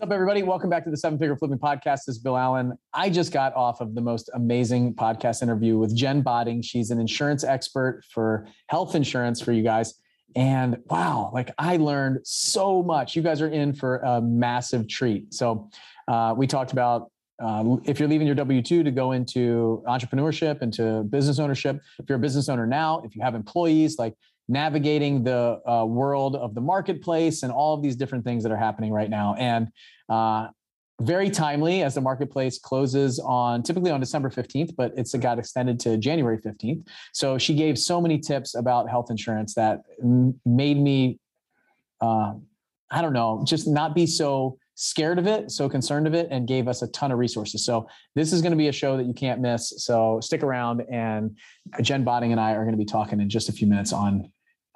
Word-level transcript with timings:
What's 0.00 0.08
up, 0.08 0.14
everybody? 0.14 0.42
Welcome 0.42 0.70
back 0.70 0.84
to 0.84 0.90
the 0.90 0.96
Seven 0.96 1.18
Figure 1.18 1.36
Flipping 1.36 1.58
Podcast. 1.58 2.06
This 2.06 2.16
is 2.16 2.18
Bill 2.20 2.34
Allen. 2.34 2.72
I 2.94 3.10
just 3.10 3.34
got 3.34 3.54
off 3.54 3.82
of 3.82 3.94
the 3.94 4.00
most 4.00 4.30
amazing 4.32 4.94
podcast 4.94 5.42
interview 5.42 5.76
with 5.76 5.94
Jen 5.94 6.22
Botting. 6.22 6.62
She's 6.62 6.90
an 6.90 6.98
insurance 6.98 7.44
expert 7.44 8.02
for 8.08 8.48
health 8.68 8.94
insurance 8.94 9.42
for 9.42 9.52
you 9.52 9.62
guys. 9.62 10.00
And 10.34 10.78
wow, 10.86 11.30
like 11.34 11.50
I 11.58 11.76
learned 11.76 12.20
so 12.22 12.82
much. 12.82 13.14
You 13.14 13.20
guys 13.20 13.42
are 13.42 13.50
in 13.50 13.74
for 13.74 13.98
a 13.98 14.22
massive 14.22 14.88
treat. 14.88 15.34
So, 15.34 15.68
uh, 16.08 16.32
we 16.34 16.46
talked 16.46 16.72
about 16.72 17.10
uh, 17.38 17.76
if 17.84 18.00
you're 18.00 18.08
leaving 18.08 18.26
your 18.26 18.36
W 18.36 18.62
2 18.62 18.82
to 18.82 18.90
go 18.90 19.12
into 19.12 19.82
entrepreneurship, 19.86 20.62
into 20.62 21.02
business 21.04 21.38
ownership, 21.38 21.78
if 21.98 22.08
you're 22.08 22.16
a 22.16 22.20
business 22.20 22.48
owner 22.48 22.66
now, 22.66 23.02
if 23.04 23.14
you 23.14 23.20
have 23.20 23.34
employees, 23.34 23.98
like 23.98 24.14
navigating 24.50 25.22
the 25.22 25.60
uh, 25.66 25.84
world 25.84 26.34
of 26.34 26.54
the 26.54 26.60
marketplace 26.60 27.44
and 27.44 27.52
all 27.52 27.72
of 27.74 27.82
these 27.82 27.94
different 27.94 28.24
things 28.24 28.42
that 28.42 28.50
are 28.50 28.56
happening 28.56 28.92
right 28.92 29.08
now. 29.08 29.36
And 29.38 29.68
uh, 30.08 30.48
very 31.00 31.30
timely 31.30 31.82
as 31.82 31.94
the 31.94 32.00
marketplace 32.00 32.58
closes 32.58 33.18
on 33.20 33.62
typically 33.62 33.90
on 33.90 34.00
December 34.00 34.28
15th, 34.28 34.74
but 34.76 34.92
it's 34.96 35.14
got 35.14 35.38
extended 35.38 35.78
to 35.80 35.96
January 35.96 36.36
15th. 36.36 36.86
So 37.12 37.38
she 37.38 37.54
gave 37.54 37.78
so 37.78 38.00
many 38.00 38.18
tips 38.18 38.54
about 38.54 38.90
health 38.90 39.10
insurance 39.10 39.54
that 39.54 39.80
made 40.44 40.78
me, 40.78 41.18
uh, 42.00 42.34
I 42.90 43.02
don't 43.02 43.14
know, 43.14 43.44
just 43.46 43.68
not 43.68 43.94
be 43.94 44.04
so 44.04 44.58
scared 44.74 45.18
of 45.18 45.26
it, 45.26 45.50
so 45.50 45.68
concerned 45.68 46.06
of 46.06 46.14
it, 46.14 46.26
and 46.30 46.48
gave 46.48 46.66
us 46.66 46.82
a 46.82 46.88
ton 46.88 47.12
of 47.12 47.18
resources. 47.18 47.64
So 47.64 47.86
this 48.14 48.32
is 48.32 48.42
going 48.42 48.52
to 48.52 48.56
be 48.56 48.68
a 48.68 48.72
show 48.72 48.96
that 48.96 49.06
you 49.06 49.14
can't 49.14 49.40
miss. 49.40 49.72
So 49.84 50.20
stick 50.20 50.42
around, 50.42 50.82
and 50.90 51.36
Jen 51.82 52.02
Botting 52.02 52.32
and 52.32 52.40
I 52.40 52.52
are 52.52 52.64
going 52.64 52.72
to 52.72 52.78
be 52.78 52.84
talking 52.84 53.20
in 53.20 53.28
just 53.28 53.48
a 53.48 53.52
few 53.52 53.66
minutes 53.66 53.92
on 53.92 54.30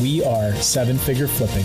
We 0.00 0.22
are 0.22 0.54
Seven 0.54 0.96
Figure 0.96 1.26
Flipping 1.26 1.64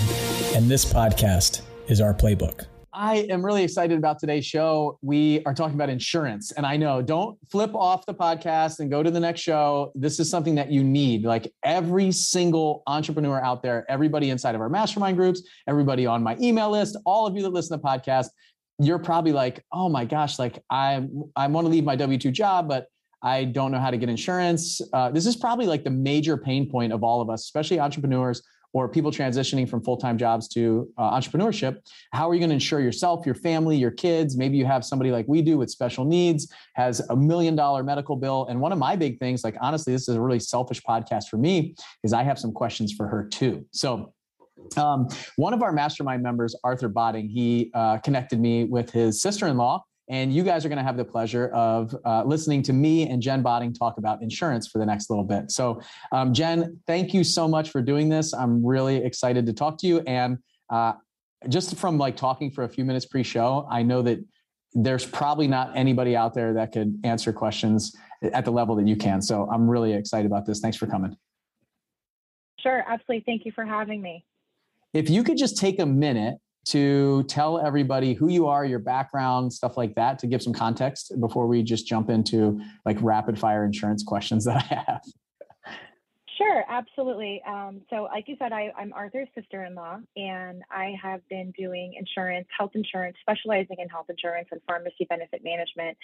and 0.56 0.70
this 0.70 0.92
podcast 0.92 1.62
is 1.88 2.02
our 2.02 2.16
playbook. 2.16 2.66
I 2.92 3.28
am 3.30 3.46
really 3.46 3.64
excited 3.64 3.96
about 3.96 4.18
today's 4.18 4.44
show. 4.44 4.98
We 5.04 5.44
are 5.46 5.54
talking 5.54 5.76
about 5.76 5.90
insurance. 5.90 6.52
And 6.52 6.66
I 6.66 6.76
know, 6.76 7.04
don't 7.04 7.38
flip 7.52 7.76
off 7.76 8.08
the 8.08 8.14
podcast 8.14 8.80
and 8.80 8.90
go 8.90 9.04
to 9.04 9.12
the 9.12 9.20
next 9.20 9.42
show. 9.42 9.92
This 9.94 10.20
is 10.20 10.32
something 10.32 10.56
that 10.56 10.72
you 10.72 10.84
need. 10.84 11.26
Like 11.26 11.54
every 11.64 12.12
single 12.12 12.82
entrepreneur 12.88 13.40
out 13.40 13.62
there, 13.62 13.86
everybody 13.88 14.32
inside 14.32 14.56
of 14.56 14.62
our 14.62 14.70
mastermind 14.70 15.16
groups, 15.16 15.44
everybody 15.68 16.08
on 16.08 16.24
my 16.24 16.36
email 16.42 16.72
list, 16.72 16.98
all 17.06 17.28
of 17.28 17.36
you 17.36 17.44
that 17.44 17.50
listen 17.50 17.78
to 17.78 17.82
the 17.82 17.88
podcast, 17.88 18.30
you're 18.80 19.00
probably 19.00 19.32
like, 19.32 19.64
oh 19.72 19.90
my 19.90 20.06
gosh, 20.06 20.40
like 20.40 20.58
I 20.72 21.06
I 21.36 21.46
want 21.48 21.66
to 21.66 21.70
leave 21.70 21.84
my 21.84 21.96
W 21.96 22.18
2 22.18 22.32
job, 22.32 22.68
but 22.68 22.88
I 23.24 23.46
don't 23.46 23.72
know 23.72 23.80
how 23.80 23.90
to 23.90 23.98
get 23.98 24.10
insurance. 24.10 24.82
Uh, 24.92 25.10
this 25.10 25.26
is 25.26 25.36
probably 25.36 25.66
like 25.66 25.84
the 25.84 25.90
major 25.90 26.38
pain 26.38 26.70
point 26.70 26.92
of 26.92 27.04
all 27.04 27.22
of 27.22 27.30
us, 27.30 27.42
especially 27.46 27.80
entrepreneurs 27.80 28.44
or 28.74 28.90
people 28.90 29.12
transitioning 29.12 29.70
from 29.70 29.82
full-time 29.82 30.18
jobs 30.18 30.48
to 30.48 30.92
uh, 30.98 31.12
entrepreneurship. 31.12 31.78
How 32.12 32.30
are 32.30 32.34
you 32.34 32.40
going 32.40 32.50
to 32.50 32.56
insure 32.56 32.82
yourself 32.82 33.26
your 33.26 33.36
family 33.36 33.78
your 33.78 33.92
kids? 33.92 34.36
Maybe 34.36 34.58
you 34.58 34.66
have 34.66 34.84
somebody 34.84 35.12
like 35.12 35.28
we 35.28 35.42
do 35.42 35.58
with 35.58 35.70
special 35.70 36.04
needs 36.04 36.52
has 36.74 37.00
a 37.10 37.16
million 37.16 37.56
dollar 37.56 37.84
medical 37.84 38.16
bill 38.16 38.48
and 38.50 38.60
one 38.60 38.72
of 38.72 38.80
my 38.80 38.96
big 38.96 39.20
things 39.20 39.44
like 39.44 39.56
honestly 39.62 39.94
this 39.94 40.10
is 40.10 40.16
a 40.16 40.22
really 40.22 40.40
selfish 40.40 40.82
podcast 40.82 41.28
for 41.30 41.38
me 41.38 41.76
is 42.04 42.14
i 42.14 42.24
have 42.24 42.40
some 42.40 42.52
questions 42.52 42.92
for 42.92 43.08
her 43.08 43.24
too. 43.24 43.64
So 43.72 44.12
um, 44.78 45.08
one 45.36 45.54
of 45.54 45.62
our 45.62 45.72
mastermind 45.72 46.24
members 46.24 46.56
arthur 46.64 46.88
botting 46.88 47.30
he 47.30 47.70
uh, 47.74 48.00
connected 48.00 48.40
me 48.40 48.66
with 48.66 48.90
his 48.90 49.22
sister-in-law 49.22 49.84
and 50.14 50.32
you 50.32 50.44
guys 50.44 50.64
are 50.64 50.70
going 50.70 50.78
to 50.78 50.84
have 50.84 50.96
the 50.96 51.04
pleasure 51.04 51.48
of 51.48 51.96
uh, 52.06 52.24
listening 52.24 52.62
to 52.62 52.72
me 52.72 53.10
and 53.10 53.20
Jen 53.20 53.42
Botting 53.42 53.74
talk 53.74 53.98
about 53.98 54.22
insurance 54.22 54.68
for 54.68 54.78
the 54.78 54.86
next 54.86 55.10
little 55.10 55.24
bit. 55.24 55.50
So, 55.50 55.82
um, 56.12 56.36
Jen, 56.36 56.80
thank 56.86 57.16
you 57.16 57.24
so 57.24 57.48
much 57.48 57.72
for 57.72 57.82
doing 57.82 58.10
this. 58.10 58.32
I'm 58.32 58.64
really 58.64 58.98
excited 58.98 59.48
to 59.48 59.54
talk 59.54 59.80
to 59.80 59.88
you. 59.88 60.02
And 60.02 60.38
uh, 60.70 60.94
just 61.50 61.78
from 61.78 61.98
like 61.98 62.16
talking 62.16 62.52
for 62.52 62.64
a 62.64 62.70
few 62.70 62.86
minutes 62.86 63.08
pre-show, 63.08 63.68
I 63.72 63.82
know 63.82 64.04
that 64.04 64.24
there's 64.74 65.04
probably 65.04 65.48
not 65.48 65.76
anybody 65.76 66.16
out 66.16 66.36
there 66.36 66.54
that 66.54 66.74
could 66.74 67.00
answer 67.04 67.34
questions 67.34 67.96
at 68.22 68.46
the 68.46 68.52
level 68.52 68.76
that 68.76 68.88
you 68.88 68.96
can. 68.96 69.20
So 69.20 69.50
I'm 69.52 69.68
really 69.68 69.94
excited 69.94 70.28
about 70.28 70.46
this. 70.46 70.60
Thanks 70.60 70.78
for 70.78 70.86
coming. 70.86 71.18
Sure, 72.60 72.86
absolutely. 72.88 73.24
Thank 73.26 73.46
you 73.46 73.52
for 73.52 73.66
having 73.66 74.00
me. 74.00 74.26
If 74.94 75.10
you 75.10 75.24
could 75.24 75.38
just 75.38 75.58
take 75.58 75.80
a 75.80 75.88
minute 75.88 76.38
to 76.66 77.24
tell 77.24 77.60
everybody 77.60 78.14
who 78.14 78.30
you 78.30 78.48
are, 78.48 78.66
your 78.66 78.80
background, 78.80 79.52
stuff 79.52 79.78
like 79.78 79.96
that, 79.96 80.20
to 80.20 80.28
give 80.28 80.42
some 80.42 80.54
context 80.54 81.14
before 81.20 81.48
we 81.48 81.62
just 81.64 81.88
jump 81.88 82.10
into 82.10 82.60
like 82.86 82.98
rapid 83.02 83.38
fire 83.38 83.66
insurance 83.66 84.04
questions 84.04 84.46
that 84.46 84.58
I 84.58 84.84
have? 84.88 85.02
Sure, 86.38 86.64
absolutely. 86.68 87.42
Um, 87.48 87.82
so, 87.90 88.08
like 88.12 88.28
you 88.28 88.36
said, 88.40 88.52
I, 88.52 88.72
am 88.80 88.92
Arthur's 88.94 89.28
sister 89.36 89.66
in 89.66 89.76
law, 89.76 90.00
and 90.16 90.64
I 90.72 90.96
have 91.02 91.22
been 91.30 91.54
doing 91.58 91.94
insurance, 91.98 92.48
health 92.58 92.72
insurance, 92.74 93.18
specializing 93.22 93.78
in 93.78 93.88
health 93.88 94.08
insurance 94.10 94.48
and 94.52 94.60
pharmacy 94.68 95.06
benefit 95.10 95.42
management. 95.44 95.96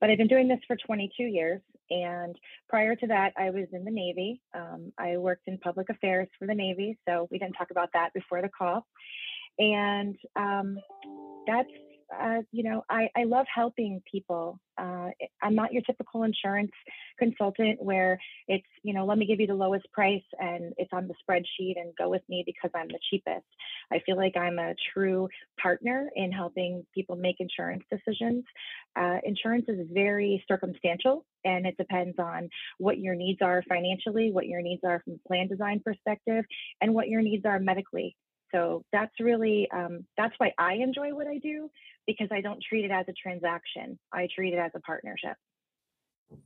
But 0.00 0.10
I've 0.10 0.18
been 0.18 0.28
doing 0.28 0.48
this 0.48 0.60
for 0.66 0.76
22 0.76 1.24
years. 1.24 1.60
And 1.90 2.36
prior 2.68 2.96
to 2.96 3.06
that, 3.08 3.32
I 3.36 3.50
was 3.50 3.66
in 3.72 3.84
the 3.84 3.90
Navy. 3.90 4.40
Um, 4.54 4.92
I 4.98 5.18
worked 5.18 5.46
in 5.46 5.58
public 5.58 5.90
affairs 5.90 6.28
for 6.38 6.46
the 6.46 6.54
Navy. 6.54 6.98
So, 7.06 7.28
we 7.30 7.38
didn't 7.38 7.54
talk 7.54 7.70
about 7.70 7.90
that 7.92 8.14
before 8.14 8.40
the 8.40 8.48
call 8.48 8.86
and 9.58 10.16
um, 10.36 10.78
that's 11.46 11.68
uh, 12.14 12.42
you 12.52 12.62
know 12.62 12.84
I, 12.88 13.08
I 13.16 13.24
love 13.24 13.46
helping 13.52 14.00
people 14.10 14.60
uh, 14.78 15.08
i'm 15.42 15.54
not 15.54 15.72
your 15.72 15.82
typical 15.82 16.22
insurance 16.22 16.70
consultant 17.18 17.82
where 17.82 18.18
it's 18.46 18.66
you 18.82 18.94
know 18.94 19.04
let 19.04 19.18
me 19.18 19.26
give 19.26 19.40
you 19.40 19.46
the 19.46 19.54
lowest 19.54 19.90
price 19.92 20.22
and 20.38 20.72
it's 20.76 20.92
on 20.92 21.08
the 21.08 21.14
spreadsheet 21.14 21.80
and 21.80 21.94
go 21.98 22.08
with 22.08 22.22
me 22.28 22.42
because 22.46 22.70
i'm 22.74 22.88
the 22.88 22.98
cheapest. 23.10 23.44
I 23.92 24.00
feel 24.06 24.16
like 24.16 24.36
i'm 24.36 24.58
a 24.58 24.74
true 24.94 25.28
partner 25.60 26.10
in 26.14 26.30
helping 26.30 26.86
people 26.94 27.16
make 27.16 27.36
insurance 27.40 27.84
decisions. 27.90 28.44
Uh, 28.94 29.18
insurance 29.24 29.64
is 29.68 29.86
very 29.92 30.44
circumstantial 30.48 31.24
and 31.44 31.66
it 31.66 31.76
depends 31.76 32.18
on 32.18 32.48
what 32.78 32.98
your 32.98 33.14
needs 33.14 33.40
are 33.42 33.62
financially 33.68 34.30
what 34.30 34.46
your 34.46 34.62
needs 34.62 34.82
are 34.84 35.02
from 35.04 35.14
a 35.14 35.28
plan 35.28 35.48
design 35.48 35.80
perspective 35.84 36.44
and 36.80 36.94
what 36.94 37.08
your 37.08 37.22
needs 37.22 37.44
are 37.44 37.58
medically 37.58 38.16
so 38.52 38.84
that's 38.92 39.12
really 39.20 39.68
um, 39.72 40.04
that's 40.16 40.34
why 40.38 40.52
I 40.58 40.74
enjoy 40.74 41.14
what 41.14 41.26
I 41.26 41.38
do 41.38 41.70
because 42.06 42.28
I 42.30 42.40
don't 42.40 42.62
treat 42.66 42.84
it 42.84 42.90
as 42.90 43.06
a 43.08 43.12
transaction. 43.12 43.98
I 44.12 44.28
treat 44.34 44.54
it 44.54 44.58
as 44.58 44.70
a 44.74 44.80
partnership. 44.80 45.36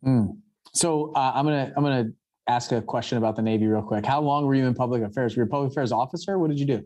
Mm. 0.04 0.38
So 0.72 1.12
uh, 1.14 1.32
I'm 1.34 1.44
gonna 1.44 1.72
I'm 1.76 1.82
gonna 1.82 2.10
ask 2.48 2.72
a 2.72 2.82
question 2.82 3.18
about 3.18 3.36
the 3.36 3.42
Navy 3.42 3.66
real 3.66 3.82
quick. 3.82 4.04
How 4.04 4.20
long 4.20 4.46
were 4.46 4.54
you 4.54 4.66
in 4.66 4.74
public 4.74 5.02
affairs? 5.02 5.36
Were 5.36 5.42
you 5.42 5.46
a 5.46 5.50
public 5.50 5.72
affairs 5.72 5.92
officer? 5.92 6.38
What 6.38 6.50
did 6.50 6.58
you 6.58 6.66
do? 6.66 6.84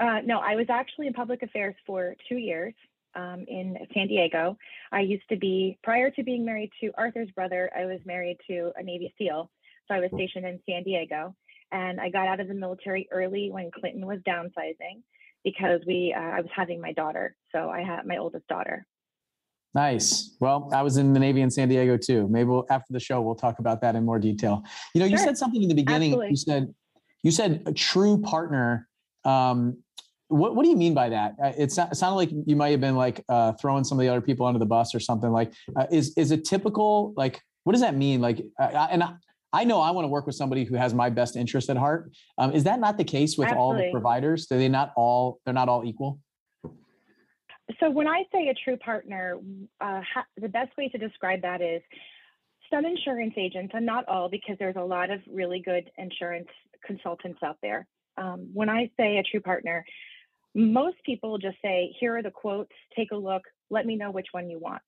Uh, 0.00 0.20
no, 0.24 0.38
I 0.38 0.56
was 0.56 0.66
actually 0.70 1.06
in 1.06 1.12
public 1.12 1.42
affairs 1.42 1.74
for 1.86 2.16
two 2.28 2.36
years 2.36 2.74
um, 3.14 3.44
in 3.46 3.76
San 3.94 4.08
Diego. 4.08 4.56
I 4.90 5.00
used 5.00 5.22
to 5.28 5.36
be 5.36 5.78
prior 5.82 6.10
to 6.10 6.22
being 6.22 6.44
married 6.44 6.70
to 6.80 6.90
Arthur's 6.96 7.30
brother. 7.30 7.70
I 7.76 7.86
was 7.86 8.00
married 8.04 8.38
to 8.48 8.72
a 8.76 8.82
Navy 8.82 9.14
SEAL, 9.18 9.50
so 9.86 9.94
I 9.94 10.00
was 10.00 10.10
stationed 10.14 10.46
in 10.46 10.58
San 10.68 10.82
Diego 10.82 11.34
and 11.74 12.00
I 12.00 12.08
got 12.08 12.28
out 12.28 12.40
of 12.40 12.46
the 12.48 12.54
military 12.54 13.08
early 13.10 13.50
when 13.50 13.70
Clinton 13.72 14.06
was 14.06 14.20
downsizing 14.26 15.02
because 15.42 15.80
we 15.86 16.14
uh, 16.16 16.20
I 16.20 16.40
was 16.40 16.50
having 16.54 16.80
my 16.80 16.92
daughter. 16.92 17.36
So 17.52 17.68
I 17.68 17.82
had 17.82 18.06
my 18.06 18.16
oldest 18.16 18.46
daughter. 18.46 18.86
Nice. 19.74 20.36
Well, 20.38 20.70
I 20.72 20.82
was 20.82 20.98
in 20.98 21.12
the 21.12 21.18
Navy 21.18 21.40
in 21.40 21.50
San 21.50 21.68
Diego 21.68 21.96
too. 21.96 22.28
Maybe 22.28 22.48
we'll, 22.48 22.64
after 22.70 22.92
the 22.92 23.00
show 23.00 23.20
we'll 23.20 23.34
talk 23.34 23.58
about 23.58 23.80
that 23.80 23.96
in 23.96 24.04
more 24.04 24.20
detail. 24.20 24.62
You 24.94 25.00
know, 25.00 25.06
you 25.06 25.18
said 25.18 25.36
something 25.36 25.62
in 25.62 25.68
the 25.68 25.74
beginning. 25.74 26.12
Absolutely. 26.12 26.30
You 26.30 26.36
said 26.36 26.74
you 27.24 27.30
said 27.32 27.62
a 27.66 27.72
true 27.72 28.22
partner. 28.22 28.88
Um, 29.24 29.78
what, 30.28 30.54
what 30.54 30.62
do 30.62 30.70
you 30.70 30.76
mean 30.76 30.94
by 30.94 31.08
that? 31.10 31.34
Uh, 31.42 31.52
it, 31.58 31.72
sounded 31.72 32.16
like 32.16 32.30
you 32.46 32.56
might 32.56 32.70
have 32.70 32.80
been 32.80 32.96
like 32.96 33.24
uh, 33.28 33.52
throwing 33.52 33.84
some 33.84 33.98
of 33.98 34.02
the 34.02 34.08
other 34.08 34.20
people 34.20 34.46
under 34.46 34.58
the 34.58 34.66
bus 34.66 34.94
or 34.94 35.00
something. 35.00 35.30
Like, 35.30 35.52
uh, 35.76 35.86
is 35.90 36.16
is 36.16 36.30
it 36.30 36.44
typical? 36.44 37.12
Like, 37.16 37.40
what 37.64 37.72
does 37.72 37.82
that 37.82 37.96
mean? 37.96 38.20
Like, 38.20 38.44
uh, 38.60 38.86
and 38.90 39.02
I 39.02 39.14
know 39.62 39.80
I 39.80 39.92
want 39.92 40.04
to 40.04 40.08
work 40.08 40.26
with 40.26 40.34
somebody 40.34 40.64
who 40.64 40.74
has 40.74 40.92
my 40.92 41.08
best 41.10 41.36
interest 41.36 41.70
at 41.70 41.76
heart. 41.76 42.10
Um, 42.36 42.50
is 42.50 42.64
that 42.64 42.80
not 42.80 42.98
the 42.98 43.04
case 43.04 43.38
with 43.38 43.48
Absolutely. 43.48 43.62
all 43.62 43.76
the 43.76 43.90
providers? 43.92 44.46
Do 44.46 44.58
they 44.58 44.68
not 44.68 44.92
all? 44.96 45.38
They're 45.44 45.54
not 45.54 45.68
all 45.68 45.84
equal. 45.84 46.18
So 47.78 47.88
when 47.90 48.08
I 48.08 48.24
say 48.32 48.48
a 48.48 48.54
true 48.54 48.76
partner, 48.76 49.38
uh, 49.80 50.00
ha- 50.02 50.26
the 50.36 50.48
best 50.48 50.76
way 50.76 50.88
to 50.88 50.98
describe 50.98 51.42
that 51.42 51.62
is 51.62 51.80
some 52.70 52.84
insurance 52.84 53.34
agents, 53.36 53.72
and 53.74 53.86
not 53.86 54.06
all, 54.08 54.28
because 54.28 54.56
there's 54.58 54.76
a 54.76 54.82
lot 54.82 55.10
of 55.10 55.20
really 55.30 55.60
good 55.60 55.90
insurance 55.96 56.48
consultants 56.84 57.38
out 57.42 57.56
there. 57.62 57.86
Um, 58.16 58.50
when 58.52 58.68
I 58.68 58.90
say 58.98 59.18
a 59.18 59.22
true 59.22 59.40
partner, 59.40 59.84
most 60.54 60.96
people 61.04 61.38
just 61.38 61.56
say, 61.62 61.94
"Here 62.00 62.16
are 62.16 62.22
the 62.22 62.30
quotes. 62.30 62.72
Take 62.96 63.12
a 63.12 63.16
look. 63.16 63.42
let 63.70 63.86
me 63.86 63.96
know 63.96 64.10
which 64.10 64.26
one 64.32 64.50
you 64.50 64.58
want. 64.58 64.82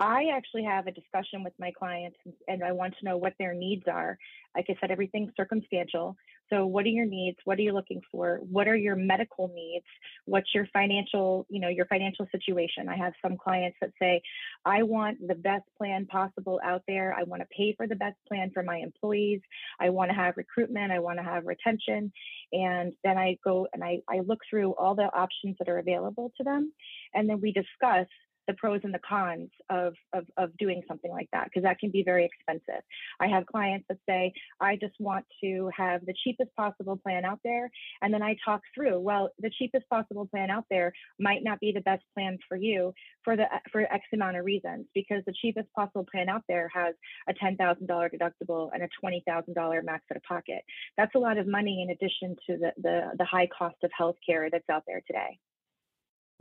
I 0.00 0.24
actually 0.34 0.64
have 0.64 0.88
a 0.88 0.92
discussion 0.92 1.44
with 1.44 1.52
my 1.58 1.70
clients 1.70 2.16
and 2.48 2.64
I 2.64 2.72
want 2.72 2.94
to 2.98 3.04
know 3.04 3.16
what 3.16 3.34
their 3.38 3.54
needs 3.54 3.84
are. 3.86 4.18
Like 4.56 4.66
I 4.68 4.76
said, 4.80 4.90
everything's 4.90 5.30
circumstantial. 5.36 6.16
So 6.50 6.66
what 6.66 6.84
are 6.84 6.88
your 6.88 7.06
needs? 7.06 7.38
What 7.44 7.58
are 7.58 7.62
you 7.62 7.72
looking 7.72 8.00
for? 8.10 8.40
What 8.42 8.66
are 8.66 8.76
your 8.76 8.96
medical 8.96 9.52
needs? 9.54 9.86
What's 10.24 10.52
your 10.52 10.66
financial, 10.72 11.46
you 11.48 11.60
know, 11.60 11.68
your 11.68 11.86
financial 11.86 12.26
situation? 12.32 12.88
I 12.88 12.96
have 12.96 13.12
some 13.22 13.36
clients 13.36 13.76
that 13.80 13.90
say, 14.00 14.20
I 14.64 14.82
want 14.82 15.18
the 15.26 15.36
best 15.36 15.64
plan 15.78 16.06
possible 16.06 16.60
out 16.64 16.82
there. 16.88 17.14
I 17.16 17.22
want 17.22 17.42
to 17.42 17.48
pay 17.56 17.74
for 17.76 17.86
the 17.86 17.96
best 17.96 18.16
plan 18.26 18.50
for 18.52 18.64
my 18.64 18.78
employees. 18.78 19.40
I 19.80 19.90
want 19.90 20.10
to 20.10 20.14
have 20.14 20.36
recruitment. 20.36 20.90
I 20.90 20.98
want 20.98 21.18
to 21.18 21.24
have 21.24 21.46
retention. 21.46 22.12
And 22.52 22.94
then 23.04 23.16
I 23.16 23.38
go 23.44 23.68
and 23.72 23.82
I, 23.82 24.00
I 24.08 24.20
look 24.26 24.40
through 24.50 24.72
all 24.72 24.96
the 24.96 25.10
options 25.14 25.56
that 25.60 25.68
are 25.68 25.78
available 25.78 26.32
to 26.36 26.44
them. 26.44 26.72
And 27.14 27.28
then 27.28 27.40
we 27.40 27.52
discuss 27.52 28.06
the 28.46 28.54
pros 28.54 28.80
and 28.84 28.92
the 28.92 29.00
cons 29.06 29.50
of, 29.70 29.94
of, 30.12 30.24
of 30.36 30.56
doing 30.58 30.82
something 30.88 31.10
like 31.10 31.28
that 31.32 31.44
because 31.44 31.62
that 31.62 31.78
can 31.78 31.90
be 31.90 32.02
very 32.02 32.24
expensive. 32.24 32.82
I 33.20 33.28
have 33.28 33.46
clients 33.46 33.86
that 33.88 33.98
say, 34.08 34.32
I 34.60 34.76
just 34.76 34.94
want 34.98 35.24
to 35.42 35.70
have 35.76 36.04
the 36.06 36.14
cheapest 36.24 36.54
possible 36.56 36.96
plan 36.96 37.24
out 37.24 37.40
there. 37.44 37.70
And 38.02 38.12
then 38.12 38.22
I 38.22 38.36
talk 38.44 38.60
through, 38.74 39.00
well, 39.00 39.30
the 39.38 39.50
cheapest 39.58 39.88
possible 39.88 40.26
plan 40.26 40.50
out 40.50 40.64
there 40.70 40.92
might 41.18 41.42
not 41.42 41.60
be 41.60 41.72
the 41.72 41.80
best 41.80 42.02
plan 42.14 42.38
for 42.48 42.56
you 42.56 42.92
for 43.22 43.36
the 43.36 43.46
for 43.72 43.80
X 43.80 44.04
amount 44.12 44.36
of 44.36 44.44
reasons 44.44 44.86
because 44.94 45.22
the 45.26 45.34
cheapest 45.40 45.72
possible 45.72 46.06
plan 46.10 46.28
out 46.28 46.42
there 46.48 46.70
has 46.74 46.94
a 47.28 47.34
$10,000 47.34 47.58
deductible 47.88 48.70
and 48.72 48.82
a 48.82 48.88
$20,000 49.04 49.84
max 49.84 50.04
out 50.10 50.16
of 50.16 50.22
pocket. 50.22 50.62
That's 50.96 51.14
a 51.14 51.18
lot 51.18 51.38
of 51.38 51.46
money 51.46 51.82
in 51.82 51.90
addition 51.90 52.36
to 52.46 52.58
the, 52.58 52.72
the, 52.82 53.10
the 53.18 53.24
high 53.24 53.48
cost 53.56 53.76
of 53.82 53.90
healthcare 53.98 54.50
that's 54.50 54.68
out 54.70 54.82
there 54.86 55.02
today. 55.06 55.38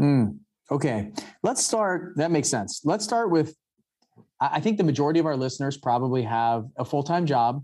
Mm. 0.01 0.39
Okay, 0.71 1.11
let's 1.43 1.63
start. 1.63 2.15
That 2.15 2.31
makes 2.31 2.49
sense. 2.49 2.81
Let's 2.83 3.03
start 3.03 3.29
with 3.29 3.55
I 4.39 4.59
think 4.59 4.77
the 4.77 4.83
majority 4.83 5.19
of 5.19 5.25
our 5.25 5.37
listeners 5.37 5.77
probably 5.77 6.21
have 6.23 6.65
a 6.77 6.83
full 6.83 7.03
time 7.03 7.25
job. 7.25 7.63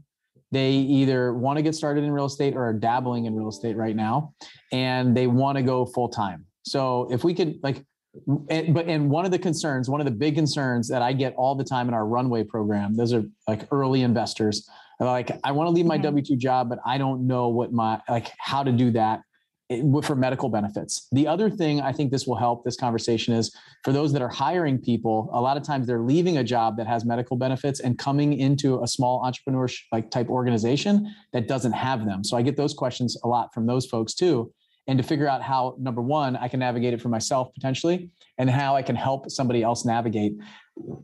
They 0.51 0.71
either 0.71 1.33
want 1.33 1.57
to 1.57 1.63
get 1.63 1.75
started 1.75 2.03
in 2.03 2.11
real 2.11 2.25
estate 2.25 2.55
or 2.55 2.65
are 2.65 2.73
dabbling 2.73 3.25
in 3.25 3.35
real 3.35 3.49
estate 3.49 3.75
right 3.75 3.95
now, 3.95 4.33
and 4.71 5.15
they 5.15 5.27
want 5.27 5.57
to 5.57 5.61
go 5.61 5.85
full 5.85 6.09
time. 6.09 6.45
So 6.63 7.07
if 7.11 7.23
we 7.23 7.33
could 7.33 7.59
like, 7.61 7.83
and, 8.49 8.73
but 8.73 8.87
and 8.87 9.09
one 9.09 9.25
of 9.25 9.31
the 9.31 9.39
concerns, 9.39 9.89
one 9.89 10.01
of 10.01 10.05
the 10.05 10.11
big 10.11 10.35
concerns 10.35 10.87
that 10.89 11.01
I 11.01 11.13
get 11.13 11.35
all 11.35 11.53
the 11.53 11.63
time 11.63 11.87
in 11.87 11.93
our 11.93 12.05
runway 12.05 12.43
program, 12.43 12.95
those 12.95 13.13
are 13.13 13.23
like 13.47 13.67
early 13.71 14.01
investors. 14.01 14.67
Like 14.99 15.31
I 15.43 15.51
want 15.51 15.67
to 15.67 15.71
leave 15.71 15.85
my 15.85 15.95
mm-hmm. 15.95 16.03
W 16.03 16.23
two 16.23 16.35
job, 16.35 16.69
but 16.69 16.79
I 16.85 16.97
don't 16.97 17.27
know 17.27 17.49
what 17.49 17.71
my 17.71 18.01
like 18.09 18.31
how 18.39 18.63
to 18.63 18.71
do 18.71 18.91
that 18.91 19.21
for 20.01 20.15
medical 20.15 20.49
benefits. 20.49 21.07
The 21.11 21.27
other 21.27 21.47
thing 21.47 21.79
I 21.79 21.91
think 21.91 22.09
this 22.11 22.25
will 22.25 22.35
help 22.35 22.65
this 22.65 22.75
conversation 22.75 23.35
is 23.35 23.55
for 23.83 23.93
those 23.93 24.11
that 24.13 24.21
are 24.21 24.29
hiring 24.29 24.79
people, 24.79 25.29
a 25.31 25.39
lot 25.39 25.57
of 25.57 25.63
times 25.63 25.85
they're 25.85 26.01
leaving 26.01 26.37
a 26.37 26.43
job 26.43 26.75
that 26.77 26.87
has 26.87 27.05
medical 27.05 27.37
benefits 27.37 27.79
and 27.79 27.97
coming 27.97 28.33
into 28.33 28.81
a 28.81 28.87
small 28.87 29.21
entrepreneurship 29.23 29.81
like 29.91 30.09
type 30.09 30.27
organization 30.27 31.13
that 31.33 31.47
doesn't 31.47 31.73
have 31.73 32.05
them. 32.05 32.23
So 32.23 32.35
I 32.35 32.41
get 32.41 32.57
those 32.57 32.73
questions 32.73 33.15
a 33.23 33.27
lot 33.27 33.53
from 33.53 33.67
those 33.67 33.85
folks 33.85 34.15
too. 34.15 34.51
And 34.87 34.97
to 34.97 35.03
figure 35.03 35.27
out 35.27 35.43
how 35.43 35.75
number 35.77 36.01
one, 36.01 36.35
I 36.35 36.47
can 36.47 36.59
navigate 36.59 36.95
it 36.95 37.01
for 37.01 37.09
myself 37.09 37.53
potentially, 37.53 38.09
and 38.39 38.49
how 38.49 38.75
I 38.75 38.81
can 38.81 38.95
help 38.95 39.29
somebody 39.29 39.61
else 39.61 39.85
navigate. 39.85 40.33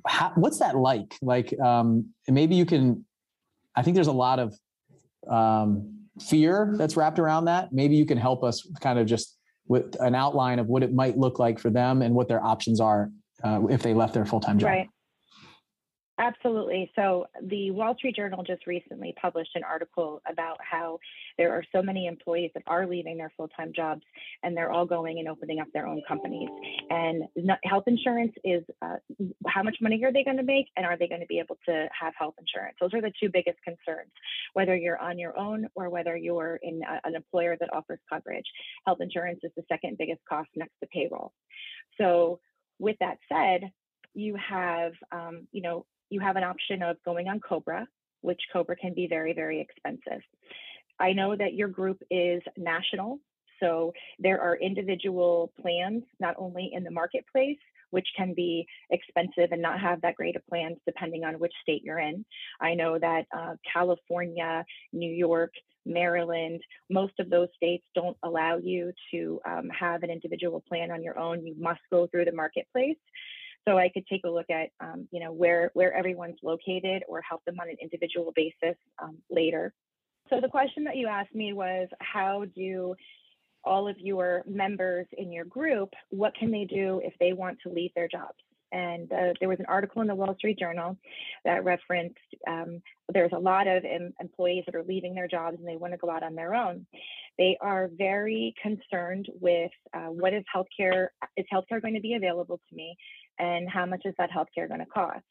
How, 0.07 0.31
what's 0.33 0.57
that 0.57 0.75
like? 0.75 1.15
Like 1.21 1.53
um, 1.59 2.09
maybe 2.27 2.55
you 2.55 2.65
can. 2.65 3.05
I 3.75 3.83
think 3.83 3.93
there's 3.93 4.07
a 4.07 4.11
lot 4.11 4.39
of 4.39 4.57
um, 5.29 5.94
fear 6.21 6.73
that's 6.77 6.95
wrapped 6.95 7.19
around 7.19 7.45
that. 7.45 7.71
Maybe 7.71 7.95
you 7.95 8.05
can 8.05 8.17
help 8.17 8.43
us 8.43 8.67
kind 8.81 8.99
of 8.99 9.05
just 9.05 9.37
with 9.67 9.95
an 9.99 10.15
outline 10.15 10.59
of 10.59 10.67
what 10.67 10.83
it 10.83 10.93
might 10.93 11.17
look 11.17 11.39
like 11.39 11.59
for 11.59 11.69
them 11.69 12.01
and 12.01 12.13
what 12.13 12.27
their 12.27 12.43
options 12.43 12.79
are 12.79 13.09
uh, 13.43 13.61
if 13.69 13.81
they 13.81 13.93
left 13.93 14.13
their 14.13 14.25
full 14.25 14.39
time 14.39 14.59
job. 14.59 14.69
Right. 14.69 14.89
Absolutely. 16.17 16.89
So, 16.95 17.25
the 17.43 17.71
Wall 17.71 17.93
Street 17.97 18.15
Journal 18.15 18.41
just 18.41 18.65
recently 18.65 19.13
published 19.21 19.51
an 19.55 19.65
article 19.65 20.21
about 20.31 20.57
how 20.61 20.97
there 21.37 21.51
are 21.51 21.63
so 21.73 21.81
many 21.81 22.07
employees 22.07 22.51
that 22.53 22.63
are 22.67 22.87
leaving 22.87 23.17
their 23.17 23.33
full 23.35 23.49
time 23.49 23.73
jobs 23.75 24.01
and 24.41 24.55
they're 24.55 24.71
all 24.71 24.85
going 24.85 25.19
and 25.19 25.27
opening 25.27 25.59
up 25.59 25.67
their 25.73 25.85
own 25.85 26.01
companies. 26.07 26.47
And 26.89 27.23
health 27.65 27.83
insurance 27.87 28.31
is 28.45 28.63
uh, 28.81 28.95
how 29.45 29.61
much 29.61 29.75
money 29.81 30.01
are 30.05 30.13
they 30.13 30.23
going 30.23 30.37
to 30.37 30.43
make 30.43 30.67
and 30.77 30.85
are 30.85 30.97
they 30.97 31.09
going 31.09 31.19
to 31.19 31.27
be 31.27 31.39
able 31.39 31.57
to 31.67 31.87
have 31.99 32.13
health 32.17 32.35
insurance? 32.39 32.77
Those 32.79 32.93
are 32.93 33.01
the 33.01 33.11
two 33.21 33.29
biggest 33.29 33.57
concerns, 33.63 34.11
whether 34.53 34.73
you're 34.73 34.99
on 34.99 35.19
your 35.19 35.37
own 35.37 35.67
or 35.75 35.89
whether 35.89 36.15
you're 36.15 36.61
in 36.63 36.81
a, 36.83 37.05
an 37.05 37.15
employer 37.15 37.57
that 37.59 37.73
offers 37.73 37.99
coverage. 38.09 38.45
Health 38.85 38.99
insurance 39.01 39.41
is 39.43 39.51
the 39.57 39.63
second 39.69 39.97
biggest 39.97 40.21
cost 40.29 40.47
next 40.55 40.75
to 40.81 40.87
payroll. 40.87 41.33
So, 41.99 42.39
with 42.79 42.95
that 42.99 43.17
said, 43.31 43.71
you 44.13 44.35
have, 44.35 44.93
um, 45.11 45.47
you 45.51 45.61
know, 45.61 45.85
you 46.09 46.19
have 46.19 46.35
an 46.35 46.43
option 46.43 46.81
of 46.81 46.97
going 47.03 47.27
on 47.27 47.39
Cobra, 47.39 47.87
which 48.21 48.41
Cobra 48.51 48.75
can 48.75 48.93
be 48.93 49.07
very, 49.07 49.33
very 49.33 49.59
expensive. 49.61 50.21
I 50.99 51.13
know 51.13 51.35
that 51.35 51.53
your 51.53 51.67
group 51.67 52.01
is 52.09 52.41
national, 52.57 53.19
so 53.59 53.93
there 54.19 54.41
are 54.41 54.55
individual 54.57 55.51
plans 55.61 56.03
not 56.19 56.35
only 56.37 56.71
in 56.73 56.83
the 56.83 56.91
marketplace, 56.91 57.57
which 57.91 58.07
can 58.17 58.33
be 58.33 58.65
expensive 58.89 59.51
and 59.51 59.61
not 59.61 59.79
have 59.79 60.01
that 60.01 60.15
great 60.15 60.35
of 60.35 60.45
plans 60.47 60.77
depending 60.85 61.23
on 61.23 61.35
which 61.35 61.53
state 61.61 61.81
you're 61.83 61.99
in. 61.99 62.25
I 62.59 62.73
know 62.73 62.99
that 62.99 63.25
uh, 63.35 63.53
California, 63.71 64.65
New 64.91 65.11
York, 65.11 65.51
Maryland, 65.85 66.61
most 66.89 67.13
of 67.19 67.29
those 67.29 67.47
states 67.55 67.85
don't 67.93 68.17
allow 68.23 68.57
you 68.57 68.91
to 69.11 69.39
um, 69.47 69.69
have 69.69 70.03
an 70.03 70.09
individual 70.09 70.63
plan 70.67 70.91
on 70.91 71.03
your 71.03 71.17
own. 71.19 71.45
You 71.45 71.55
must 71.57 71.81
go 71.91 72.07
through 72.07 72.25
the 72.25 72.31
marketplace 72.31 72.97
so 73.67 73.77
I 73.77 73.89
could 73.89 74.05
take 74.07 74.21
a 74.25 74.29
look 74.29 74.49
at, 74.49 74.69
um, 74.79 75.07
you 75.11 75.19
know, 75.19 75.31
where 75.31 75.71
where 75.73 75.93
everyone's 75.93 76.39
located 76.43 77.03
or 77.07 77.21
help 77.21 77.43
them 77.45 77.55
on 77.59 77.69
an 77.69 77.77
individual 77.81 78.31
basis 78.35 78.77
um, 79.01 79.17
later. 79.29 79.73
So 80.29 80.41
the 80.41 80.49
question 80.49 80.83
that 80.85 80.97
you 80.97 81.07
asked 81.07 81.35
me 81.35 81.53
was, 81.53 81.87
how 81.99 82.45
do 82.55 82.95
all 83.63 83.87
of 83.87 83.97
your 83.99 84.43
members 84.47 85.07
in 85.17 85.31
your 85.31 85.45
group, 85.45 85.89
what 86.09 86.35
can 86.35 86.51
they 86.51 86.65
do 86.65 87.01
if 87.03 87.13
they 87.19 87.33
want 87.33 87.57
to 87.63 87.69
leave 87.73 87.91
their 87.95 88.07
jobs? 88.07 88.37
And 88.71 89.11
uh, 89.11 89.33
there 89.39 89.49
was 89.49 89.59
an 89.59 89.65
article 89.67 90.01
in 90.01 90.07
the 90.07 90.15
Wall 90.15 90.35
Street 90.37 90.59
Journal 90.59 90.97
that 91.45 91.63
referenced 91.63 92.17
um, 92.47 92.81
there's 93.13 93.31
a 93.33 93.39
lot 93.39 93.67
of 93.67 93.85
em- 93.85 94.13
employees 94.19 94.63
that 94.65 94.75
are 94.75 94.83
leaving 94.83 95.15
their 95.15 95.27
jobs 95.27 95.57
and 95.59 95.67
they 95.67 95.77
want 95.77 95.93
to 95.93 95.97
go 95.97 96.09
out 96.09 96.23
on 96.23 96.35
their 96.35 96.53
own. 96.53 96.85
They 97.37 97.57
are 97.61 97.89
very 97.95 98.53
concerned 98.61 99.29
with 99.39 99.71
uh, 99.93 100.07
what 100.07 100.33
is 100.33 100.43
healthcare, 100.53 101.07
is 101.37 101.45
healthcare 101.53 101.81
going 101.81 101.93
to 101.93 102.01
be 102.01 102.15
available 102.15 102.59
to 102.69 102.75
me? 102.75 102.97
And 103.39 103.69
how 103.69 103.85
much 103.85 104.01
is 104.05 104.13
that 104.17 104.29
healthcare 104.31 104.67
going 104.67 104.79
to 104.79 104.85
cost? 104.85 105.23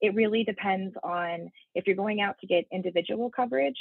It 0.00 0.14
really 0.14 0.44
depends 0.44 0.94
on 1.02 1.50
if 1.74 1.86
you're 1.86 1.96
going 1.96 2.20
out 2.20 2.36
to 2.40 2.46
get 2.46 2.66
individual 2.72 3.30
coverage. 3.30 3.78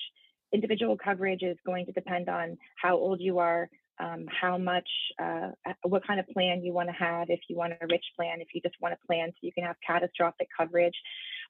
Individual 0.54 0.98
coverage 0.98 1.44
is 1.44 1.58
going 1.66 1.86
to 1.86 1.92
depend 1.92 2.30
on 2.30 2.58
how 2.82 2.96
old 2.96 3.20
you 3.20 3.40
are, 3.40 3.70
um, 4.00 4.26
how 4.30 4.58
much, 4.58 4.88
uh, 5.22 5.50
what 5.84 6.06
kind 6.08 6.20
of 6.20 6.28
plan 6.30 6.64
you 6.64 6.74
want 6.74 6.90
to 6.90 6.96
have. 6.96 7.30
If 7.30 7.42
you 7.50 7.56
want 7.56 7.74
a 7.74 7.88
rich 7.88 8.06
plan, 8.16 8.42
if 8.42 8.48
you 8.54 8.62
just 8.62 8.76
want 8.82 8.94
a 8.94 9.08
plan 9.08 9.30
so 9.32 9.38
you 9.42 9.52
can 9.52 9.64
have 9.64 9.76
catastrophic 9.86 10.48
coverage. 10.58 10.96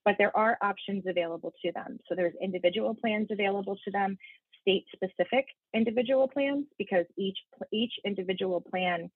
But 0.04 0.16
there 0.18 0.36
are 0.36 0.58
options 0.62 1.04
available 1.08 1.54
to 1.63 1.72
them. 1.72 2.00
So 2.08 2.16
there's 2.16 2.34
individual 2.42 2.96
plans 2.96 3.28
available 3.32 3.78
to 3.86 3.92
them, 3.92 4.18
state 4.62 4.86
specific 4.94 5.46
individual 5.74 6.28
plans, 6.28 6.66
because 6.78 7.06
each 7.18 7.38
each 7.72 7.94
individual 8.06 8.62
plan 8.62 9.10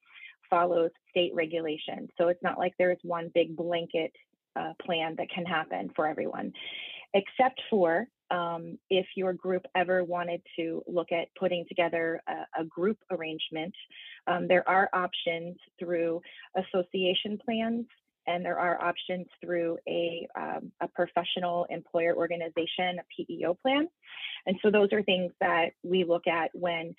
follows 0.52 0.92
state 1.10 1.32
regulation. 1.34 2.08
So 2.20 2.28
it's 2.28 2.44
not 2.44 2.60
like 2.60 2.74
there's 2.78 3.00
one 3.02 3.32
big 3.34 3.56
blanket 3.56 4.12
uh, 4.56 4.74
plan 4.86 5.16
that 5.18 5.32
can 5.34 5.46
happen 5.46 5.90
for 5.96 6.08
everyone, 6.08 6.52
except 7.16 7.60
for 7.70 8.06
um, 8.30 8.78
if 8.90 9.06
your 9.16 9.34
group 9.34 9.64
ever 9.76 10.04
wanted 10.04 10.42
to 10.58 10.84
look 10.88 11.12
at 11.12 11.28
putting 11.38 11.66
together 11.68 12.22
a, 12.28 12.62
a 12.62 12.66
group 12.66 12.98
arrangement. 13.12 13.74
Um, 14.28 14.48
there 14.48 14.68
are 14.70 14.90
options 14.94 15.58
through 15.80 16.22
association 16.56 17.40
plans 17.44 17.86
and 18.28 18.46
there 18.46 18.60
are 18.60 18.82
options 18.82 19.26
through 19.44 19.78
a, 19.88 20.28
um, 20.40 20.72
a 20.82 20.88
professional 20.88 21.66
employer 21.70 22.16
organization, 22.16 23.00
a 23.00 23.26
PEO 23.26 23.56
plan. 23.62 23.88
And 24.46 24.58
so 24.62 24.70
those 24.70 24.90
are 24.94 25.02
things 25.04 25.32
that 25.42 25.72
we 25.84 26.04
look 26.04 26.28
at 26.28 26.52
when 26.54 26.94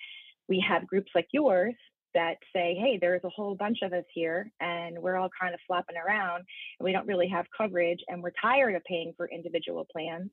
we 0.49 0.63
have 0.67 0.87
groups 0.87 1.11
like 1.15 1.27
yours 1.31 1.75
that 2.13 2.35
say, 2.53 2.75
hey, 2.75 2.97
there's 2.99 3.23
a 3.23 3.29
whole 3.29 3.55
bunch 3.55 3.79
of 3.81 3.93
us 3.93 4.03
here 4.13 4.51
and 4.59 4.97
we're 4.99 5.15
all 5.15 5.29
kind 5.39 5.53
of 5.53 5.59
flopping 5.67 5.95
around 5.97 6.43
and 6.79 6.85
we 6.85 6.91
don't 6.91 7.07
really 7.07 7.27
have 7.27 7.45
coverage 7.55 7.99
and 8.07 8.21
we're 8.21 8.31
tired 8.41 8.75
of 8.75 8.83
paying 8.85 9.13
for 9.17 9.29
individual 9.29 9.85
plans. 9.91 10.29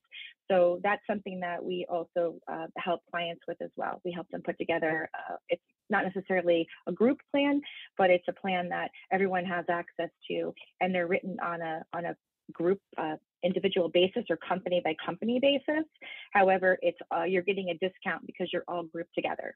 So 0.50 0.80
that's 0.82 1.02
something 1.08 1.40
that 1.40 1.62
we 1.62 1.86
also 1.88 2.36
uh, 2.50 2.66
help 2.76 3.00
clients 3.10 3.42
with 3.46 3.58
as 3.62 3.70
well. 3.76 4.00
We 4.04 4.12
help 4.12 4.28
them 4.30 4.42
put 4.44 4.58
together, 4.58 5.08
uh, 5.14 5.36
it's 5.48 5.62
not 5.88 6.04
necessarily 6.04 6.66
a 6.86 6.92
group 6.92 7.18
plan, 7.30 7.60
but 7.96 8.10
it's 8.10 8.26
a 8.28 8.32
plan 8.32 8.68
that 8.70 8.90
everyone 9.12 9.44
has 9.44 9.64
access 9.70 10.10
to 10.28 10.52
and 10.80 10.94
they're 10.94 11.06
written 11.06 11.36
on 11.42 11.60
a, 11.62 11.82
on 11.92 12.04
a 12.06 12.16
group 12.52 12.80
uh, 12.98 13.16
individual 13.42 13.88
basis 13.88 14.24
or 14.28 14.36
company 14.36 14.80
by 14.84 14.94
company 15.04 15.38
basis. 15.40 15.84
However, 16.32 16.78
it's 16.82 16.98
uh, 17.14 17.24
you're 17.24 17.42
getting 17.42 17.70
a 17.70 17.74
discount 17.74 18.26
because 18.26 18.48
you're 18.52 18.64
all 18.68 18.84
grouped 18.84 19.14
together. 19.14 19.54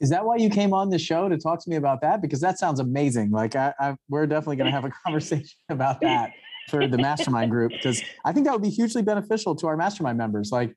Is 0.00 0.10
that 0.10 0.24
why 0.24 0.36
you 0.36 0.50
came 0.50 0.74
on 0.74 0.90
the 0.90 0.98
show 0.98 1.28
to 1.28 1.38
talk 1.38 1.62
to 1.64 1.70
me 1.70 1.76
about 1.76 2.00
that? 2.02 2.20
Because 2.20 2.40
that 2.40 2.58
sounds 2.58 2.80
amazing. 2.80 3.30
Like 3.30 3.56
I, 3.56 3.72
I 3.80 3.96
we're 4.08 4.26
definitely 4.26 4.56
going 4.56 4.66
to 4.66 4.72
have 4.72 4.84
a 4.84 4.90
conversation 5.04 5.58
about 5.70 6.00
that 6.02 6.32
for 6.68 6.86
the 6.86 6.98
mastermind 6.98 7.50
group 7.50 7.72
because 7.72 8.02
I 8.24 8.32
think 8.32 8.46
that 8.46 8.52
would 8.52 8.62
be 8.62 8.70
hugely 8.70 9.02
beneficial 9.02 9.54
to 9.56 9.66
our 9.66 9.76
mastermind 9.76 10.18
members. 10.18 10.50
Like, 10.52 10.74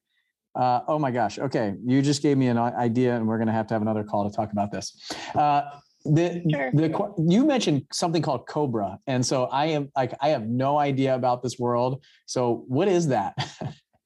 uh, 0.56 0.82
oh 0.88 1.00
my 1.00 1.12
gosh, 1.12 1.40
okay, 1.40 1.74
you 1.86 2.02
just 2.02 2.22
gave 2.22 2.38
me 2.38 2.48
an 2.48 2.58
idea, 2.58 3.16
and 3.16 3.28
we're 3.28 3.38
going 3.38 3.48
to 3.48 3.54
have 3.54 3.68
to 3.68 3.74
have 3.74 3.82
another 3.82 4.04
call 4.04 4.30
to 4.30 4.36
talk 4.36 4.52
about 4.52 4.72
this. 4.72 4.98
Uh, 5.36 5.62
the, 6.06 6.42
sure. 6.50 6.72
the 6.74 7.14
you 7.28 7.46
mentioned 7.46 7.86
something 7.92 8.22
called 8.22 8.48
Cobra, 8.48 8.98
and 9.06 9.26
so 9.26 9.46
I 9.46 9.68
am 9.68 9.92
like 9.96 10.14
I 10.22 10.30
have 10.30 10.48
no 10.48 10.78
idea 10.78 11.14
about 11.14 11.44
this 11.44 11.60
world. 11.60 12.04
So 12.26 12.64
what 12.68 12.88
is 12.88 13.08
that? 13.10 13.34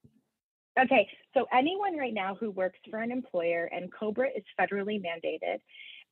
okay, 0.80 1.08
so 1.34 1.48
anyone 1.54 1.98
right 1.98 2.14
now 2.14 2.36
who 2.36 2.52
works 2.52 2.80
for 2.90 3.00
an 3.00 3.12
employer, 3.12 3.70
and 3.72 3.92
Cobra 3.92 4.28
is 4.36 4.44
federally 4.60 5.02
mandated, 5.02 5.60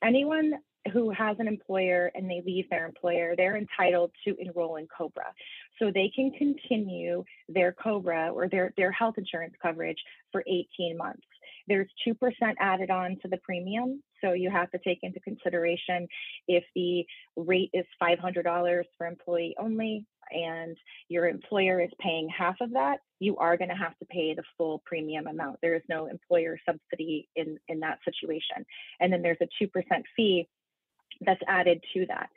anyone 0.04 0.54
who 0.92 1.12
has 1.12 1.38
an 1.40 1.48
employer 1.48 2.12
and 2.16 2.30
they 2.30 2.42
leave 2.46 2.70
their 2.70 2.86
employer, 2.86 3.36
they're 3.36 3.58
entitled 3.58 4.12
to 4.26 4.36
enroll 4.40 4.78
in 4.78 4.88
COBRA. 4.96 5.32
So 5.78 5.92
they 5.94 6.12
can 6.16 6.32
continue 6.32 7.24
their 7.48 7.72
COBRA 7.72 8.32
or 8.34 8.50
their, 8.50 8.74
their 8.78 8.92
health 8.92 9.16
insurance 9.18 9.54
coverage 9.62 10.00
for 10.32 10.44
18 10.48 10.98
months. 10.98 11.22
There's 11.68 11.88
2% 12.08 12.16
added 12.60 12.90
on 12.90 13.18
to 13.22 13.28
the 13.28 13.38
premium. 13.38 14.02
So 14.22 14.34
you 14.34 14.50
have 14.50 14.72
to 14.72 14.80
take 14.80 15.00
into 15.04 15.20
consideration 15.20 16.08
if 16.48 16.64
the 16.76 17.06
rate 17.36 17.70
is 17.74 17.86
$500 18.02 18.84
for 18.98 19.08
employee 19.08 19.56
only 19.60 20.06
and 20.32 20.78
your 21.10 21.28
employer 21.28 21.82
is 21.82 21.90
paying 22.00 22.30
half 22.30 22.56
of 22.62 22.72
that, 22.72 23.00
you 23.20 23.38
are 23.38 23.58
going 23.58 23.70
to 23.70 23.76
have 23.76 23.98
to 24.00 24.06
pay 24.06 24.34
the 24.34 24.44
full 24.58 24.82
premium 24.86 25.28
amount. 25.28 25.58
There 25.62 25.76
is 25.76 25.84
no 25.90 26.08
employer 26.08 26.58
subsidy 26.66 27.28
in, 27.36 27.58
in 27.68 27.80
that 27.82 28.00
situation. 28.06 28.66
And 29.00 29.12
then 29.12 29.22
there's 29.22 29.38
a 29.42 29.64
2% 29.64 29.68
fee 30.16 30.48
that's 31.22 31.42
added 31.48 31.84
to 31.94 32.06
that. 32.08 32.30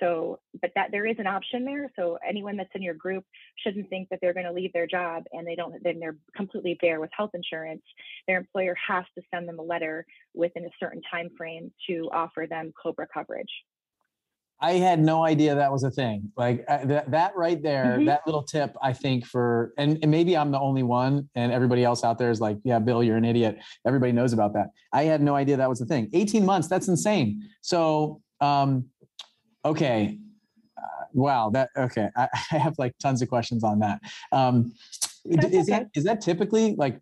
So, 0.00 0.40
but 0.60 0.70
that 0.74 0.88
there 0.90 1.06
is 1.06 1.16
an 1.18 1.26
option 1.26 1.64
there. 1.64 1.90
So 1.94 2.18
anyone 2.26 2.56
that's 2.56 2.70
in 2.74 2.82
your 2.82 2.94
group 2.94 3.24
shouldn't 3.62 3.90
think 3.90 4.08
that 4.08 4.18
they're 4.22 4.32
going 4.32 4.46
to 4.46 4.52
leave 4.52 4.72
their 4.72 4.86
job 4.86 5.24
and 5.32 5.46
they 5.46 5.54
don't, 5.54 5.74
then 5.82 6.00
they're 6.00 6.16
completely 6.34 6.78
bare 6.80 7.00
with 7.00 7.10
health 7.16 7.30
insurance. 7.34 7.82
Their 8.26 8.38
employer 8.38 8.74
has 8.88 9.04
to 9.16 9.22
send 9.32 9.46
them 9.46 9.58
a 9.58 9.62
letter 9.62 10.06
within 10.34 10.64
a 10.64 10.70
certain 10.80 11.02
time 11.10 11.28
frame 11.36 11.70
to 11.88 12.08
offer 12.12 12.46
them 12.48 12.72
COBRA 12.82 13.08
coverage. 13.12 13.50
I 14.62 14.72
had 14.72 15.00
no 15.00 15.24
idea 15.24 15.54
that 15.54 15.72
was 15.72 15.84
a 15.84 15.90
thing. 15.90 16.30
Like 16.36 16.64
uh, 16.68 16.84
that, 16.84 17.10
that 17.10 17.36
right 17.36 17.62
there, 17.62 17.96
mm-hmm. 17.96 18.04
that 18.06 18.20
little 18.26 18.42
tip, 18.42 18.74
I 18.82 18.92
think 18.92 19.24
for, 19.26 19.72
and, 19.78 19.98
and 20.02 20.10
maybe 20.10 20.36
I'm 20.36 20.50
the 20.50 20.60
only 20.60 20.82
one 20.82 21.28
and 21.34 21.50
everybody 21.50 21.82
else 21.82 22.04
out 22.04 22.18
there 22.18 22.30
is 22.30 22.40
like, 22.40 22.58
yeah, 22.62 22.78
Bill, 22.78 23.02
you're 23.02 23.16
an 23.16 23.24
idiot. 23.24 23.58
Everybody 23.86 24.12
knows 24.12 24.32
about 24.32 24.52
that. 24.54 24.68
I 24.92 25.04
had 25.04 25.22
no 25.22 25.34
idea 25.34 25.56
that 25.56 25.68
was 25.68 25.80
a 25.80 25.86
thing. 25.86 26.10
18 26.12 26.44
months, 26.44 26.68
that's 26.68 26.88
insane. 26.88 27.42
So, 27.62 28.20
um, 28.40 28.86
okay. 29.64 30.18
Uh, 30.76 31.04
wow. 31.14 31.50
That, 31.50 31.70
okay. 31.76 32.08
I, 32.14 32.28
I, 32.52 32.58
have 32.58 32.74
like 32.78 32.92
tons 32.98 33.22
of 33.22 33.28
questions 33.28 33.64
on 33.64 33.78
that. 33.78 34.00
Um, 34.30 34.74
is 35.24 35.66
that, 35.66 35.88
is 35.94 36.04
that 36.04 36.20
typically 36.20 36.74
like 36.76 36.98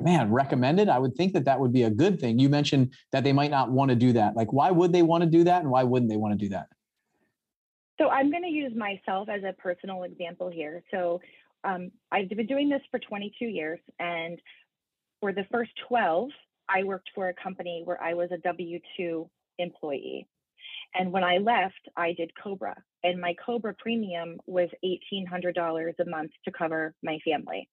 man, 0.00 0.30
recommended, 0.30 0.88
I 0.88 0.98
would 0.98 1.14
think 1.14 1.32
that 1.34 1.44
that 1.44 1.58
would 1.58 1.72
be 1.72 1.84
a 1.84 1.90
good 1.90 2.20
thing. 2.20 2.38
You 2.38 2.48
mentioned 2.48 2.92
that 3.12 3.24
they 3.24 3.32
might 3.32 3.50
not 3.50 3.70
want 3.70 3.90
to 3.90 3.96
do 3.96 4.12
that. 4.14 4.36
Like, 4.36 4.52
why 4.52 4.70
would 4.70 4.92
they 4.92 5.02
want 5.02 5.24
to 5.24 5.30
do 5.30 5.44
that? 5.44 5.62
And 5.62 5.70
why 5.70 5.82
wouldn't 5.82 6.10
they 6.10 6.16
want 6.16 6.38
to 6.38 6.44
do 6.44 6.50
that? 6.50 6.66
So 7.98 8.08
I'm 8.10 8.30
going 8.30 8.42
to 8.42 8.50
use 8.50 8.72
myself 8.76 9.28
as 9.28 9.42
a 9.42 9.54
personal 9.54 10.02
example 10.02 10.50
here. 10.50 10.82
So 10.90 11.20
um, 11.64 11.90
I've 12.12 12.28
been 12.28 12.46
doing 12.46 12.68
this 12.68 12.82
for 12.90 12.98
22 12.98 13.46
years. 13.46 13.80
And 13.98 14.38
for 15.20 15.32
the 15.32 15.46
first 15.50 15.70
12, 15.88 16.28
I 16.68 16.84
worked 16.84 17.10
for 17.14 17.28
a 17.28 17.34
company 17.34 17.82
where 17.84 18.02
I 18.02 18.14
was 18.14 18.28
a 18.32 18.38
W 18.38 18.78
2 18.96 19.30
employee. 19.58 20.26
And 20.94 21.12
when 21.12 21.24
I 21.24 21.38
left, 21.38 21.88
I 21.96 22.12
did 22.12 22.30
Cobra, 22.42 22.74
and 23.02 23.20
my 23.20 23.34
Cobra 23.44 23.74
premium 23.74 24.38
was 24.46 24.68
$1,800 24.84 25.92
a 25.98 26.08
month 26.08 26.30
to 26.44 26.52
cover 26.52 26.94
my 27.02 27.18
family. 27.24 27.68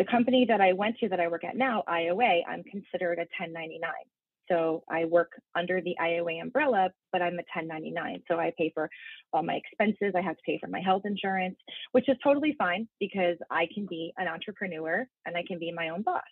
The 0.00 0.06
company 0.06 0.46
that 0.48 0.62
I 0.62 0.72
went 0.72 0.96
to 1.00 1.10
that 1.10 1.20
I 1.20 1.28
work 1.28 1.44
at 1.44 1.58
now, 1.58 1.84
IOA, 1.86 2.40
I'm 2.48 2.64
considered 2.64 3.18
a 3.18 3.28
1099. 3.38 3.90
So 4.50 4.82
I 4.90 5.04
work 5.04 5.32
under 5.54 5.82
the 5.82 5.94
IOA 6.00 6.40
umbrella, 6.40 6.88
but 7.12 7.20
I'm 7.20 7.34
a 7.34 7.44
1099. 7.54 8.22
So 8.26 8.38
I 8.38 8.50
pay 8.56 8.70
for 8.72 8.88
all 9.34 9.42
my 9.42 9.56
expenses. 9.56 10.14
I 10.16 10.22
have 10.22 10.36
to 10.36 10.42
pay 10.46 10.58
for 10.58 10.68
my 10.68 10.80
health 10.80 11.02
insurance, 11.04 11.56
which 11.92 12.08
is 12.08 12.16
totally 12.24 12.56
fine 12.56 12.88
because 12.98 13.36
I 13.50 13.68
can 13.74 13.84
be 13.84 14.14
an 14.16 14.26
entrepreneur 14.26 15.06
and 15.26 15.36
I 15.36 15.44
can 15.46 15.58
be 15.58 15.70
my 15.70 15.90
own 15.90 16.00
boss. 16.00 16.22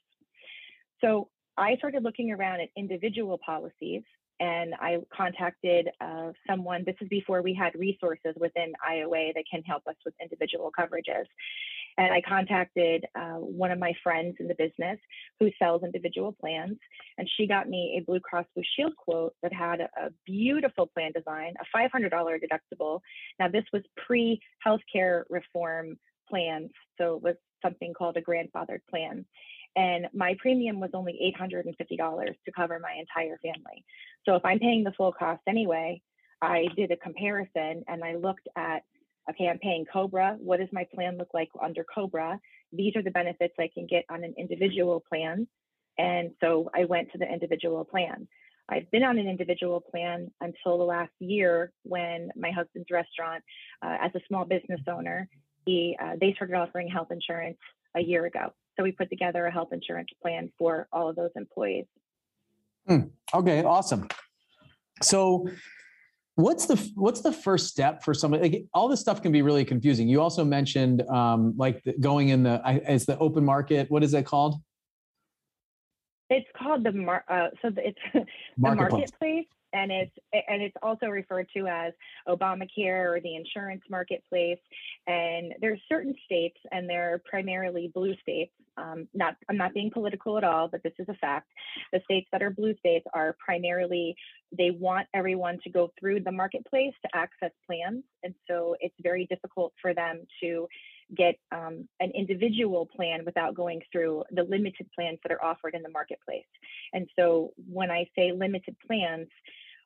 So 1.03 1.29
I 1.59 1.77
started 1.77 2.03
looking 2.03 2.33
around 2.33 2.63
at 2.63 2.71
individual 2.75 3.39
policies 3.45 4.03
and 4.41 4.75
I 4.81 4.99
contacted 5.15 5.89
uh, 6.01 6.33
someone. 6.49 6.85
This 6.87 6.97
is 7.03 7.09
before 7.09 7.43
we 7.43 7.55
had 7.55 7.75
resources 7.75 8.35
within 8.37 8.73
IOA 8.89 9.35
that 9.35 9.45
can 9.51 9.63
help 9.63 9.87
us 9.87 9.97
with 10.07 10.15
individual 10.23 10.73
coverages. 10.79 11.27
And 11.99 12.13
I 12.13 12.23
contacted 12.23 13.05
uh, 13.15 13.35
one 13.35 13.71
of 13.71 13.79
my 13.79 13.93
friends 14.03 14.37
in 14.41 14.49
the 14.49 14.55
business 14.55 14.99
who 15.39 15.51
sells 15.59 15.83
individual 15.83 16.33
plans, 16.33 16.79
and 17.19 17.29
she 17.37 17.47
got 17.47 17.69
me 17.69 17.99
a 18.01 18.05
Blue 18.05 18.21
Cross 18.21 18.47
Blue 18.55 18.65
Shield 18.77 18.97
quote 18.97 19.35
that 19.43 19.53
had 19.53 19.81
a, 19.81 19.89
a 20.01 20.11
beautiful 20.25 20.87
plan 20.87 21.13
design, 21.15 21.55
a 21.61 21.77
$500 21.77 22.11
deductible. 22.11 23.01
Now, 23.39 23.49
this 23.49 23.65
was 23.73 23.83
pre 24.07 24.41
healthcare 24.67 25.25
reform 25.29 25.99
plans, 26.31 26.71
so 26.99 27.17
it 27.17 27.23
was 27.23 27.35
something 27.63 27.93
called 27.93 28.17
a 28.17 28.23
grandfathered 28.23 28.81
plan 28.89 29.27
and 29.79 30.07
my 30.13 30.35
premium 30.41 30.81
was 30.81 30.91
only 30.93 31.33
$850 31.39 31.65
to 31.69 32.53
cover 32.55 32.81
my 32.81 32.95
entire 32.99 33.39
family. 33.39 33.85
So 34.25 34.35
if 34.35 34.45
I'm 34.45 34.59
paying 34.59 34.83
the 34.83 34.93
full 34.97 35.13
cost 35.13 35.43
anyway, 35.47 36.03
I 36.43 36.67
did 36.77 36.91
a 36.91 36.97
comparison 36.97 37.85
and 37.87 38.03
I 38.03 38.17
looked 38.17 38.49
at 38.57 38.83
okay, 39.31 39.49
I'm 39.49 39.59
paying 39.59 39.85
Cobra. 39.93 40.37
What 40.39 40.59
does 40.59 40.69
my 40.73 40.87
plan 40.95 41.19
look 41.19 41.29
like 41.35 41.49
under 41.63 41.85
Cobra? 41.85 42.39
These 42.73 42.97
are 42.97 43.03
the 43.03 43.11
benefits 43.11 43.55
I 43.59 43.69
can 43.73 43.87
get 43.87 44.05
on 44.11 44.25
an 44.25 44.35
individual 44.39 45.03
plan. 45.09 45.47
And 45.99 46.31
so 46.41 46.71
I 46.75 46.85
went 46.85 47.11
to 47.13 47.19
the 47.19 47.31
individual 47.31 47.85
plan. 47.85 48.29
I've 48.71 48.91
been 48.91 49.03
on 49.03 49.19
an 49.19 49.29
individual 49.29 49.81
plan 49.81 50.31
until 50.41 50.79
the 50.79 50.85
last 50.85 51.13
year 51.21 51.73
when 51.85 52.31
my 52.37 52.51
husband's 52.51 52.89
restaurant, 52.91 53.43
uh, 53.83 53.97
as 54.01 54.11
a 54.15 54.21
small 54.29 54.45
business 54.45 54.81
owner, 54.89 55.29
he, 55.65 55.97
uh, 56.03 56.17
they 56.21 56.35
started 56.35 56.55
offering 56.55 56.89
health 56.89 57.09
insurance 57.11 57.59
a 57.97 58.01
year 58.01 58.27
ago. 58.27 58.53
So 58.77 58.83
we 58.83 58.93
put 58.93 59.09
together 59.11 59.47
a 59.47 59.53
health 59.53 59.71
insurance 59.73 60.11
plan 60.23 60.53
for 60.59 60.87
all 60.93 61.09
of 61.09 61.17
those 61.17 61.31
employees. 61.35 61.87
Hmm. 62.87 63.09
Okay, 63.35 63.65
awesome. 63.65 64.07
So 65.03 65.49
what's 66.39 66.67
the 66.67 66.77
what's 66.95 67.21
the 67.21 67.33
first 67.33 67.67
step 67.67 68.05
for 68.05 68.15
somebody 68.15 68.43
like 68.43 68.65
all 68.73 68.87
this 68.87 69.01
stuff 69.01 69.21
can 69.21 69.33
be 69.33 69.43
really 69.43 69.65
confusing. 69.65 70.09
You 70.09 70.21
also 70.21 70.45
mentioned 70.45 71.03
um 71.09 71.53
like 71.57 71.83
going 71.99 72.29
in 72.29 72.45
the 72.45 72.63
is 72.89 73.07
the 73.07 73.19
open 73.19 73.45
market 73.45 73.91
what 73.91 74.05
is 74.05 74.15
it 74.15 74.25
called? 74.25 74.55
It's 76.31 76.47
called 76.57 76.85
the 76.85 76.93
mar 76.93 77.25
uh, 77.29 77.49
so 77.61 77.73
it's 77.77 77.99
the 78.15 78.25
marketplace. 78.57 79.11
marketplace 79.21 79.47
and 79.73 79.91
it's 79.91 80.13
and 80.33 80.63
it's 80.63 80.77
also 80.83 81.07
referred 81.07 81.49
to 81.57 81.67
as 81.67 81.93
Obamacare 82.27 83.17
or 83.17 83.21
the 83.21 83.37
insurance 83.37 83.83
marketplace. 83.91 84.59
And 85.07 85.55
there's 85.61 85.81
certain 85.89 86.15
states, 86.25 86.59
and 86.73 86.89
they're 86.89 87.21
primarily 87.29 87.91
blue 87.95 88.15
states. 88.23 88.53
Um, 88.77 89.09
not 89.15 89.37
I'm 89.49 89.57
not 89.57 89.75
being 89.75 89.91
political 89.91 90.39
at 90.39 90.45
all, 90.45 90.69
but 90.69 90.83
this 90.83 90.93
is 90.99 91.09
a 91.09 91.15
fact. 91.15 91.49
The 91.93 92.01
states 92.05 92.29
that 92.33 92.43
are 92.43 92.51
blue 92.51 92.77
states 92.79 93.07
are 93.15 93.37
primarily 93.45 94.17
they 94.57 94.71
want 94.71 95.07
everyone 95.15 95.59
to 95.65 95.71
go 95.71 95.93
through 95.99 96.21
the 96.21 96.33
marketplace 96.33 96.95
to 97.03 97.17
access 97.17 97.51
plans, 97.67 98.05
and 98.23 98.35
so 98.49 98.77
it's 98.81 98.95
very 99.03 99.27
difficult 99.27 99.73
for 99.81 99.95
them 99.95 100.27
to 100.43 100.69
get 101.17 101.37
um, 101.53 101.89
an 102.01 102.11
individual 102.15 102.87
plan 102.95 103.25
without 103.25 103.55
going 103.55 103.81
through 103.91 104.25
the 104.31 104.43
limited 104.43 104.87
plans 104.95 105.19
that 105.23 105.33
are 105.33 105.43
offered 105.43 105.75
in 105.75 105.83
the 105.83 105.89
marketplace. 105.91 106.45
And 106.93 107.09
so 107.19 107.53
when 107.71 107.91
I 107.91 108.07
say 108.17 108.33
limited 108.33 108.77
plans, 108.87 109.29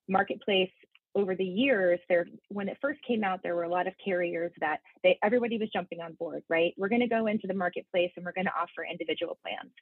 marketplace 0.09 0.71
over 1.15 1.35
the 1.35 1.45
years 1.45 2.01
there 2.09 2.27
when 2.49 2.69
it 2.69 2.79
first 2.81 2.99
came 3.07 3.23
out 3.23 3.41
there 3.43 3.55
were 3.55 3.65
a 3.65 3.69
lot 3.69 3.87
of 3.87 3.93
carriers 4.03 4.51
that 4.61 4.79
they 5.03 5.19
everybody 5.23 5.59
was 5.59 5.69
jumping 5.73 6.01
on 6.01 6.15
board 6.15 6.43
right? 6.49 6.73
We're 6.77 6.89
going 6.89 7.03
to 7.03 7.07
go 7.07 7.27
into 7.27 7.47
the 7.47 7.55
marketplace 7.55 8.11
and 8.17 8.25
we're 8.25 8.33
going 8.33 8.47
to 8.47 8.53
offer 8.59 8.87
individual 8.91 9.39
plans. 9.43 9.73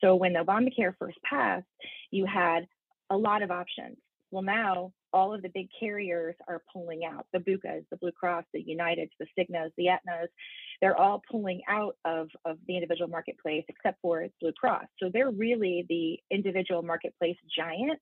So 0.00 0.16
when 0.16 0.34
obamacare 0.34 0.94
first 0.98 1.18
passed 1.22 1.66
you 2.10 2.26
had 2.26 2.66
a 3.10 3.16
lot 3.16 3.42
of 3.42 3.50
options. 3.50 3.96
Well 4.30 4.42
now 4.42 4.92
all 5.12 5.34
of 5.34 5.42
the 5.42 5.50
big 5.54 5.68
carriers 5.78 6.34
are 6.48 6.62
pulling 6.72 7.04
out. 7.04 7.26
The 7.32 7.40
bucas 7.40 7.84
the 7.90 7.96
blue 7.98 8.12
cross 8.12 8.44
the 8.52 8.64
uniteds 8.64 9.10
the 9.20 9.26
cignas 9.38 9.70
the 9.76 9.86
aetnas 9.86 10.28
they're 10.82 10.96
all 10.96 11.22
pulling 11.30 11.62
out 11.68 11.96
of, 12.04 12.28
of 12.44 12.58
the 12.66 12.74
individual 12.74 13.08
marketplace 13.08 13.64
except 13.68 13.98
for 14.02 14.26
Blue 14.40 14.52
Cross. 14.52 14.84
So 15.00 15.08
they're 15.10 15.30
really 15.30 15.86
the 15.88 16.18
individual 16.34 16.82
marketplace 16.82 17.36
giant 17.56 18.00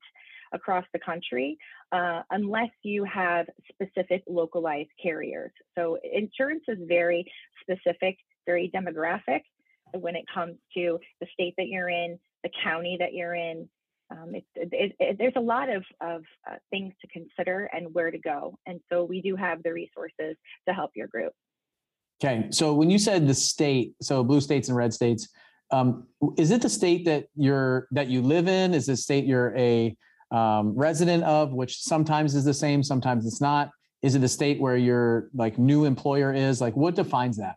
across 0.52 0.84
the 0.92 0.98
country, 0.98 1.58
uh, 1.92 2.22
unless 2.30 2.70
you 2.82 3.04
have 3.04 3.46
specific 3.70 4.24
localized 4.26 4.88
carriers. 5.00 5.52
So 5.78 5.98
insurance 6.02 6.64
is 6.66 6.78
very 6.88 7.30
specific, 7.60 8.16
very 8.46 8.72
demographic 8.74 9.42
when 9.92 10.16
it 10.16 10.24
comes 10.32 10.56
to 10.74 10.98
the 11.20 11.26
state 11.32 11.54
that 11.58 11.68
you're 11.68 11.90
in, 11.90 12.18
the 12.42 12.50
county 12.64 12.96
that 12.98 13.12
you're 13.12 13.34
in, 13.34 13.68
um, 14.10 14.34
it, 14.34 14.44
it, 14.56 14.96
it, 14.98 15.18
there's 15.18 15.34
a 15.36 15.40
lot 15.40 15.68
of, 15.68 15.84
of 16.00 16.22
uh, 16.50 16.56
things 16.70 16.92
to 17.00 17.08
consider 17.08 17.70
and 17.72 17.94
where 17.94 18.10
to 18.10 18.18
go. 18.18 18.58
And 18.66 18.80
so 18.90 19.04
we 19.04 19.20
do 19.20 19.36
have 19.36 19.62
the 19.62 19.72
resources 19.72 20.36
to 20.66 20.74
help 20.74 20.92
your 20.96 21.06
group. 21.06 21.32
Okay. 22.22 22.48
So 22.50 22.74
when 22.74 22.90
you 22.90 22.98
said 22.98 23.26
the 23.26 23.34
state, 23.34 23.94
so 24.02 24.22
blue 24.22 24.42
states 24.42 24.68
and 24.68 24.76
red 24.76 24.92
states, 24.92 25.28
um, 25.70 26.06
is 26.36 26.50
it 26.50 26.60
the 26.60 26.68
state 26.68 27.04
that 27.06 27.26
you're 27.34 27.88
that 27.92 28.08
you 28.08 28.20
live 28.20 28.46
in? 28.46 28.74
Is 28.74 28.86
the 28.86 28.96
state 28.96 29.24
you're 29.24 29.56
a 29.56 29.96
um, 30.30 30.74
resident 30.76 31.24
of, 31.24 31.52
which 31.52 31.80
sometimes 31.80 32.34
is 32.34 32.44
the 32.44 32.54
same, 32.54 32.82
sometimes 32.82 33.26
it's 33.26 33.40
not? 33.40 33.70
Is 34.02 34.14
it 34.14 34.18
the 34.18 34.28
state 34.28 34.60
where 34.60 34.76
your 34.76 35.30
like 35.34 35.58
new 35.58 35.84
employer 35.84 36.32
is? 36.34 36.60
Like, 36.60 36.76
what 36.76 36.94
defines 36.94 37.38
that? 37.38 37.56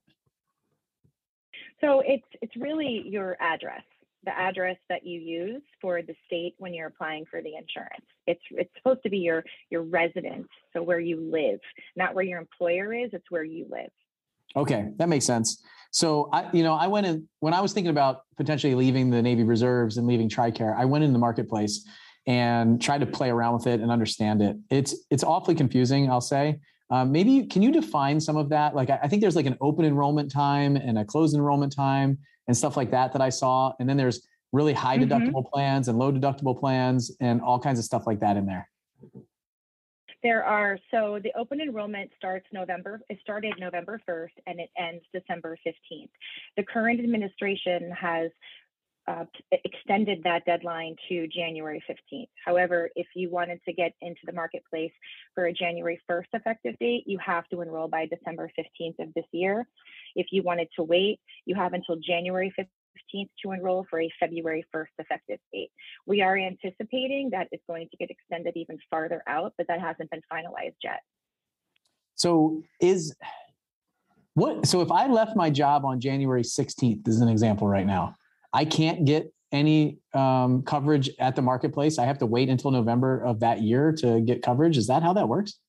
So 1.82 2.02
it's 2.06 2.28
it's 2.42 2.56
really 2.56 3.04
your 3.06 3.36
address, 3.42 3.84
the 4.24 4.32
address 4.32 4.78
that 4.88 5.06
you 5.06 5.20
use 5.20 5.62
for 5.82 6.02
the 6.02 6.16
state 6.26 6.54
when 6.58 6.74
you're 6.74 6.88
applying 6.88 7.26
for 7.30 7.42
the 7.42 7.56
insurance. 7.58 8.06
It's 8.28 8.42
it's 8.52 8.72
supposed 8.78 9.04
to 9.04 9.10
be 9.10 9.18
your 9.18 9.44
your 9.70 9.82
residence, 9.82 10.48
so 10.72 10.82
where 10.82 11.00
you 11.00 11.20
live, 11.20 11.60
not 11.98 12.16
where 12.16 12.24
your 12.24 12.40
employer 12.40 12.94
is. 12.94 13.10
It's 13.12 13.30
where 13.30 13.44
you 13.44 13.66
live. 13.70 13.90
Okay, 14.56 14.90
that 14.98 15.10
makes 15.10 15.26
sense. 15.26 15.64
So 15.92 16.30
I, 16.34 16.50
you 16.54 16.64
know, 16.64 16.74
I 16.74 16.88
went 16.88 17.06
in 17.06 17.28
when 17.40 17.54
I 17.54 17.62
was 17.62 17.72
thinking 17.72 17.92
about 17.92 18.22
potentially 18.38 18.74
leaving 18.74 19.10
the 19.10 19.22
Navy 19.22 19.44
Reserves 19.44 19.98
and 19.98 20.08
leaving 20.08 20.28
TRICARE. 20.28 20.76
I 20.78 20.86
went 20.86 21.04
in 21.04 21.14
the 21.14 21.20
marketplace 21.20 21.88
and 22.26 22.82
tried 22.82 23.00
to 23.00 23.06
play 23.06 23.30
around 23.30 23.54
with 23.54 23.68
it 23.68 23.80
and 23.80 23.92
understand 23.92 24.42
it. 24.42 24.58
It's 24.70 24.96
it's 25.12 25.24
awfully 25.24 25.56
confusing, 25.56 26.10
I'll 26.10 26.22
say. 26.22 26.60
Um, 26.90 27.12
maybe 27.12 27.46
can 27.46 27.62
you 27.62 27.72
define 27.72 28.20
some 28.20 28.38
of 28.38 28.50
that? 28.50 28.76
Like 28.76 28.90
I, 28.90 29.00
I 29.04 29.08
think 29.08 29.22
there's 29.22 29.36
like 29.36 29.46
an 29.46 29.58
open 29.62 29.86
enrollment 29.86 30.32
time 30.32 30.76
and 30.76 30.98
a 30.98 31.06
closed 31.06 31.36
enrollment 31.36 31.76
time 31.76 32.18
and 32.48 32.58
stuff 32.58 32.76
like 32.76 32.92
that 32.92 33.14
that 33.14 33.22
I 33.22 33.30
saw, 33.30 33.74
and 33.80 33.88
then 33.88 33.98
there's 33.98 34.28
really 34.52 34.74
high 34.74 34.98
mm-hmm. 34.98 35.12
deductible 35.12 35.50
plans 35.52 35.88
and 35.88 35.98
low 35.98 36.12
deductible 36.12 36.60
plans 36.60 37.12
and 37.20 37.42
all 37.42 37.60
kinds 37.60 37.80
of 37.80 37.86
stuff 37.86 38.08
like 38.08 38.20
that 38.22 38.38
in 38.38 38.46
there. 38.46 38.70
There 40.24 40.44
are, 40.44 40.80
so 40.90 41.20
the 41.22 41.34
open 41.38 41.60
enrollment 41.60 42.10
starts 42.18 42.48
November, 42.54 43.02
it 43.10 43.20
started 43.22 43.56
November 43.60 44.02
1st 44.08 44.32
and 44.48 44.60
it 44.60 44.70
ends 44.78 45.04
December 45.14 45.58
15th. 45.68 46.10
The 46.56 46.64
current 46.64 47.02
administration 47.02 47.92
has 47.92 48.32
uh, 49.06 49.26
extended 49.66 50.22
that 50.24 50.46
deadline 50.46 50.96
to 51.10 51.28
January 51.28 51.84
15th. 51.90 52.30
However, 52.46 52.90
if 52.96 53.08
you 53.16 53.30
wanted 53.30 53.60
to 53.66 53.74
get 53.74 53.94
into 54.00 54.22
the 54.26 54.32
marketplace 54.32 54.94
for 55.36 55.48
a 55.48 55.54
January 55.54 56.00
1st 56.10 56.28
effective 56.34 56.80
date, 56.80 57.04
you 57.06 57.18
have 57.18 57.46
to 57.50 57.60
enroll 57.60 57.90
by 57.90 58.06
December 58.06 58.50
15th 58.58 59.00
of 59.00 59.14
this 59.14 59.26
year. 59.34 59.68
If 60.16 60.28
you 60.32 60.42
wanted 60.42 60.70
to 60.78 60.84
wait, 60.84 61.20
you 61.46 61.56
have 61.56 61.74
until 61.74 61.98
January 61.98 62.54
15th 62.94 63.14
15th 63.14 63.30
to 63.44 63.52
enroll 63.52 63.86
for 63.90 64.02
a 64.02 64.10
February 64.20 64.66
1st 64.76 64.86
effective 65.00 65.40
date. 65.52 65.72
We 66.06 66.22
are 66.22 66.38
anticipating 66.38 67.30
that 67.32 67.48
it's 67.52 67.64
going 67.68 67.90
to 67.90 67.98
get 67.98 68.10
extended 68.10 68.54
even 68.56 68.78
farther 68.90 69.24
out, 69.28 69.54
but 69.58 69.68
that 69.68 69.80
hasn't 69.80 70.10
been 70.10 70.22
finalized 70.32 70.76
yet. 70.84 71.02
So 72.16 72.62
is 72.80 73.16
what 74.36 74.66
so 74.66 74.82
if 74.82 74.92
I 74.92 75.08
left 75.08 75.36
my 75.36 75.50
job 75.50 75.86
on 75.86 76.00
January 76.00 76.44
16th 76.44 77.08
as 77.08 77.22
an 77.22 77.28
example 77.28 77.68
right 77.68 77.86
now, 77.86 78.16
I 78.52 78.66
can't 78.66 79.06
get 79.06 79.32
any 79.52 80.00
um, 80.14 80.64
coverage 80.64 81.10
at 81.20 81.36
the 81.36 81.42
marketplace. 81.42 82.00
I 82.00 82.06
have 82.06 82.18
to 82.20 82.26
wait 82.26 82.50
until 82.50 82.72
November 82.72 83.24
of 83.24 83.40
that 83.42 83.62
year 83.62 83.92
to 84.00 84.22
get 84.22 84.42
coverage. 84.42 84.78
Is 84.78 84.88
that 84.88 85.04
how 85.04 85.14
that 85.14 85.28
works? 85.28 85.60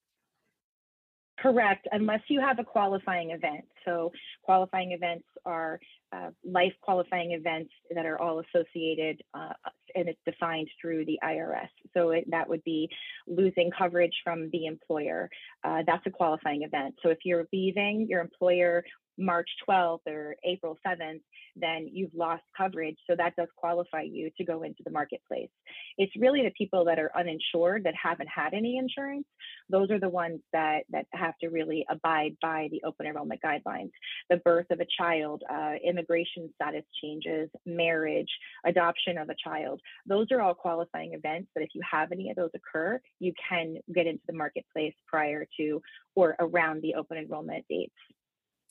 Correct, 1.45 1.87
unless 1.93 2.23
you 2.29 2.41
have 2.41 2.59
a 2.59 2.65
qualifying 2.65 3.33
event. 3.33 3.67
So 3.85 4.13
qualifying 4.45 4.93
events 4.93 5.27
are 5.45 5.79
uh, 6.11 6.31
life 6.43 6.73
qualifying 6.81 7.33
events 7.33 7.71
that 7.95 8.07
are 8.07 8.19
all 8.19 8.41
associated 8.41 9.21
uh, 9.35 9.53
and 9.95 10.09
it's 10.09 10.19
defined 10.25 10.69
through 10.81 11.05
the 11.05 11.19
IRS. 11.23 11.69
So 11.93 12.13
it, 12.13 12.25
that 12.31 12.49
would 12.49 12.65
be 12.65 12.89
losing 13.27 13.71
coverage 13.77 14.15
from 14.25 14.49
the 14.53 14.65
employer. 14.65 15.29
Uh, 15.63 15.83
that's 15.87 16.07
a 16.07 16.11
qualifying 16.11 16.63
event. 16.63 16.95
So 17.03 17.11
if 17.11 17.19
you're 17.25 17.47
leaving 17.53 18.07
your 18.09 18.23
employer 18.23 18.83
March 19.19 19.49
12th 19.69 20.07
or 20.07 20.37
April 20.45 20.79
7th, 20.87 21.21
then 21.57 21.89
you've 21.93 22.15
lost 22.15 22.43
coverage. 22.57 22.97
So 23.09 23.15
that 23.17 23.37
does 23.37 23.49
qualify 23.57 24.03
you 24.03 24.31
to 24.37 24.45
go 24.45 24.63
into 24.63 24.83
the 24.85 24.91
marketplace. 24.91 25.51
It's 25.99 26.13
really 26.17 26.43
the 26.43 26.53
people 26.57 26.85
that 26.87 26.99
are 26.99 27.11
uninsured 27.17 27.85
that 27.85 27.95
haven't 28.01 28.29
had 28.35 28.55
any 28.55 28.79
insurance. 28.79 29.27
Those 29.71 29.91
are 29.91 30.01
the 30.01 30.09
ones 30.09 30.41
that, 30.53 30.81
that 30.91 31.07
have 31.13 31.35
to 31.43 31.49
really 31.49 31.85
abide 31.89 32.37
by 32.43 32.69
the 32.71 32.83
open 32.85 33.07
enrollment 33.07 33.41
guidelines. 33.43 33.91
The 34.31 34.39
birth 34.39 34.67
of 34.71 34.81
a 34.81 34.87
child, 34.99 35.43
uh, 35.51 35.75
immigration 35.87 36.51
status 36.55 36.85
changes, 37.03 37.49
marriage, 37.67 38.31
adoption 38.67 39.19
of 39.19 39.29
a 39.29 39.35
child. 39.43 39.81
Those 40.07 40.27
are 40.33 40.41
all 40.41 40.55
qualifying 40.55 41.15
events 41.15 41.51
that 41.55 41.63
if 41.63 41.71
you 41.75 41.83
have 41.89 42.13
any 42.13 42.31
of 42.31 42.37
those 42.37 42.51
occur, 42.55 43.01
you 43.21 43.33
can 43.49 43.77
get 43.95 44.07
into 44.07 44.23
the 44.27 44.35
marketplace 44.35 44.95
prior 45.07 45.47
to 45.59 45.81
or 46.15 46.37
around 46.41 46.83
the 46.83 46.95
open 46.95 47.19
enrollment 47.19 47.65
dates. 47.69 47.95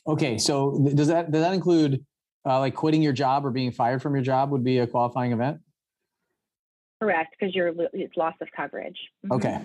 Okay, 0.05 0.37
so 0.37 0.89
does 0.93 1.07
that 1.07 1.31
does 1.31 1.41
that 1.41 1.53
include 1.53 2.05
uh, 2.45 2.59
like 2.59 2.75
quitting 2.75 3.01
your 3.01 3.13
job 3.13 3.45
or 3.45 3.51
being 3.51 3.71
fired 3.71 4.01
from 4.01 4.15
your 4.15 4.23
job 4.23 4.51
would 4.51 4.63
be 4.63 4.79
a 4.79 4.87
qualifying 4.87 5.31
event? 5.31 5.59
Correct, 7.01 7.35
because 7.37 7.55
you're 7.55 7.73
it's 7.93 8.15
loss 8.17 8.35
of 8.41 8.47
coverage. 8.55 8.97
Mm-hmm. 9.25 9.33
Okay, 9.33 9.61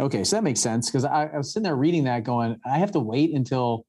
okay, 0.00 0.24
so 0.24 0.36
that 0.36 0.42
makes 0.42 0.60
sense 0.60 0.90
because 0.90 1.04
I, 1.04 1.26
I, 1.26 1.36
was 1.36 1.52
sitting 1.52 1.64
there 1.64 1.76
reading 1.76 2.04
that, 2.04 2.24
going, 2.24 2.58
I 2.64 2.78
have 2.78 2.92
to 2.92 3.00
wait 3.00 3.34
until 3.34 3.86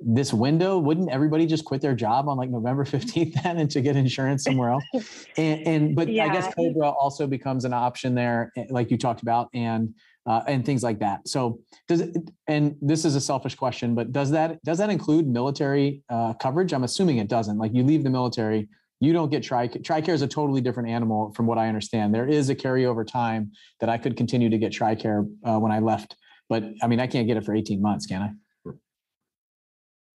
this 0.00 0.32
window. 0.32 0.78
Wouldn't 0.78 1.10
everybody 1.10 1.46
just 1.46 1.64
quit 1.64 1.80
their 1.80 1.94
job 1.94 2.28
on 2.28 2.36
like 2.36 2.50
November 2.50 2.84
fifteenth 2.84 3.34
then, 3.42 3.58
and 3.58 3.70
to 3.70 3.80
get 3.80 3.96
insurance 3.96 4.44
somewhere 4.44 4.70
else? 4.70 4.84
and, 5.36 5.66
and 5.66 5.96
but 5.96 6.08
yeah. 6.08 6.24
I 6.24 6.28
guess 6.28 6.52
Cobra 6.54 6.88
also 6.88 7.26
becomes 7.26 7.64
an 7.64 7.72
option 7.72 8.14
there, 8.14 8.52
eh, 8.56 8.64
like 8.70 8.90
you 8.90 8.98
talked 8.98 9.22
about, 9.22 9.48
and 9.54 9.94
uh, 10.26 10.42
and 10.46 10.64
things 10.64 10.82
like 10.82 10.98
that. 11.00 11.26
So 11.26 11.60
does 11.88 12.00
it, 12.02 12.16
and 12.46 12.76
this 12.80 13.04
is 13.04 13.14
a 13.14 13.20
selfish 13.20 13.54
question, 13.54 13.94
but 13.94 14.12
does 14.12 14.30
that 14.30 14.62
does 14.64 14.78
that 14.78 14.90
include 14.90 15.26
military 15.26 16.02
uh, 16.08 16.34
coverage? 16.34 16.72
I'm 16.72 16.84
assuming 16.84 17.18
it 17.18 17.28
doesn't. 17.28 17.58
Like 17.58 17.74
you 17.74 17.82
leave 17.82 18.04
the 18.04 18.10
military, 18.10 18.68
you 19.00 19.12
don't 19.12 19.30
get 19.30 19.42
TRICARE. 19.42 19.82
TRICARE 19.82 20.14
is 20.14 20.22
a 20.22 20.28
totally 20.28 20.60
different 20.60 20.88
animal 20.88 21.32
from 21.34 21.46
what 21.46 21.58
I 21.58 21.68
understand. 21.68 22.14
There 22.14 22.28
is 22.28 22.50
a 22.50 22.54
carryover 22.54 23.06
time 23.06 23.52
that 23.80 23.88
I 23.88 23.98
could 23.98 24.16
continue 24.16 24.50
to 24.50 24.58
get 24.58 24.72
TRICARE 24.72 25.28
uh, 25.44 25.58
when 25.58 25.72
I 25.72 25.80
left, 25.80 26.16
but 26.48 26.64
I 26.82 26.86
mean 26.86 27.00
I 27.00 27.06
can't 27.06 27.26
get 27.26 27.36
it 27.36 27.44
for 27.44 27.54
18 27.54 27.80
months, 27.80 28.06
can 28.06 28.22
I? 28.22 28.30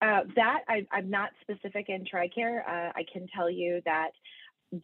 Uh, 0.01 0.21
that 0.35 0.59
I, 0.67 0.85
am 0.91 1.09
not 1.09 1.29
specific 1.41 1.87
in 1.89 2.03
TRICARE. 2.05 2.67
Uh, 2.67 2.91
I 2.95 3.05
can 3.11 3.27
tell 3.33 3.49
you 3.49 3.81
that 3.85 4.11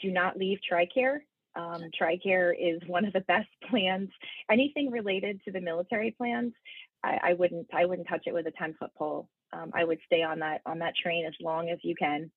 do 0.02 0.12
not 0.12 0.38
leave 0.38 0.60
TRICARE. 0.72 1.20
Um, 1.56 1.84
TRICARE 2.00 2.54
is 2.58 2.82
one 2.88 3.06
of 3.06 3.14
the 3.14 3.20
best 3.28 3.50
plans. 3.70 4.10
Anything 4.50 4.90
related 4.90 5.42
to 5.46 5.52
the 5.52 5.62
military 5.62 6.12
plans, 6.12 6.54
I, 7.04 7.20
I 7.24 7.34
wouldn't 7.34 7.68
I 7.74 7.86
wouldn't 7.86 8.08
touch 8.08 8.24
it 8.26 8.34
with 8.34 8.48
a 8.48 8.52
10 8.52 8.76
foot 8.80 8.92
pole. 8.98 9.28
Um, 9.54 9.72
I 9.74 9.84
would 9.84 10.00
stay 10.06 10.24
on 10.24 10.40
that 10.40 10.62
on 10.66 10.80
that 10.80 10.96
train 10.96 11.26
as 11.26 11.34
long 11.42 11.70
as 11.70 11.80
you 11.84 11.96
can. 11.96 12.32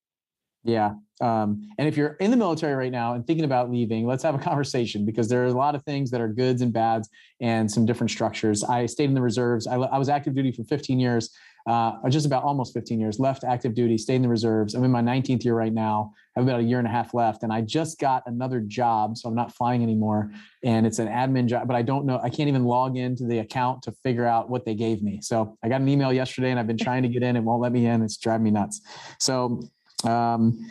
Yeah. 0.65 0.95
Um, 1.21 1.69
and 1.79 1.87
if 1.87 1.97
you're 1.97 2.17
in 2.21 2.31
the 2.31 2.39
military 2.39 2.75
right 2.75 2.91
now 2.91 3.13
and 3.13 3.27
thinking 3.27 3.45
about 3.45 3.71
leaving, 3.71 4.07
let's 4.07 4.23
have 4.23 4.35
a 4.35 4.39
conversation 4.51 5.05
because 5.05 5.29
there 5.29 5.43
are 5.43 5.47
a 5.47 5.53
lot 5.53 5.75
of 5.75 5.85
things 5.85 6.11
that 6.11 6.23
are 6.23 6.29
goods 6.29 6.63
and 6.63 6.73
bads 6.73 7.09
and 7.41 7.71
some 7.71 7.85
different 7.85 8.11
structures. 8.11 8.65
I 8.65 8.87
stayed 8.87 9.05
in 9.05 9.15
the 9.15 9.23
reserves. 9.23 9.67
I, 9.67 9.75
I 9.75 9.99
was 9.99 10.09
active 10.09 10.35
duty 10.35 10.53
for 10.53 10.65
15 10.65 10.99
years 10.99 11.31
uh, 11.67 11.93
just 12.11 12.27
about 12.27 12.45
almost 12.45 12.75
15 12.75 13.01
years, 13.01 13.19
left 13.19 13.43
active 13.43 13.75
duty, 13.75 13.97
stayed 13.97 14.17
in 14.17 14.23
the 14.23 14.29
reserves. 14.29 14.75
I'm 14.75 14.85
in 14.85 14.91
my 14.91 15.01
19th 15.01 15.45
year 15.45 15.55
right 15.55 15.73
now. 15.73 16.13
I 16.37 16.41
have 16.41 16.49
about 16.49 16.61
a 16.61 16.63
year 16.63 16.79
and 16.79 16.87
a 16.87 16.91
half 16.91 17.15
left, 17.15 17.43
and 17.43 17.53
I 17.53 17.63
just 17.63 17.99
got 17.99 18.23
another 18.27 18.61
job, 18.61 19.17
so 19.17 19.29
I'm 19.29 19.35
not 19.35 19.55
flying 19.55 19.83
anymore. 19.83 20.31
And 20.63 20.87
it's 20.87 20.99
an 20.99 21.09
admin 21.09 21.47
job, 21.47 21.67
but 21.67 21.75
I 21.75 21.81
don't 21.81 22.05
know. 22.05 22.21
I 22.23 22.29
can't 22.29 22.49
even 22.49 22.65
log 22.65 22.99
into 22.99 23.25
the 23.25 23.39
account 23.39 23.83
to 23.85 23.93
figure 23.93 24.27
out 24.27 24.51
what 24.51 24.67
they 24.67 24.75
gave 24.75 25.03
me. 25.03 25.21
So 25.23 25.57
I 25.63 25.69
got 25.71 25.81
an 25.81 25.89
email 25.89 26.13
yesterday, 26.13 26.51
and 26.51 26.61
I've 26.61 26.67
been 26.67 26.77
trying 26.77 27.03
to 27.03 27.09
get 27.09 27.23
in. 27.23 27.35
It 27.35 27.41
won't 27.41 27.63
let 27.63 27.73
me 27.73 27.87
in. 27.87 28.03
It's 28.03 28.19
driving 28.19 28.45
me 28.45 28.51
nuts. 28.51 28.83
So, 29.19 29.63
um, 30.05 30.71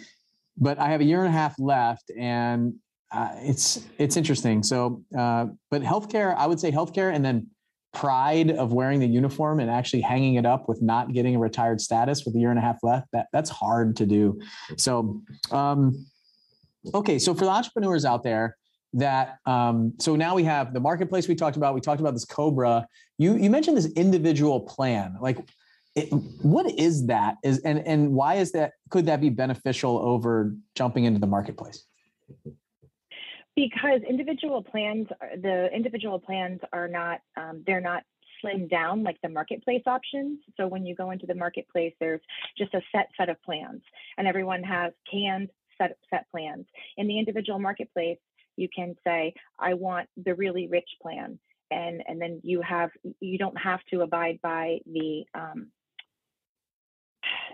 but 0.58 0.78
I 0.78 0.90
have 0.90 1.02
a 1.02 1.06
year 1.06 1.20
and 1.20 1.30
a 1.30 1.32
half 1.32 1.58
left, 1.58 2.12
and 2.16 2.76
uh, 3.12 3.30
it's 3.38 3.84
it's 3.98 4.16
interesting. 4.16 4.62
So, 4.62 5.04
uh, 5.18 5.48
but 5.72 5.82
healthcare, 5.82 6.36
I 6.36 6.46
would 6.46 6.60
say 6.60 6.72
healthcare, 6.72 7.14
and 7.14 7.26
then 7.26 7.48
pride 7.94 8.52
of 8.52 8.74
wearing 8.74 9.00
the 9.00 9.08
uniform 9.08 9.60
and 9.60 9.70
actually 9.70 10.02
hanging 10.02 10.36
it 10.36 10.46
up 10.46 10.68
with 10.68 10.82
not 10.82 11.14
getting 11.14 11.36
a 11.36 11.40
retired 11.40 11.80
status 11.80 12.26
with 12.26 12.36
a 12.36 12.40
year 12.40 12.50
and 12.50 12.58
a 12.58 12.62
half 12.62 12.78
left 12.82 13.08
that 13.14 13.28
that's 13.32 13.50
hard 13.50 13.96
to 13.96 14.06
do. 14.06 14.40
So 14.78 15.22
um, 15.52 16.06
okay 16.94 17.20
so 17.20 17.34
for 17.34 17.46
the 17.46 17.52
entrepreneurs 17.52 18.04
out 18.04 18.24
there 18.24 18.58
that 18.94 19.38
um, 19.46 19.94
so 20.00 20.16
now 20.16 20.36
we 20.36 20.44
have 20.44 20.74
the 20.74 20.80
marketplace 20.80 21.28
we 21.28 21.36
talked 21.36 21.58
about 21.58 21.74
we 21.74 21.82
talked 21.82 22.02
about 22.02 22.14
this 22.14 22.26
cobra. 22.26 22.88
You 23.18 23.38
you 23.38 23.50
mentioned 23.50 23.78
this 23.78 23.92
individual 23.94 24.62
plan 24.62 25.16
like 25.22 25.38
it, 25.96 26.12
what 26.42 26.72
is 26.72 27.06
that? 27.08 27.36
Is 27.44 27.60
and 27.60 27.80
and 27.88 28.14
why 28.14 28.36
is 28.36 28.52
that 28.54 28.74
could 28.90 29.06
that 29.06 29.22
be 29.22 29.30
beneficial 29.30 30.00
over 30.00 30.56
jumping 30.76 31.04
into 31.04 31.20
the 31.20 31.28
marketplace 31.28 31.86
because 33.56 34.02
individual 34.08 34.62
plans, 34.64 35.08
the 35.42 35.70
individual 35.74 36.20
plans 36.20 36.60
are 36.72 36.88
not, 36.88 37.20
um, 37.38 37.64
they're 37.66 37.82
not 37.82 38.04
slimmed 38.44 38.70
down 38.70 39.04
like 39.04 39.18
the 39.22 39.30
marketplace 39.30 39.84
options. 39.86 40.40
So 40.58 40.68
when 40.68 40.86
you 40.86 40.96
go 40.96 41.12
into 41.12 41.26
the 41.26 41.36
marketplace, 41.36 41.94
there's 42.00 42.22
just 42.58 42.74
a 42.74 42.82
set 42.92 43.08
set 43.18 43.30
of 43.30 43.42
plans, 43.44 43.82
and 44.18 44.28
everyone 44.28 44.64
has 44.64 44.92
canned 45.10 45.50
set 45.78 45.98
set 46.10 46.30
plans. 46.30 46.66
In 46.98 47.08
the 47.08 47.18
individual 47.18 47.60
marketplace, 47.60 48.18
You 48.56 48.70
can 48.74 48.96
say, 49.04 49.34
I 49.60 49.74
want 49.74 50.10
the 50.24 50.36
really 50.36 50.68
rich 50.68 50.90
plan. 51.02 51.40
And, 51.72 52.04
and 52.08 52.22
then 52.22 52.40
you 52.44 52.62
have 52.62 52.92
you 53.20 53.38
don't 53.40 53.58
have 53.58 53.80
to 53.92 54.02
abide 54.02 54.40
by 54.44 54.80
the 54.86 55.24
um, 55.34 55.68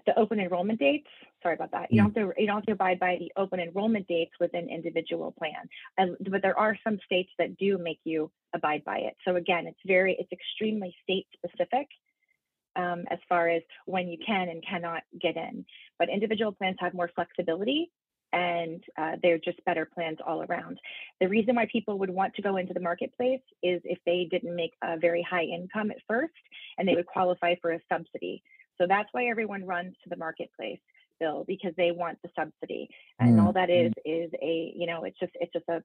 the 0.06 0.18
open 0.20 0.40
enrollment 0.40 0.80
dates. 0.80 1.08
Sorry 1.42 1.56
about 1.56 1.72
that. 1.72 1.92
You 1.92 2.02
don't 2.02 2.16
have 2.16 2.34
to 2.36 2.42
you 2.42 2.48
don't 2.48 2.58
have 2.58 2.66
to 2.66 2.74
abide 2.74 3.00
by 3.00 3.18
the 3.18 3.32
open 3.38 3.60
enrollment 3.60 4.08
dates 4.08 4.32
within 4.40 4.70
individual 4.70 5.32
plan. 5.32 5.70
And, 5.98 6.18
but 6.30 6.42
there 6.42 6.58
are 6.58 6.78
some 6.84 7.00
states 7.06 7.30
that 7.40 7.58
do 7.58 7.78
make 7.78 8.00
you 8.04 8.30
abide 8.54 8.84
by 8.84 8.98
it. 8.98 9.16
So 9.26 9.36
again, 9.38 9.66
it's 9.66 9.80
very 9.86 10.18
it's 10.20 10.32
extremely 10.32 10.94
state 11.04 11.28
specific 11.34 11.88
um, 12.76 13.06
as 13.10 13.20
far 13.30 13.48
as 13.50 13.62
when 13.86 14.08
you 14.08 14.18
can 14.26 14.50
and 14.50 14.64
cannot 14.68 15.04
get 15.22 15.38
in. 15.38 15.66
But 15.98 16.10
individual 16.10 16.52
plans 16.52 16.78
have 16.80 16.94
more 16.94 17.10
flexibility 17.16 17.90
and 18.32 18.84
uh, 18.98 19.14
they're 19.24 19.40
just 19.40 19.64
better 19.66 19.86
plans 19.86 20.18
all 20.26 20.44
around. 20.44 20.78
The 21.20 21.28
reason 21.28 21.56
why 21.56 21.68
people 21.72 21.98
would 22.00 22.10
want 22.10 22.36
to 22.36 22.42
go 22.42 22.58
into 22.58 22.74
the 22.74 22.80
marketplace 22.80 23.42
is 23.64 23.82
if 23.86 23.98
they 24.06 24.28
didn't 24.30 24.56
make 24.56 24.74
a 24.84 24.98
very 24.98 25.26
high 25.28 25.44
income 25.44 25.90
at 25.90 25.98
first 26.08 26.34
and 26.78 26.88
they 26.88 26.96
would 26.96 27.08
qualify 27.08 27.56
for 27.62 27.72
a 27.72 27.80
subsidy. 27.92 28.44
So 28.78 28.86
that's 28.88 29.10
why 29.14 29.26
everyone 29.26 29.66
runs 29.66 29.96
to 30.04 30.10
the 30.10 30.16
marketplace 30.16 30.80
bill 31.20 31.44
because 31.48 31.74
they 31.78 31.92
want 31.92 32.18
the 32.24 32.30
subsidy. 32.36 32.90
And 33.20 33.38
mm. 33.38 33.46
all 33.46 33.54
that 33.54 33.70
is 33.70 33.92
is 34.06 34.32
a, 34.42 34.74
you 34.76 34.88
know, 34.88 35.04
it's 35.04 35.20
just 35.20 35.34
it's 35.36 35.54
just 35.54 35.66
a, 35.70 35.84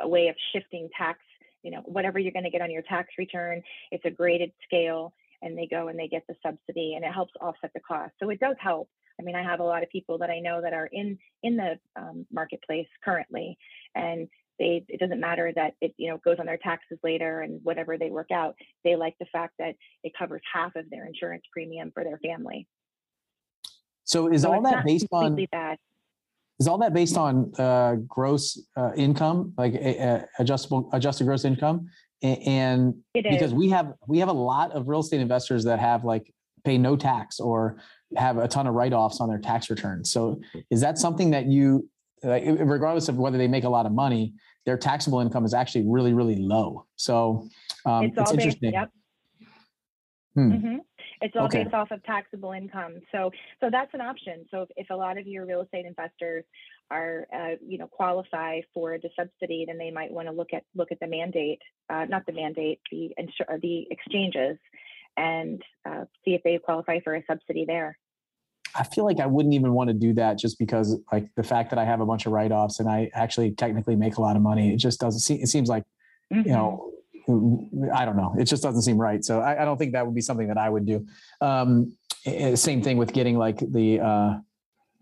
a 0.00 0.08
way 0.08 0.28
of 0.28 0.36
shifting 0.52 0.88
tax, 0.96 1.18
you 1.62 1.70
know, 1.70 1.82
whatever 1.84 2.18
you're 2.18 2.32
going 2.32 2.44
to 2.44 2.50
get 2.50 2.62
on 2.62 2.70
your 2.70 2.82
tax 2.82 3.08
return, 3.18 3.62
it's 3.90 4.04
a 4.04 4.10
graded 4.10 4.52
scale 4.64 5.12
and 5.42 5.56
they 5.56 5.66
go 5.66 5.88
and 5.88 5.98
they 5.98 6.08
get 6.08 6.24
the 6.28 6.34
subsidy 6.42 6.94
and 6.94 7.04
it 7.04 7.12
helps 7.12 7.32
offset 7.40 7.70
the 7.74 7.80
cost. 7.80 8.12
So 8.20 8.30
it 8.30 8.40
does 8.40 8.56
help. 8.60 8.88
I 9.18 9.22
mean, 9.22 9.36
I 9.36 9.42
have 9.42 9.60
a 9.60 9.64
lot 9.64 9.82
of 9.82 9.90
people 9.90 10.18
that 10.18 10.30
I 10.30 10.40
know 10.40 10.62
that 10.62 10.72
are 10.72 10.88
in 10.90 11.18
in 11.42 11.56
the 11.56 11.78
um, 11.96 12.26
marketplace 12.32 12.88
currently, 13.04 13.58
and 13.94 14.28
they 14.58 14.84
it 14.88 14.98
doesn't 14.98 15.20
matter 15.20 15.52
that 15.54 15.74
it 15.80 15.94
you 15.98 16.10
know 16.10 16.18
goes 16.24 16.36
on 16.38 16.46
their 16.46 16.56
taxes 16.56 16.98
later 17.02 17.40
and 17.40 17.60
whatever 17.62 17.98
they 17.98 18.10
work 18.10 18.30
out. 18.30 18.54
They 18.82 18.96
like 18.96 19.16
the 19.20 19.26
fact 19.32 19.54
that 19.58 19.74
it 20.04 20.12
covers 20.18 20.42
half 20.50 20.74
of 20.74 20.88
their 20.88 21.06
insurance 21.06 21.44
premium 21.52 21.90
for 21.92 22.02
their 22.02 22.18
family. 22.18 22.66
So 24.10 24.26
is 24.26 24.42
so 24.42 24.52
all 24.52 24.62
that 24.62 24.84
based 24.84 25.06
on? 25.12 25.36
Bad. 25.52 25.78
Is 26.58 26.66
all 26.66 26.78
that 26.78 26.92
based 26.92 27.16
on 27.16 27.52
uh, 27.58 27.94
gross 28.06 28.60
uh, 28.76 28.90
income, 28.96 29.54
like 29.56 29.74
uh, 29.74 30.20
adjustable 30.38 30.90
adjusted 30.92 31.24
gross 31.24 31.44
income? 31.44 31.88
and 32.22 32.94
because 33.14 33.54
we 33.54 33.70
have 33.70 33.94
we 34.06 34.18
have 34.18 34.28
a 34.28 34.32
lot 34.32 34.72
of 34.72 34.88
real 34.88 35.00
estate 35.00 35.20
investors 35.20 35.64
that 35.64 35.78
have 35.78 36.04
like 36.04 36.32
pay 36.64 36.76
no 36.76 36.94
tax 36.96 37.40
or 37.40 37.78
have 38.16 38.36
a 38.36 38.46
ton 38.46 38.66
of 38.66 38.74
write-offs 38.74 39.20
on 39.20 39.28
their 39.30 39.38
tax 39.38 39.70
returns 39.70 40.10
so 40.10 40.38
is 40.70 40.82
that 40.82 40.98
something 40.98 41.30
that 41.30 41.46
you 41.46 41.88
like, 42.22 42.44
regardless 42.46 43.08
of 43.08 43.16
whether 43.16 43.38
they 43.38 43.48
make 43.48 43.64
a 43.64 43.68
lot 43.68 43.86
of 43.86 43.92
money 43.92 44.34
their 44.66 44.76
taxable 44.76 45.20
income 45.20 45.46
is 45.46 45.54
actually 45.54 45.84
really 45.86 46.12
really 46.12 46.36
low 46.36 46.84
so 46.96 47.48
um, 47.86 48.04
it's, 48.04 48.18
it's 48.18 48.32
interesting 48.32 48.72
yep. 48.74 48.90
Hmm. 50.34 50.52
Mm-hmm. 50.52 50.76
It's 51.22 51.36
all 51.36 51.44
okay. 51.44 51.64
based 51.64 51.74
off 51.74 51.90
of 51.90 52.02
taxable 52.04 52.52
income. 52.52 53.00
So, 53.12 53.30
so 53.60 53.68
that's 53.70 53.92
an 53.94 54.00
option. 54.00 54.46
So, 54.50 54.62
if, 54.62 54.68
if 54.76 54.90
a 54.90 54.94
lot 54.94 55.18
of 55.18 55.26
your 55.26 55.46
real 55.46 55.62
estate 55.62 55.84
investors 55.86 56.44
are 56.90 57.26
uh, 57.34 57.56
you 57.64 57.78
know 57.78 57.86
qualify 57.86 58.60
for 58.72 58.98
the 58.98 59.10
subsidy, 59.16 59.64
then 59.66 59.78
they 59.78 59.90
might 59.90 60.10
want 60.10 60.28
to 60.28 60.32
look 60.32 60.52
at 60.52 60.64
look 60.74 60.92
at 60.92 61.00
the 61.00 61.06
mandate, 61.06 61.60
uh, 61.90 62.06
not 62.06 62.24
the 62.26 62.32
mandate, 62.32 62.80
the 62.90 63.10
insur- 63.18 63.60
the 63.60 63.86
exchanges, 63.90 64.58
and 65.16 65.62
uh, 65.88 66.04
see 66.24 66.34
if 66.34 66.42
they 66.42 66.58
qualify 66.58 67.00
for 67.00 67.14
a 67.14 67.22
subsidy 67.26 67.64
there. 67.66 67.98
I 68.74 68.84
feel 68.84 69.04
like 69.04 69.18
I 69.18 69.26
wouldn't 69.26 69.54
even 69.54 69.72
want 69.72 69.88
to 69.88 69.94
do 69.94 70.14
that 70.14 70.38
just 70.38 70.58
because 70.58 70.96
like 71.12 71.28
the 71.34 71.42
fact 71.42 71.70
that 71.70 71.78
I 71.78 71.84
have 71.84 72.00
a 72.00 72.06
bunch 72.06 72.26
of 72.26 72.32
write 72.32 72.52
offs 72.52 72.78
and 72.78 72.88
I 72.88 73.10
actually 73.14 73.52
technically 73.52 73.96
make 73.96 74.16
a 74.16 74.20
lot 74.20 74.36
of 74.36 74.42
money. 74.42 74.72
It 74.72 74.76
just 74.76 75.00
doesn't 75.00 75.20
seem. 75.20 75.40
It 75.40 75.48
seems 75.48 75.68
like 75.68 75.84
mm-hmm. 76.32 76.48
you 76.48 76.54
know. 76.54 76.89
I 77.28 78.04
don't 78.04 78.16
know. 78.16 78.34
It 78.38 78.44
just 78.44 78.62
doesn't 78.62 78.82
seem 78.82 78.98
right. 78.98 79.24
So 79.24 79.40
I, 79.40 79.62
I 79.62 79.64
don't 79.64 79.76
think 79.76 79.92
that 79.92 80.04
would 80.04 80.14
be 80.14 80.20
something 80.20 80.48
that 80.48 80.58
I 80.58 80.68
would 80.68 80.86
do. 80.86 81.06
Um, 81.40 81.96
same 82.54 82.82
thing 82.82 82.96
with 82.96 83.12
getting 83.12 83.38
like 83.38 83.58
the 83.58 84.00
uh, 84.00 84.38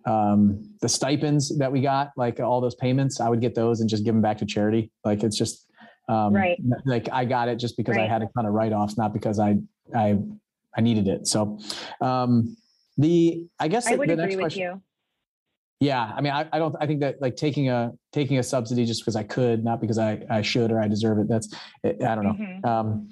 um, 0.07 0.75
the 0.81 0.89
stipends 0.89 1.57
that 1.59 1.71
we 1.71 1.81
got, 1.81 2.13
like 2.17 2.41
all 2.41 2.61
those 2.61 2.75
payments, 2.75 3.21
I 3.21 3.29
would 3.29 3.41
get 3.41 3.55
those 3.55 3.81
and 3.81 3.91
just 3.91 4.05
give 4.05 4.15
them 4.15 4.23
back 4.23 4.39
to 4.39 4.47
charity. 4.47 4.91
Like 5.05 5.23
it's 5.23 5.37
just 5.37 5.67
um, 6.09 6.33
right. 6.33 6.59
Like 6.85 7.09
I 7.13 7.25
got 7.25 7.49
it 7.49 7.57
just 7.57 7.77
because 7.77 7.97
right. 7.97 8.09
I 8.09 8.13
had 8.13 8.23
a 8.23 8.29
ton 8.35 8.47
of 8.47 8.53
write 8.53 8.73
offs, 8.73 8.97
not 8.97 9.13
because 9.13 9.39
I 9.39 9.59
I 9.95 10.19
I 10.77 10.81
needed 10.81 11.09
it. 11.09 11.27
So 11.27 11.59
um, 12.01 12.57
the 12.97 13.47
I 13.59 13.69
guess 13.69 13.87
I 13.87 13.97
would 13.97 14.09
the 14.09 14.15
agree 14.15 14.37
with 14.37 14.41
question, 14.41 14.63
you. 14.63 14.83
Yeah, 15.81 16.13
I 16.17 16.21
mean, 16.21 16.33
I, 16.33 16.49
I 16.53 16.59
don't. 16.59 16.75
I 16.81 16.87
think 16.87 17.01
that 17.01 17.21
like 17.21 17.37
taking 17.37 17.69
a 17.69 17.93
taking 18.13 18.39
a 18.39 18.43
subsidy 18.43 18.85
just 18.85 19.03
because 19.03 19.15
I 19.15 19.23
could, 19.23 19.65
not 19.65 19.81
because 19.81 19.99
I 19.99 20.25
I 20.29 20.43
should 20.43 20.73
or 20.73 20.81
I 20.81 20.89
deserve 20.89 21.19
it. 21.19 21.29
That's 21.29 21.55
I 21.85 22.15
don't 22.15 22.25
know. 22.25 22.33
Mm-hmm. 22.33 22.67
Um, 22.67 23.09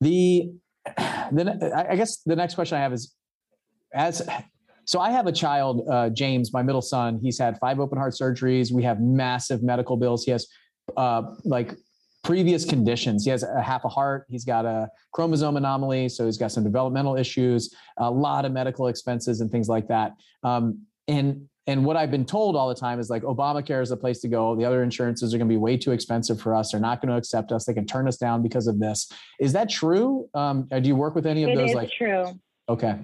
the 0.00 0.50
then 1.30 1.60
I 1.74 1.96
guess 1.96 2.22
the 2.24 2.36
next 2.36 2.54
question 2.54 2.78
I 2.78 2.80
have 2.80 2.94
is 2.94 3.14
as 3.92 4.26
so 4.86 4.98
I 4.98 5.10
have 5.10 5.26
a 5.26 5.32
child, 5.32 5.86
uh, 5.88 6.08
James, 6.08 6.52
my 6.52 6.62
middle 6.62 6.82
son. 6.82 7.20
He's 7.22 7.38
had 7.38 7.58
five 7.58 7.78
open 7.78 7.98
heart 7.98 8.14
surgeries. 8.14 8.72
We 8.72 8.82
have 8.82 9.00
massive 9.00 9.62
medical 9.62 9.96
bills. 9.96 10.24
He 10.24 10.30
has 10.30 10.48
uh, 10.96 11.22
like 11.44 11.76
previous 12.24 12.64
conditions. 12.64 13.24
He 13.24 13.30
has 13.30 13.42
a 13.42 13.62
half 13.62 13.84
a 13.84 13.88
heart. 13.88 14.26
He's 14.28 14.44
got 14.44 14.64
a 14.64 14.88
chromosome 15.12 15.56
anomaly, 15.56 16.08
so 16.08 16.24
he's 16.24 16.38
got 16.38 16.50
some 16.50 16.64
developmental 16.64 17.16
issues, 17.16 17.74
a 17.98 18.10
lot 18.10 18.44
of 18.44 18.52
medical 18.52 18.88
expenses 18.88 19.40
and 19.42 19.50
things 19.50 19.68
like 19.68 19.86
that. 19.88 20.12
Um, 20.42 20.80
and 21.06 21.48
and 21.70 21.84
what 21.84 21.96
I've 21.96 22.10
been 22.10 22.24
told 22.24 22.56
all 22.56 22.68
the 22.68 22.74
time 22.74 22.98
is 22.98 23.10
like 23.10 23.22
Obamacare 23.22 23.80
is 23.80 23.90
the 23.90 23.96
place 23.96 24.18
to 24.22 24.28
go. 24.28 24.56
The 24.56 24.64
other 24.64 24.82
insurances 24.82 25.32
are 25.32 25.38
going 25.38 25.48
to 25.48 25.52
be 25.52 25.56
way 25.56 25.76
too 25.76 25.92
expensive 25.92 26.40
for 26.40 26.52
us. 26.52 26.72
They're 26.72 26.80
not 26.80 27.00
going 27.00 27.10
to 27.10 27.16
accept 27.16 27.52
us. 27.52 27.64
They 27.64 27.74
can 27.74 27.86
turn 27.86 28.08
us 28.08 28.16
down 28.16 28.42
because 28.42 28.66
of 28.66 28.80
this. 28.80 29.12
Is 29.38 29.52
that 29.52 29.70
true? 29.70 30.28
Um, 30.34 30.68
do 30.68 30.88
you 30.88 30.96
work 30.96 31.14
with 31.14 31.26
any 31.26 31.44
of 31.44 31.50
it 31.50 31.54
those? 31.54 31.66
It 31.66 31.70
is 31.70 31.74
like 31.76 31.90
true. 31.92 32.26
Okay. 32.68 32.96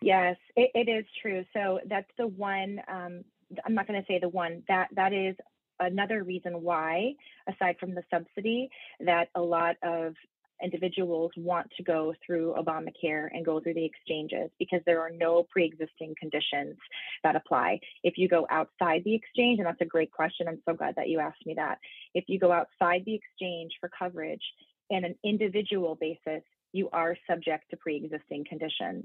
Yes, 0.00 0.36
it, 0.56 0.70
it 0.74 0.90
is 0.90 1.04
true. 1.20 1.44
So 1.52 1.80
that's 1.86 2.08
the 2.16 2.26
one. 2.26 2.80
Um, 2.88 3.22
I'm 3.66 3.74
not 3.74 3.86
going 3.86 4.00
to 4.00 4.06
say 4.06 4.18
the 4.18 4.30
one 4.30 4.62
that 4.66 4.88
that 4.96 5.12
is 5.12 5.36
another 5.78 6.24
reason 6.24 6.62
why, 6.62 7.12
aside 7.46 7.76
from 7.78 7.94
the 7.94 8.02
subsidy, 8.10 8.70
that 9.00 9.28
a 9.34 9.42
lot 9.42 9.76
of 9.82 10.14
individuals 10.62 11.30
want 11.36 11.70
to 11.76 11.82
go 11.82 12.14
through 12.24 12.54
Obamacare 12.58 13.28
and 13.32 13.44
go 13.44 13.60
through 13.60 13.74
the 13.74 13.84
exchanges 13.84 14.50
because 14.58 14.80
there 14.86 15.00
are 15.00 15.10
no 15.10 15.46
pre-existing 15.50 16.14
conditions 16.18 16.76
that 17.22 17.36
apply. 17.36 17.80
If 18.02 18.14
you 18.16 18.28
go 18.28 18.46
outside 18.50 19.02
the 19.04 19.14
exchange, 19.14 19.58
and 19.58 19.66
that's 19.66 19.80
a 19.80 19.86
great 19.86 20.12
question, 20.12 20.48
I'm 20.48 20.62
so 20.68 20.74
glad 20.74 20.94
that 20.96 21.08
you 21.08 21.18
asked 21.20 21.44
me 21.46 21.54
that. 21.54 21.78
If 22.14 22.24
you 22.28 22.38
go 22.38 22.52
outside 22.52 23.02
the 23.04 23.14
exchange 23.14 23.72
for 23.80 23.90
coverage 23.96 24.42
in 24.90 25.04
an 25.04 25.14
individual 25.24 25.96
basis, 26.00 26.42
you 26.72 26.88
are 26.92 27.16
subject 27.28 27.70
to 27.70 27.76
pre-existing 27.76 28.44
conditions. 28.48 29.04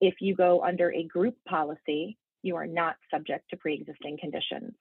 If 0.00 0.14
you 0.20 0.34
go 0.34 0.62
under 0.62 0.92
a 0.92 1.04
group 1.04 1.36
policy, 1.48 2.16
you 2.42 2.56
are 2.56 2.66
not 2.66 2.96
subject 3.10 3.50
to 3.50 3.56
pre-existing 3.56 4.18
conditions. 4.20 4.74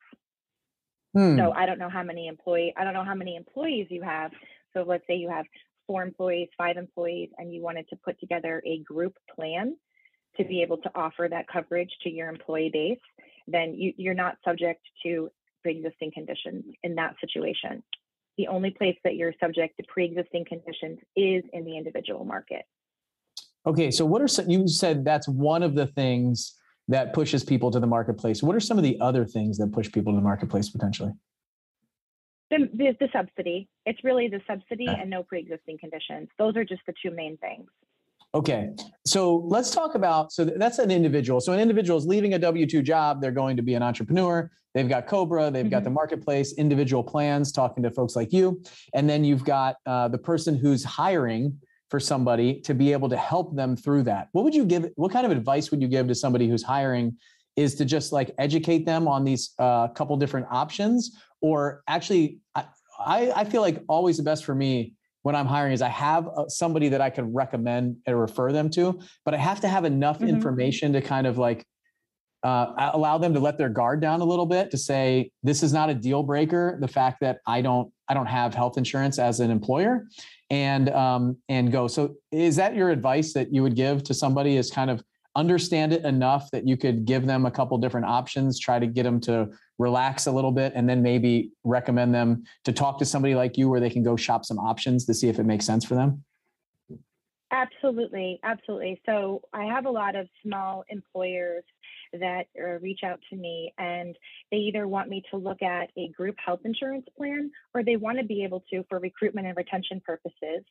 Hmm. 1.15 1.38
So 1.38 1.51
I 1.51 1.65
don't 1.65 1.79
know 1.79 1.89
how 1.89 2.03
many 2.03 2.27
employee 2.27 2.73
I 2.77 2.84
don't 2.84 2.93
know 2.93 3.03
how 3.03 3.15
many 3.15 3.36
employees 3.36 3.88
you 3.89 4.03
have. 4.03 4.32
So 4.73 4.84
let's 4.88 5.05
say 5.08 5.15
you 5.15 5.29
have 5.29 5.45
four 5.89 6.04
employees, 6.04 6.49
five 6.58 6.78
employees, 6.78 7.30
and 7.39 7.52
you 7.52 7.62
wanted 7.63 7.88
to 7.89 7.95
put 8.06 8.19
together 8.19 8.62
a 8.65 8.80
group 8.84 9.15
plan 9.36 9.75
to 10.38 10.45
be 10.45 10.62
able 10.62 10.78
to 10.78 10.91
offer 10.93 11.28
that 11.30 11.47
coverage 11.52 11.89
to 12.04 12.10
your 12.10 12.30
employee 12.30 12.69
base, 12.71 12.99
then 13.47 13.73
you, 13.73 13.91
you're 13.97 14.13
not 14.13 14.38
subject 14.45 14.82
to 15.04 15.30
pre-existing 15.63 16.12
conditions 16.13 16.63
in 16.84 16.95
that 16.95 17.15
situation 17.19 17.82
the 18.39 18.47
only 18.47 18.69
place 18.71 18.95
that 19.04 19.17
you're 19.17 19.34
subject 19.38 19.75
to 19.75 19.84
pre-existing 19.89 20.45
conditions 20.45 20.97
is 21.17 21.43
in 21.52 21.65
the 21.65 21.75
individual 21.75 22.23
market. 22.23 22.63
Okay, 23.65 23.91
so 23.91 24.06
what 24.06 24.21
are 24.21 24.30
some, 24.30 24.49
you 24.49 24.65
said 24.65 25.04
that's 25.04 25.28
one 25.28 25.62
of 25.62 25.75
the 25.75 25.88
things 25.88 26.56
that 26.88 27.12
pushes 27.12 27.43
people 27.43 27.69
to 27.69 27.82
the 27.82 27.86
marketplace. 27.86 28.41
What 28.41 28.56
are 28.56 28.62
some 28.62 28.78
of 28.78 28.86
the 28.86 28.97
other 29.02 29.25
things 29.25 29.58
that 29.58 29.73
push 29.73 29.91
people 29.91 30.13
to 30.13 30.15
the 30.15 30.23
marketplace 30.23 30.69
potentially? 30.69 31.12
The, 32.51 32.69
the, 32.73 32.95
the 32.99 33.09
subsidy. 33.13 33.67
It's 33.85 34.03
really 34.03 34.27
the 34.27 34.41
subsidy 34.47 34.89
okay. 34.89 35.01
and 35.01 35.09
no 35.09 35.23
pre-existing 35.23 35.77
conditions. 35.77 36.29
Those 36.38 36.55
are 36.55 36.65
just 36.65 36.81
the 36.88 36.93
two 37.01 37.12
main 37.12 37.38
things. 37.38 37.67
Okay, 38.35 38.69
so 39.07 39.38
let's 39.38 39.71
talk 39.71 39.95
about 39.95 40.31
so 40.31 40.45
that's 40.45 40.77
an 40.77 40.91
individual. 40.91 41.41
So 41.41 41.51
an 41.51 41.59
individual 41.59 41.97
is 41.97 42.05
leaving 42.05 42.35
a 42.35 42.39
W 42.39 42.67
two 42.67 42.83
job. 42.83 43.21
They're 43.21 43.31
going 43.31 43.57
to 43.57 43.63
be 43.63 43.73
an 43.73 43.81
entrepreneur. 43.81 44.51
They've 44.75 44.88
got 44.88 45.07
Cobra. 45.07 45.49
They've 45.49 45.63
mm-hmm. 45.63 45.71
got 45.71 45.83
the 45.83 45.89
marketplace, 45.89 46.53
individual 46.53 47.03
plans, 47.03 47.51
talking 47.51 47.81
to 47.81 47.89
folks 47.89 48.15
like 48.15 48.31
you, 48.31 48.62
and 48.93 49.09
then 49.09 49.23
you've 49.23 49.43
got 49.43 49.77
uh, 49.88 50.09
the 50.09 50.19
person 50.19 50.55
who's 50.55 50.83
hiring 50.83 51.57
for 51.89 51.99
somebody 51.99 52.62
to 52.62 52.75
be 52.75 52.91
able 52.91 53.09
to 53.09 53.17
help 53.17 53.55
them 53.55 53.75
through 53.75 54.03
that. 54.03 54.27
What 54.33 54.43
would 54.43 54.53
you 54.53 54.63
give? 54.63 54.91
What 54.95 55.12
kind 55.12 55.25
of 55.25 55.31
advice 55.31 55.71
would 55.71 55.81
you 55.81 55.88
give 55.88 56.07
to 56.07 56.13
somebody 56.13 56.47
who's 56.47 56.62
hiring? 56.62 57.17
Is 57.59 57.75
to 57.75 57.85
just 57.85 58.11
like 58.11 58.33
educate 58.37 58.85
them 58.85 59.07
on 59.07 59.23
these 59.23 59.53
uh, 59.59 59.89
couple 59.89 60.15
different 60.17 60.47
options, 60.49 61.17
or 61.41 61.83
actually, 61.87 62.39
I, 62.55 63.31
I 63.35 63.43
feel 63.43 63.61
like 63.61 63.83
always 63.87 64.17
the 64.17 64.23
best 64.23 64.45
for 64.45 64.55
me 64.55 64.93
when 65.23 65.35
I'm 65.35 65.45
hiring 65.45 65.73
is 65.73 65.81
I 65.81 65.89
have 65.89 66.27
uh, 66.27 66.47
somebody 66.47 66.89
that 66.89 67.01
I 67.01 67.09
can 67.09 67.33
recommend 67.33 67.97
and 68.05 68.19
refer 68.19 68.51
them 68.51 68.69
to, 68.71 68.99
but 69.25 69.33
I 69.33 69.37
have 69.37 69.59
to 69.61 69.67
have 69.67 69.85
enough 69.85 70.17
mm-hmm. 70.19 70.29
information 70.29 70.93
to 70.93 71.01
kind 71.01 71.27
of 71.27 71.37
like 71.37 71.65
uh, 72.43 72.91
allow 72.93 73.17
them 73.17 73.33
to 73.33 73.39
let 73.39 73.57
their 73.57 73.69
guard 73.69 73.99
down 73.99 74.21
a 74.21 74.25
little 74.25 74.45
bit 74.45 74.71
to 74.71 74.77
say 74.77 75.29
this 75.43 75.61
is 75.61 75.73
not 75.73 75.89
a 75.89 75.93
deal 75.93 76.23
breaker 76.23 76.77
the 76.79 76.87
fact 76.87 77.17
that 77.19 77.39
i 77.45 77.61
don't 77.61 77.91
i 78.07 78.13
don't 78.13 78.27
have 78.27 78.53
health 78.53 78.77
insurance 78.77 79.19
as 79.19 79.41
an 79.41 79.51
employer 79.51 80.07
and 80.49 80.89
um, 80.89 81.37
and 81.49 81.69
go 81.71 81.87
so 81.87 82.15
is 82.31 82.55
that 82.55 82.75
your 82.75 82.91
advice 82.91 83.33
that 83.33 83.53
you 83.53 83.61
would 83.61 83.75
give 83.75 84.03
to 84.03 84.13
somebody 84.13 84.55
is 84.55 84.71
kind 84.71 84.89
of 84.89 85.03
understand 85.35 85.93
it 85.93 86.03
enough 86.05 86.49
that 86.51 86.67
you 86.67 86.75
could 86.75 87.05
give 87.05 87.25
them 87.25 87.45
a 87.45 87.51
couple 87.51 87.77
different 87.77 88.05
options 88.05 88.59
try 88.59 88.79
to 88.79 88.87
get 88.87 89.03
them 89.03 89.19
to 89.19 89.47
relax 89.77 90.25
a 90.25 90.31
little 90.31 90.51
bit 90.51 90.73
and 90.75 90.89
then 90.89 91.01
maybe 91.01 91.51
recommend 91.63 92.13
them 92.13 92.43
to 92.63 92.73
talk 92.73 92.97
to 92.97 93.05
somebody 93.05 93.35
like 93.35 93.57
you 93.57 93.69
where 93.69 93.79
they 93.79 93.89
can 93.89 94.03
go 94.03 94.15
shop 94.15 94.43
some 94.43 94.57
options 94.57 95.05
to 95.05 95.13
see 95.13 95.29
if 95.29 95.39
it 95.39 95.45
makes 95.45 95.65
sense 95.65 95.85
for 95.85 95.95
them 95.95 96.23
Absolutely, 97.51 98.39
absolutely. 98.43 99.01
So 99.07 99.41
I 99.53 99.65
have 99.65 99.85
a 99.85 99.89
lot 99.89 100.15
of 100.15 100.27
small 100.43 100.83
employers 100.89 101.63
that 102.13 102.45
uh, 102.59 102.79
reach 102.79 102.99
out 103.03 103.19
to 103.29 103.35
me 103.35 103.73
and 103.77 104.15
they 104.51 104.57
either 104.57 104.87
want 104.87 105.09
me 105.09 105.23
to 105.31 105.37
look 105.37 105.61
at 105.63 105.89
a 105.97 106.09
group 106.09 106.35
health 106.43 106.59
insurance 106.63 107.05
plan 107.17 107.49
or 107.73 107.83
they 107.83 107.95
want 107.95 108.19
to 108.19 108.23
be 108.23 108.43
able 108.43 108.63
to, 108.71 108.83
for 108.87 108.99
recruitment 108.99 109.47
and 109.47 109.57
retention 109.57 109.99
purposes, 110.05 110.63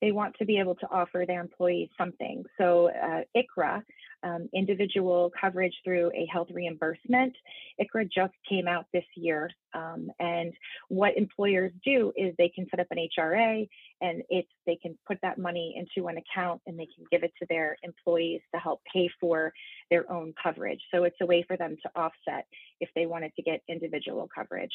they 0.00 0.12
want 0.12 0.34
to 0.38 0.44
be 0.44 0.58
able 0.58 0.74
to 0.76 0.86
offer 0.90 1.24
their 1.26 1.40
employees 1.40 1.88
something. 1.98 2.44
So 2.58 2.90
uh, 2.90 3.22
ICHRA, 3.36 3.82
um, 4.22 4.48
individual 4.54 5.30
coverage 5.38 5.74
through 5.84 6.10
a 6.12 6.26
health 6.30 6.48
reimbursement, 6.52 7.34
ICHRA 7.80 8.10
just 8.12 8.34
came 8.48 8.68
out 8.68 8.86
this 8.92 9.04
year. 9.14 9.50
Um, 9.74 10.10
and 10.18 10.52
what 10.88 11.16
employers 11.16 11.72
do 11.84 12.12
is 12.16 12.34
they 12.38 12.48
can 12.48 12.66
set 12.70 12.80
up 12.80 12.86
an 12.90 13.08
HRA 13.18 13.68
and 14.00 14.22
it's 14.28 14.48
they 14.66 14.76
can 14.76 14.98
put 15.06 15.18
that 15.22 15.38
money 15.38 15.74
into 15.76 16.08
an 16.08 16.16
account 16.18 16.60
and 16.66 16.78
they 16.78 16.88
can 16.94 17.04
give 17.10 17.22
it 17.22 17.32
to 17.40 17.46
their 17.48 17.76
employees 17.82 18.40
to 18.54 18.60
help 18.60 18.80
pay 18.92 19.08
for 19.20 19.52
their 19.90 20.10
own 20.10 20.34
coverage. 20.42 20.80
So 20.92 21.04
it's 21.04 21.16
a 21.20 21.26
way 21.26 21.44
for 21.46 21.56
them 21.56 21.76
to 21.82 22.00
offset 22.00 22.46
if 22.80 22.90
they 22.94 23.06
wanted 23.06 23.32
to 23.36 23.42
get 23.42 23.62
individual 23.68 24.28
coverage. 24.34 24.72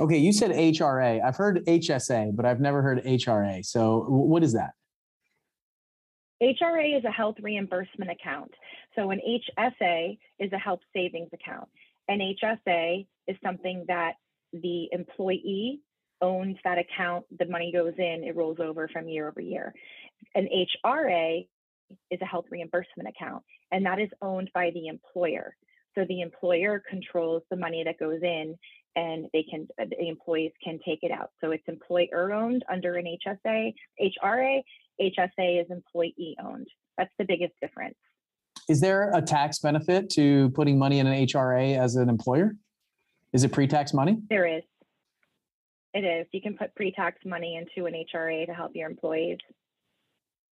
Okay, 0.00 0.18
you 0.18 0.32
said 0.32 0.50
HRA. 0.50 1.22
I've 1.22 1.36
heard 1.36 1.64
HSA, 1.66 2.34
but 2.34 2.44
I've 2.44 2.60
never 2.60 2.82
heard 2.82 3.04
HRA. 3.04 3.64
So 3.64 4.04
what 4.08 4.42
is 4.42 4.52
that? 4.54 4.72
HRA 6.42 6.98
is 6.98 7.04
a 7.04 7.12
health 7.12 7.36
reimbursement 7.40 8.10
account. 8.10 8.50
So 8.96 9.10
an 9.10 9.20
HSA 9.26 10.18
is 10.40 10.52
a 10.52 10.58
health 10.58 10.80
savings 10.94 11.30
account. 11.32 11.68
An 12.08 12.18
HSA 12.18 13.06
is 13.28 13.36
something 13.42 13.84
that 13.86 14.14
the 14.52 14.88
employee 14.90 15.80
owns 16.20 16.56
that 16.64 16.78
account. 16.78 17.24
The 17.38 17.46
money 17.46 17.72
goes 17.72 17.94
in, 17.96 18.24
it 18.24 18.36
rolls 18.36 18.58
over 18.60 18.88
from 18.88 19.08
year 19.08 19.28
over 19.28 19.40
year. 19.40 19.72
An 20.34 20.48
HRA 20.84 21.46
is 22.10 22.18
a 22.20 22.26
health 22.26 22.46
reimbursement 22.50 23.08
account, 23.08 23.44
and 23.70 23.86
that 23.86 24.00
is 24.00 24.10
owned 24.20 24.50
by 24.54 24.70
the 24.74 24.88
employer. 24.88 25.56
So 25.94 26.04
the 26.08 26.20
employer 26.20 26.82
controls 26.90 27.42
the 27.50 27.56
money 27.56 27.84
that 27.84 27.98
goes 27.98 28.20
in 28.22 28.56
and 28.96 29.26
they 29.32 29.42
can 29.42 29.66
uh, 29.80 29.84
the 29.98 30.08
employees 30.08 30.52
can 30.62 30.78
take 30.84 31.00
it 31.02 31.10
out. 31.10 31.30
So 31.40 31.50
it's 31.50 31.64
employer 31.68 32.32
owned 32.32 32.64
under 32.70 32.96
an 32.96 33.06
HSA, 33.26 33.74
HRA, 34.00 34.62
HSA 35.00 35.62
is 35.62 35.70
employee 35.70 36.36
owned. 36.44 36.68
That's 36.96 37.12
the 37.18 37.24
biggest 37.24 37.52
difference. 37.60 37.96
Is 38.68 38.80
there 38.80 39.10
a 39.12 39.20
tax 39.20 39.58
benefit 39.58 40.08
to 40.10 40.50
putting 40.50 40.78
money 40.78 40.98
in 40.98 41.06
an 41.06 41.26
HRA 41.26 41.78
as 41.78 41.96
an 41.96 42.08
employer? 42.08 42.56
Is 43.32 43.44
it 43.44 43.52
pre-tax 43.52 43.92
money? 43.92 44.18
There 44.30 44.46
is. 44.46 44.62
It 45.92 46.04
is. 46.04 46.26
You 46.32 46.40
can 46.40 46.56
put 46.56 46.74
pre-tax 46.74 47.18
money 47.24 47.56
into 47.56 47.86
an 47.86 47.94
HRA 48.14 48.46
to 48.46 48.54
help 48.54 48.72
your 48.74 48.88
employees. 48.88 49.38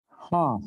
Huh. 0.09 0.57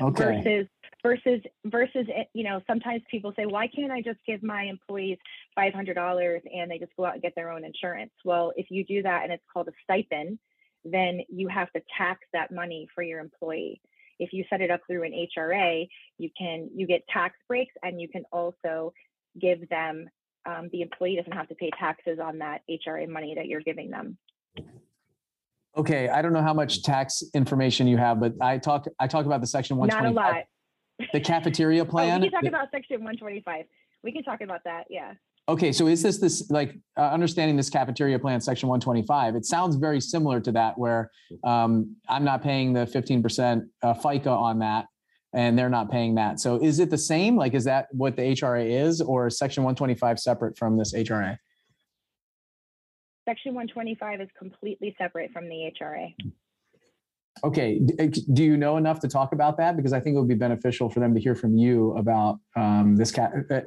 Okay. 0.00 0.42
Versus 0.42 0.66
versus 1.02 1.40
versus 1.66 2.06
you 2.34 2.44
know 2.44 2.60
sometimes 2.66 3.02
people 3.10 3.32
say 3.36 3.46
why 3.46 3.68
can't 3.68 3.92
I 3.92 4.02
just 4.02 4.18
give 4.26 4.42
my 4.42 4.64
employees 4.64 5.18
five 5.54 5.72
hundred 5.72 5.94
dollars 5.94 6.42
and 6.52 6.70
they 6.70 6.78
just 6.78 6.92
go 6.96 7.04
out 7.04 7.14
and 7.14 7.22
get 7.22 7.34
their 7.36 7.50
own 7.50 7.64
insurance? 7.64 8.12
Well, 8.24 8.52
if 8.56 8.66
you 8.70 8.84
do 8.84 9.02
that 9.02 9.24
and 9.24 9.32
it's 9.32 9.44
called 9.52 9.68
a 9.68 9.72
stipend, 9.84 10.38
then 10.84 11.20
you 11.28 11.48
have 11.48 11.70
to 11.72 11.82
tax 11.96 12.20
that 12.32 12.52
money 12.52 12.88
for 12.94 13.02
your 13.02 13.20
employee. 13.20 13.80
If 14.18 14.32
you 14.32 14.44
set 14.50 14.60
it 14.60 14.70
up 14.70 14.80
through 14.86 15.04
an 15.04 15.26
HRA, 15.36 15.88
you 16.18 16.30
can 16.36 16.68
you 16.74 16.86
get 16.86 17.02
tax 17.08 17.36
breaks 17.46 17.74
and 17.82 18.00
you 18.00 18.08
can 18.08 18.24
also 18.32 18.92
give 19.40 19.68
them 19.68 20.08
um, 20.46 20.68
the 20.72 20.82
employee 20.82 21.16
doesn't 21.16 21.32
have 21.32 21.48
to 21.48 21.54
pay 21.54 21.70
taxes 21.78 22.18
on 22.22 22.38
that 22.38 22.62
HRA 22.70 23.08
money 23.08 23.34
that 23.34 23.46
you're 23.46 23.60
giving 23.60 23.90
them. 23.90 24.16
Okay, 25.76 26.08
I 26.08 26.22
don't 26.22 26.32
know 26.32 26.42
how 26.42 26.54
much 26.54 26.82
tax 26.82 27.22
information 27.34 27.86
you 27.86 27.98
have, 27.98 28.18
but 28.18 28.32
I 28.40 28.58
talk 28.58 28.86
I 28.98 29.06
talk 29.06 29.26
about 29.26 29.40
the 29.40 29.46
section 29.46 29.76
one 29.76 29.88
twenty. 29.88 30.12
Not 30.12 30.12
a 30.12 30.36
lot. 30.36 30.44
The 31.12 31.20
cafeteria 31.20 31.84
plan. 31.84 32.20
oh, 32.20 32.24
we 32.24 32.30
can 32.30 32.42
talk 32.42 32.48
about 32.48 32.70
section 32.70 33.04
one 33.04 33.16
twenty 33.16 33.40
five. 33.40 33.64
We 34.02 34.12
can 34.12 34.22
talk 34.22 34.40
about 34.40 34.60
that. 34.64 34.84
Yeah. 34.90 35.14
Okay, 35.48 35.72
so 35.72 35.86
is 35.86 36.02
this 36.02 36.18
this 36.18 36.50
like 36.50 36.76
uh, 36.96 37.08
understanding 37.08 37.56
this 37.56 37.70
cafeteria 37.70 38.18
plan, 38.18 38.40
section 38.40 38.68
125? 38.68 39.34
It 39.34 39.46
sounds 39.46 39.76
very 39.76 40.00
similar 40.00 40.40
to 40.40 40.52
that, 40.52 40.76
where 40.76 41.10
um, 41.42 41.96
I'm 42.08 42.22
not 42.22 42.42
paying 42.42 42.74
the 42.74 42.84
15% 42.84 43.66
uh, 43.82 43.94
FICA 43.94 44.26
on 44.26 44.58
that, 44.58 44.86
and 45.32 45.58
they're 45.58 45.70
not 45.70 45.90
paying 45.90 46.16
that. 46.16 46.38
So 46.38 46.62
is 46.62 46.80
it 46.80 46.90
the 46.90 46.98
same? 46.98 47.34
Like, 47.34 47.54
is 47.54 47.64
that 47.64 47.86
what 47.92 48.14
the 48.14 48.22
HRA 48.22 48.84
is, 48.86 49.00
or 49.00 49.28
is 49.28 49.38
section 49.38 49.62
125 49.62 50.20
separate 50.20 50.58
from 50.58 50.76
this 50.76 50.92
HRA? 50.92 51.38
Section 53.26 53.54
125 53.54 54.20
is 54.20 54.28
completely 54.38 54.94
separate 54.98 55.30
from 55.32 55.48
the 55.48 55.72
HRA. 55.80 56.14
Okay, 57.44 57.80
uh, 57.98 58.06
do 58.32 58.44
you 58.44 58.56
know 58.56 58.76
enough 58.76 59.00
to 59.00 59.08
talk 59.08 59.32
about 59.32 59.56
that? 59.58 59.76
Because 59.76 59.92
I 59.92 60.00
think 60.00 60.16
it 60.16 60.18
would 60.18 60.28
be 60.28 60.34
beneficial 60.34 60.88
for 60.90 61.00
them 61.00 61.14
to 61.14 61.20
hear 61.20 61.34
from 61.34 61.56
you 61.56 61.92
about 61.96 62.38
um, 62.56 62.96
this 62.96 63.10
cat. 63.10 63.32
Uh, 63.50 63.60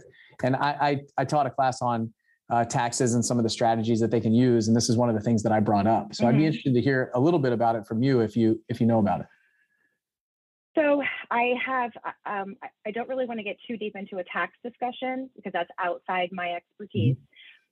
and 0.44 0.56
I, 0.56 0.70
I, 0.82 1.02
I 1.18 1.26
taught 1.26 1.46
a 1.46 1.50
class 1.50 1.82
on 1.82 2.14
uh, 2.50 2.66
taxes 2.66 3.14
and 3.14 3.24
some 3.24 3.38
of 3.38 3.44
the 3.44 3.50
strategies 3.50 4.00
that 4.02 4.12
they 4.12 4.20
can 4.20 4.34
use, 4.34 4.68
and 4.68 4.76
this 4.76 4.90
is 4.90 4.98
one 4.98 5.10
of 5.10 5.16
the 5.16 5.22
things 5.22 5.42
that 5.44 5.52
I 5.52 5.60
brought 5.60 5.88
up. 5.88 6.14
So 6.14 6.24
mm-hmm. 6.24 6.30
I'd 6.30 6.32
be 6.32 6.38
mm-hmm. 6.38 6.48
interested 6.48 6.74
to 6.74 6.82
hear 6.82 7.12
a 7.14 7.20
little 7.20 7.40
bit 7.40 7.54
about 7.54 7.76
it 7.76 7.86
from 7.88 8.04
you 8.04 8.20
if 8.20 8.36
you 8.36 8.62
if 8.68 8.82
you 8.82 8.88
know 8.88 9.00
about 9.00 9.22
it. 9.22 9.28
So 10.76 11.02
I 11.30 11.54
have 11.66 11.92
um, 12.26 12.56
I 12.86 12.92
don't 12.92 13.08
really 13.08 13.26
want 13.26 13.40
to 13.40 13.44
get 13.44 13.58
too 13.68 13.78
deep 13.78 13.96
into 13.96 14.18
a 14.18 14.24
tax 14.24 14.54
discussion 14.64 15.30
because 15.36 15.54
that's 15.54 15.70
outside 15.80 16.30
my 16.32 16.54
expertise. 16.54 17.16
Mm-hmm. 17.16 17.26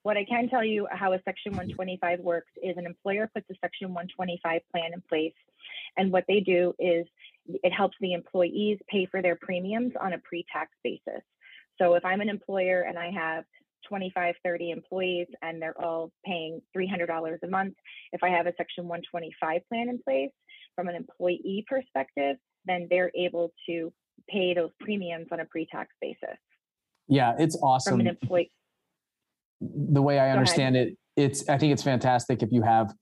What 0.04 0.16
I 0.16 0.24
can 0.24 0.48
tell 0.48 0.64
you 0.64 0.88
how 0.92 1.12
a 1.12 1.20
Section 1.26 1.52
125 1.52 2.20
works 2.22 2.52
is 2.64 2.78
an 2.78 2.86
employer 2.86 3.30
puts 3.34 3.50
a 3.50 3.56
Section 3.62 3.90
125 3.90 4.62
plan 4.72 4.92
in 4.94 5.02
place, 5.10 5.34
and 5.98 6.12
what 6.12 6.26
they 6.28 6.40
do 6.40 6.74
is 6.80 7.06
it 7.48 7.72
helps 7.72 7.98
the 8.00 8.14
employees 8.14 8.78
pay 8.90 9.06
for 9.06 9.22
their 9.22 9.38
premiums 9.42 9.94
on 10.00 10.14
a 10.14 10.20
pre-tax 10.20 10.72
basis. 10.84 11.24
So 11.82 11.96
if 11.96 12.06
I'm 12.06 12.22
an 12.22 12.30
employer 12.30 12.82
and 12.82 12.98
I 12.98 13.12
have 13.12 13.44
25, 13.88 14.36
30 14.44 14.72
employees 14.72 15.28
and 15.42 15.62
they're 15.62 15.80
all 15.80 16.12
paying 16.26 16.62
$300 16.78 17.38
a 17.42 17.48
month, 17.48 17.76
if 18.12 18.24
I 18.24 18.30
have 18.30 18.48
a 18.48 18.54
Section 18.58 18.88
125 18.88 19.62
plan 19.70 19.90
in 19.90 20.00
place 20.04 20.32
from 20.76 20.90
an 20.90 20.96
employee 20.96 21.66
perspective, 21.68 22.38
then 22.66 22.88
they're 22.90 23.12
able 23.16 23.52
to 23.68 23.92
pay 24.30 24.54
those 24.54 24.72
premiums 24.82 25.28
on 25.32 25.40
a 25.40 25.46
pre-tax 25.46 25.90
basis. 26.02 26.38
Yeah, 27.08 27.34
it's 27.40 27.58
awesome. 27.64 27.94
From 27.94 28.02
an 28.02 28.08
employee. 28.08 28.52
The 29.62 30.02
way 30.02 30.20
I 30.20 30.32
understand 30.32 30.78
it, 30.78 30.98
it's 31.16 31.48
I 31.50 31.58
think 31.58 31.74
it's 31.74 31.84
fantastic 31.84 32.44
if 32.44 32.52
you 32.52 32.62
have 32.62 32.94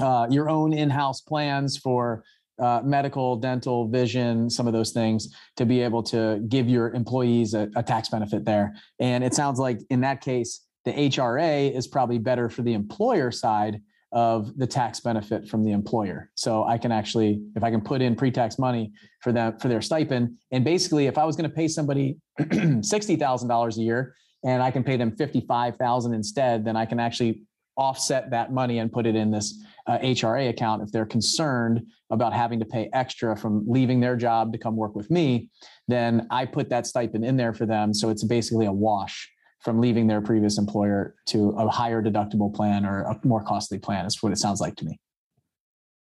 uh, 0.00 0.26
your 0.30 0.48
own 0.48 0.72
in-house 0.72 1.20
plans 1.20 1.76
for 1.76 2.24
uh, 2.58 2.80
medical, 2.84 3.36
dental, 3.36 3.88
vision, 3.88 4.48
some 4.48 4.66
of 4.66 4.72
those 4.72 4.92
things 4.92 5.34
to 5.56 5.66
be 5.66 5.82
able 5.82 6.02
to 6.02 6.42
give 6.48 6.68
your 6.68 6.90
employees 6.94 7.54
a, 7.54 7.68
a, 7.76 7.82
tax 7.82 8.08
benefit 8.08 8.44
there. 8.46 8.74
And 8.98 9.22
it 9.22 9.34
sounds 9.34 9.58
like 9.58 9.80
in 9.90 10.00
that 10.00 10.22
case, 10.22 10.62
the 10.86 10.92
HRA 10.92 11.74
is 11.74 11.86
probably 11.86 12.18
better 12.18 12.48
for 12.48 12.62
the 12.62 12.72
employer 12.72 13.30
side 13.30 13.82
of 14.12 14.56
the 14.56 14.66
tax 14.66 15.00
benefit 15.00 15.46
from 15.48 15.64
the 15.64 15.72
employer. 15.72 16.30
So 16.36 16.64
I 16.64 16.78
can 16.78 16.92
actually, 16.92 17.42
if 17.56 17.62
I 17.62 17.70
can 17.70 17.80
put 17.80 18.00
in 18.00 18.14
pre-tax 18.14 18.58
money 18.58 18.92
for 19.20 19.32
them 19.32 19.58
for 19.58 19.68
their 19.68 19.82
stipend, 19.82 20.36
and 20.52 20.64
basically, 20.64 21.06
if 21.06 21.18
I 21.18 21.24
was 21.24 21.36
going 21.36 21.50
to 21.50 21.54
pay 21.54 21.68
somebody 21.68 22.16
sixty 22.80 23.16
thousand 23.16 23.48
dollars 23.48 23.76
a 23.78 23.82
year 23.82 24.14
and 24.44 24.62
I 24.62 24.70
can 24.70 24.84
pay 24.84 24.96
them 24.96 25.14
fifty-five 25.16 25.76
thousand 25.76 26.14
instead, 26.14 26.64
then 26.64 26.76
I 26.76 26.86
can 26.86 27.00
actually 27.00 27.42
offset 27.76 28.30
that 28.30 28.52
money 28.52 28.78
and 28.78 28.90
put 28.90 29.06
it 29.06 29.14
in 29.14 29.30
this 29.30 29.62
uh, 29.86 29.98
HRA 29.98 30.48
account 30.48 30.82
if 30.82 30.90
they're 30.90 31.06
concerned 31.06 31.82
about 32.10 32.32
having 32.32 32.58
to 32.58 32.64
pay 32.64 32.88
extra 32.92 33.36
from 33.36 33.64
leaving 33.66 34.00
their 34.00 34.16
job 34.16 34.52
to 34.52 34.58
come 34.58 34.76
work 34.76 34.94
with 34.94 35.10
me, 35.10 35.50
then 35.88 36.26
I 36.30 36.46
put 36.46 36.68
that 36.70 36.86
stipend 36.86 37.24
in 37.24 37.36
there 37.36 37.52
for 37.52 37.66
them. 37.66 37.92
So 37.92 38.08
it's 38.10 38.24
basically 38.24 38.66
a 38.66 38.72
wash 38.72 39.28
from 39.60 39.80
leaving 39.80 40.06
their 40.06 40.20
previous 40.20 40.58
employer 40.58 41.14
to 41.26 41.50
a 41.50 41.68
higher 41.68 42.02
deductible 42.02 42.54
plan 42.54 42.86
or 42.86 43.02
a 43.02 43.18
more 43.24 43.42
costly 43.42 43.78
plan, 43.78 44.06
is 44.06 44.22
what 44.22 44.32
it 44.32 44.38
sounds 44.38 44.60
like 44.60 44.76
to 44.76 44.84
me. 44.84 45.00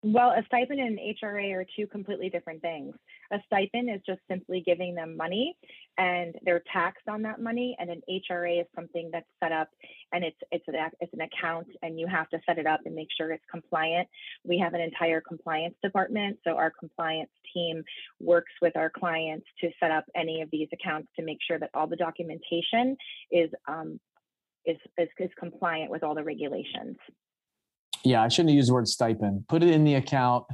Well, 0.03 0.31
a 0.31 0.43
stipend 0.47 0.79
and 0.79 0.97
an 0.97 1.15
HRA 1.21 1.53
are 1.53 1.65
two 1.75 1.85
completely 1.85 2.27
different 2.27 2.63
things. 2.63 2.95
A 3.31 3.37
stipend 3.45 3.87
is 3.87 4.01
just 4.03 4.19
simply 4.27 4.63
giving 4.65 4.95
them 4.95 5.15
money 5.15 5.55
and 5.99 6.33
they're 6.41 6.63
taxed 6.73 7.07
on 7.07 7.21
that 7.21 7.39
money. 7.39 7.77
And 7.77 7.91
an 7.91 8.01
HRA 8.09 8.61
is 8.61 8.67
something 8.75 9.11
that's 9.13 9.27
set 9.39 9.51
up 9.51 9.69
and 10.11 10.23
it's 10.23 10.37
it's 10.51 10.67
an 10.67 10.73
it's 11.01 11.13
an 11.13 11.21
account 11.21 11.67
and 11.83 11.99
you 11.99 12.07
have 12.07 12.27
to 12.29 12.39
set 12.47 12.57
it 12.57 12.65
up 12.65 12.79
and 12.85 12.95
make 12.95 13.09
sure 13.15 13.31
it's 13.31 13.43
compliant. 13.51 14.07
We 14.43 14.57
have 14.57 14.73
an 14.73 14.81
entire 14.81 15.21
compliance 15.21 15.75
department. 15.83 16.39
So 16.43 16.55
our 16.55 16.71
compliance 16.71 17.29
team 17.53 17.83
works 18.19 18.53
with 18.59 18.75
our 18.75 18.89
clients 18.89 19.45
to 19.61 19.69
set 19.79 19.91
up 19.91 20.05
any 20.15 20.41
of 20.41 20.49
these 20.51 20.69
accounts 20.73 21.09
to 21.17 21.23
make 21.23 21.37
sure 21.47 21.59
that 21.59 21.69
all 21.75 21.85
the 21.85 21.95
documentation 21.95 22.97
is 23.31 23.51
um, 23.67 23.99
is, 24.65 24.77
is, 24.97 25.09
is 25.19 25.29
compliant 25.39 25.91
with 25.91 26.03
all 26.03 26.15
the 26.15 26.23
regulations 26.23 26.97
yeah, 28.03 28.23
I 28.23 28.27
shouldn't 28.27 28.53
use 28.53 28.67
the 28.67 28.73
word 28.73 28.87
stipend. 28.87 29.47
Put 29.47 29.63
it 29.63 29.69
in 29.69 29.83
the 29.83 29.95
account 29.95 30.45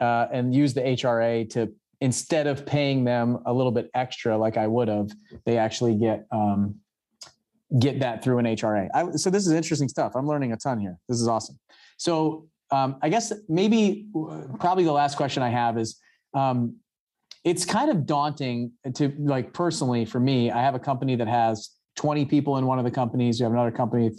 uh, 0.00 0.26
and 0.32 0.54
use 0.54 0.74
the 0.74 0.80
HRA 0.82 1.48
to 1.50 1.72
instead 2.00 2.46
of 2.46 2.64
paying 2.64 3.04
them 3.04 3.38
a 3.46 3.52
little 3.52 3.72
bit 3.72 3.90
extra 3.94 4.38
like 4.38 4.56
I 4.56 4.66
would 4.66 4.88
have, 4.88 5.10
they 5.44 5.58
actually 5.58 5.96
get 5.96 6.26
um, 6.30 6.76
get 7.78 8.00
that 8.00 8.22
through 8.22 8.38
an 8.38 8.46
HRA. 8.46 8.88
I, 8.94 9.10
so 9.12 9.30
this 9.30 9.46
is 9.46 9.52
interesting 9.52 9.88
stuff. 9.88 10.12
I'm 10.14 10.26
learning 10.26 10.52
a 10.52 10.56
ton 10.56 10.78
here. 10.78 10.98
This 11.08 11.20
is 11.20 11.28
awesome. 11.28 11.58
So 11.98 12.48
um, 12.70 12.96
I 13.02 13.08
guess 13.08 13.32
maybe 13.48 14.06
probably 14.58 14.84
the 14.84 14.92
last 14.92 15.16
question 15.16 15.42
I 15.42 15.50
have 15.50 15.76
is 15.78 15.98
um, 16.34 16.76
it's 17.44 17.64
kind 17.64 17.90
of 17.90 18.06
daunting 18.06 18.72
to 18.94 19.12
like 19.18 19.52
personally 19.52 20.04
for 20.04 20.20
me. 20.20 20.50
I 20.50 20.62
have 20.62 20.74
a 20.74 20.78
company 20.78 21.16
that 21.16 21.28
has 21.28 21.70
20 21.96 22.24
people 22.26 22.56
in 22.58 22.66
one 22.66 22.78
of 22.78 22.84
the 22.84 22.90
companies. 22.90 23.40
You 23.40 23.44
have 23.44 23.52
another 23.52 23.70
company 23.70 24.10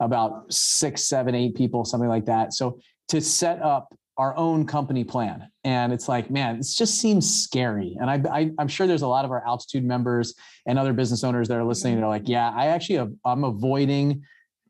about 0.00 0.52
six, 0.52 1.04
seven, 1.04 1.34
eight 1.34 1.54
people, 1.54 1.84
something 1.84 2.08
like 2.08 2.26
that. 2.26 2.52
So 2.52 2.78
to 3.08 3.20
set 3.20 3.62
up 3.62 3.94
our 4.18 4.36
own 4.36 4.66
company 4.66 5.04
plan. 5.04 5.48
And 5.64 5.92
it's 5.92 6.08
like, 6.08 6.30
man, 6.30 6.56
it 6.56 6.66
just 6.74 6.98
seems 6.98 7.42
scary. 7.42 7.96
And 8.00 8.10
I, 8.10 8.22
I, 8.32 8.50
am 8.58 8.68
sure 8.68 8.86
there's 8.86 9.02
a 9.02 9.08
lot 9.08 9.26
of 9.26 9.30
our 9.30 9.46
altitude 9.46 9.84
members 9.84 10.34
and 10.66 10.78
other 10.78 10.94
business 10.94 11.22
owners 11.22 11.48
that 11.48 11.58
are 11.58 11.64
listening. 11.64 11.96
They're 11.96 12.08
like, 12.08 12.26
yeah, 12.26 12.50
I 12.56 12.68
actually, 12.68 12.96
have, 12.96 13.12
I'm 13.24 13.44
avoiding 13.44 14.22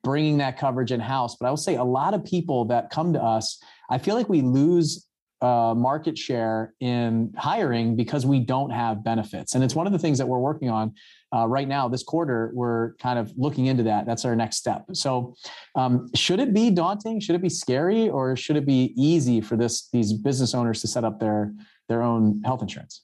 bringing 0.02 0.38
that 0.38 0.58
coverage 0.58 0.92
in 0.92 1.00
house. 1.00 1.36
But 1.36 1.46
I 1.46 1.50
will 1.50 1.56
say 1.56 1.76
a 1.76 1.84
lot 1.84 2.14
of 2.14 2.24
people 2.24 2.64
that 2.66 2.90
come 2.90 3.12
to 3.12 3.22
us, 3.22 3.62
I 3.88 3.98
feel 3.98 4.16
like 4.16 4.28
we 4.28 4.40
lose 4.40 5.06
uh, 5.40 5.74
market 5.76 6.16
share 6.16 6.74
in 6.80 7.32
hiring 7.36 7.94
because 7.94 8.24
we 8.26 8.40
don't 8.40 8.70
have 8.70 9.04
benefits. 9.04 9.54
And 9.54 9.62
it's 9.62 9.74
one 9.74 9.86
of 9.86 9.92
the 9.92 9.98
things 9.98 10.18
that 10.18 10.26
we're 10.26 10.38
working 10.38 10.70
on 10.70 10.94
uh, 11.36 11.46
right 11.46 11.68
now, 11.68 11.88
this 11.88 12.02
quarter, 12.02 12.50
we're 12.54 12.94
kind 12.94 13.18
of 13.18 13.32
looking 13.36 13.66
into 13.66 13.82
that. 13.82 14.06
That's 14.06 14.24
our 14.24 14.34
next 14.34 14.56
step. 14.56 14.84
So, 14.92 15.34
um, 15.74 16.08
should 16.14 16.40
it 16.40 16.54
be 16.54 16.70
daunting? 16.70 17.20
Should 17.20 17.34
it 17.34 17.42
be 17.42 17.50
scary, 17.50 18.08
or 18.08 18.36
should 18.36 18.56
it 18.56 18.64
be 18.64 18.94
easy 18.96 19.40
for 19.40 19.56
this 19.56 19.88
these 19.92 20.12
business 20.12 20.54
owners 20.54 20.80
to 20.80 20.88
set 20.88 21.04
up 21.04 21.20
their 21.20 21.52
their 21.88 22.02
own 22.02 22.42
health 22.44 22.62
insurance? 22.62 23.02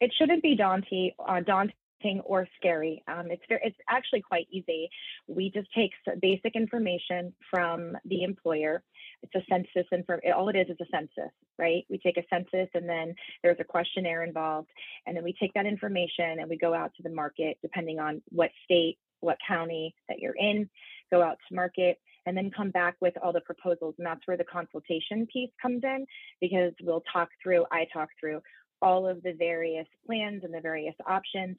It 0.00 0.12
shouldn't 0.16 0.42
be 0.42 0.54
daunting. 0.54 1.10
Uh, 1.18 1.40
daunting 1.40 2.20
or 2.24 2.46
scary. 2.56 3.02
Um, 3.08 3.30
it's 3.30 3.42
very, 3.48 3.62
it's 3.64 3.76
actually 3.88 4.20
quite 4.20 4.46
easy. 4.52 4.88
We 5.26 5.50
just 5.50 5.68
take 5.74 5.92
basic 6.20 6.54
information 6.54 7.32
from 7.50 7.96
the 8.04 8.22
employer 8.22 8.82
it's 9.24 9.34
a 9.34 9.52
census 9.52 9.86
and 9.90 10.04
for 10.06 10.20
all 10.36 10.48
it 10.48 10.56
is 10.56 10.68
is 10.68 10.76
a 10.80 10.86
census 10.90 11.32
right 11.58 11.84
we 11.88 11.98
take 11.98 12.16
a 12.16 12.24
census 12.30 12.68
and 12.74 12.88
then 12.88 13.14
there's 13.42 13.56
a 13.60 13.64
questionnaire 13.64 14.22
involved 14.22 14.68
and 15.06 15.16
then 15.16 15.24
we 15.24 15.34
take 15.40 15.52
that 15.54 15.66
information 15.66 16.38
and 16.38 16.48
we 16.48 16.56
go 16.56 16.74
out 16.74 16.92
to 16.96 17.02
the 17.02 17.10
market 17.10 17.56
depending 17.62 17.98
on 17.98 18.22
what 18.30 18.50
state 18.64 18.98
what 19.20 19.38
county 19.46 19.94
that 20.08 20.18
you're 20.18 20.36
in 20.38 20.68
go 21.10 21.22
out 21.22 21.38
to 21.48 21.54
market 21.54 21.98
and 22.26 22.36
then 22.36 22.50
come 22.50 22.70
back 22.70 22.96
with 23.00 23.14
all 23.22 23.32
the 23.32 23.40
proposals 23.40 23.94
and 23.98 24.06
that's 24.06 24.26
where 24.26 24.36
the 24.36 24.44
consultation 24.44 25.26
piece 25.32 25.50
comes 25.60 25.82
in 25.82 26.06
because 26.40 26.72
we'll 26.82 27.02
talk 27.12 27.28
through 27.42 27.64
i 27.72 27.86
talk 27.92 28.08
through 28.20 28.40
all 28.82 29.06
of 29.06 29.22
the 29.22 29.32
various 29.32 29.86
plans 30.06 30.42
and 30.44 30.52
the 30.52 30.60
various 30.60 30.94
options 31.06 31.56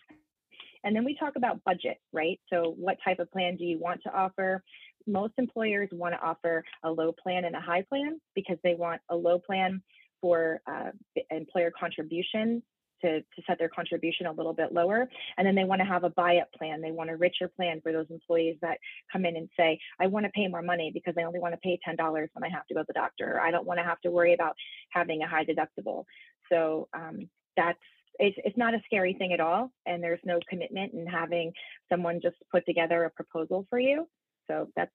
and 0.86 0.95
then 0.95 1.04
we 1.04 1.17
talk 1.17 1.36
about 1.36 1.63
budget, 1.63 1.97
right? 2.13 2.39
So, 2.51 2.75
what 2.78 2.97
type 3.04 3.17
of 3.17 3.32
plan 3.32 3.58
do 3.58 3.65
you 3.65 3.80
want 3.80 4.04
to 4.04 4.15
offer? 4.15 4.63
Most 5.07 5.33
employers 5.37 5.89
want 5.91 6.13
to 6.13 6.21
offer 6.21 6.63
a 6.83 6.91
low 6.91 7.11
plan 7.11 7.45
and 7.45 7.55
a 7.55 7.61
high 7.61 7.83
plan 7.83 8.19
because 8.35 8.57
they 8.63 8.75
want 8.75 9.01
a 9.09 9.15
low 9.15 9.39
plan 9.39 9.81
for 10.21 10.61
uh, 10.67 10.91
employer 11.29 11.71
contribution 11.77 12.63
to, 13.01 13.19
to 13.19 13.41
set 13.47 13.59
their 13.59 13.69
contribution 13.69 14.25
a 14.25 14.31
little 14.31 14.53
bit 14.53 14.73
lower. 14.73 15.07
And 15.37 15.45
then 15.45 15.55
they 15.55 15.63
want 15.63 15.79
to 15.81 15.85
have 15.85 16.03
a 16.03 16.09
buy 16.09 16.37
up 16.37 16.51
plan. 16.53 16.81
They 16.81 16.91
want 16.91 17.09
a 17.09 17.17
richer 17.17 17.47
plan 17.47 17.81
for 17.81 17.91
those 17.91 18.07
employees 18.09 18.57
that 18.61 18.79
come 19.11 19.25
in 19.25 19.35
and 19.35 19.49
say, 19.57 19.79
I 19.99 20.07
want 20.07 20.25
to 20.25 20.31
pay 20.31 20.47
more 20.47 20.61
money 20.61 20.91
because 20.93 21.13
I 21.17 21.23
only 21.23 21.39
want 21.39 21.53
to 21.53 21.59
pay 21.59 21.79
$10 21.87 21.97
when 22.07 22.43
I 22.43 22.49
have 22.49 22.65
to 22.67 22.73
go 22.73 22.81
to 22.81 22.85
the 22.87 22.93
doctor. 22.93 23.39
I 23.39 23.51
don't 23.51 23.65
want 23.65 23.79
to 23.79 23.83
have 23.83 24.01
to 24.01 24.11
worry 24.11 24.33
about 24.33 24.55
having 24.89 25.21
a 25.21 25.27
high 25.27 25.45
deductible. 25.45 26.05
So 26.51 26.87
um, 26.93 27.29
that's 27.57 27.79
it's, 28.17 28.37
it's 28.45 28.57
not 28.57 28.73
a 28.73 28.81
scary 28.85 29.13
thing 29.13 29.33
at 29.33 29.41
all. 29.41 29.71
And 29.85 30.01
there's 30.01 30.21
no 30.23 30.39
commitment 30.49 30.93
in 30.93 31.05
having 31.05 31.51
someone 31.91 32.21
just 32.21 32.37
put 32.51 32.65
together 32.65 33.03
a 33.03 33.09
proposal 33.09 33.67
for 33.69 33.79
you. 33.79 34.07
So 34.47 34.69
that's 34.75 34.91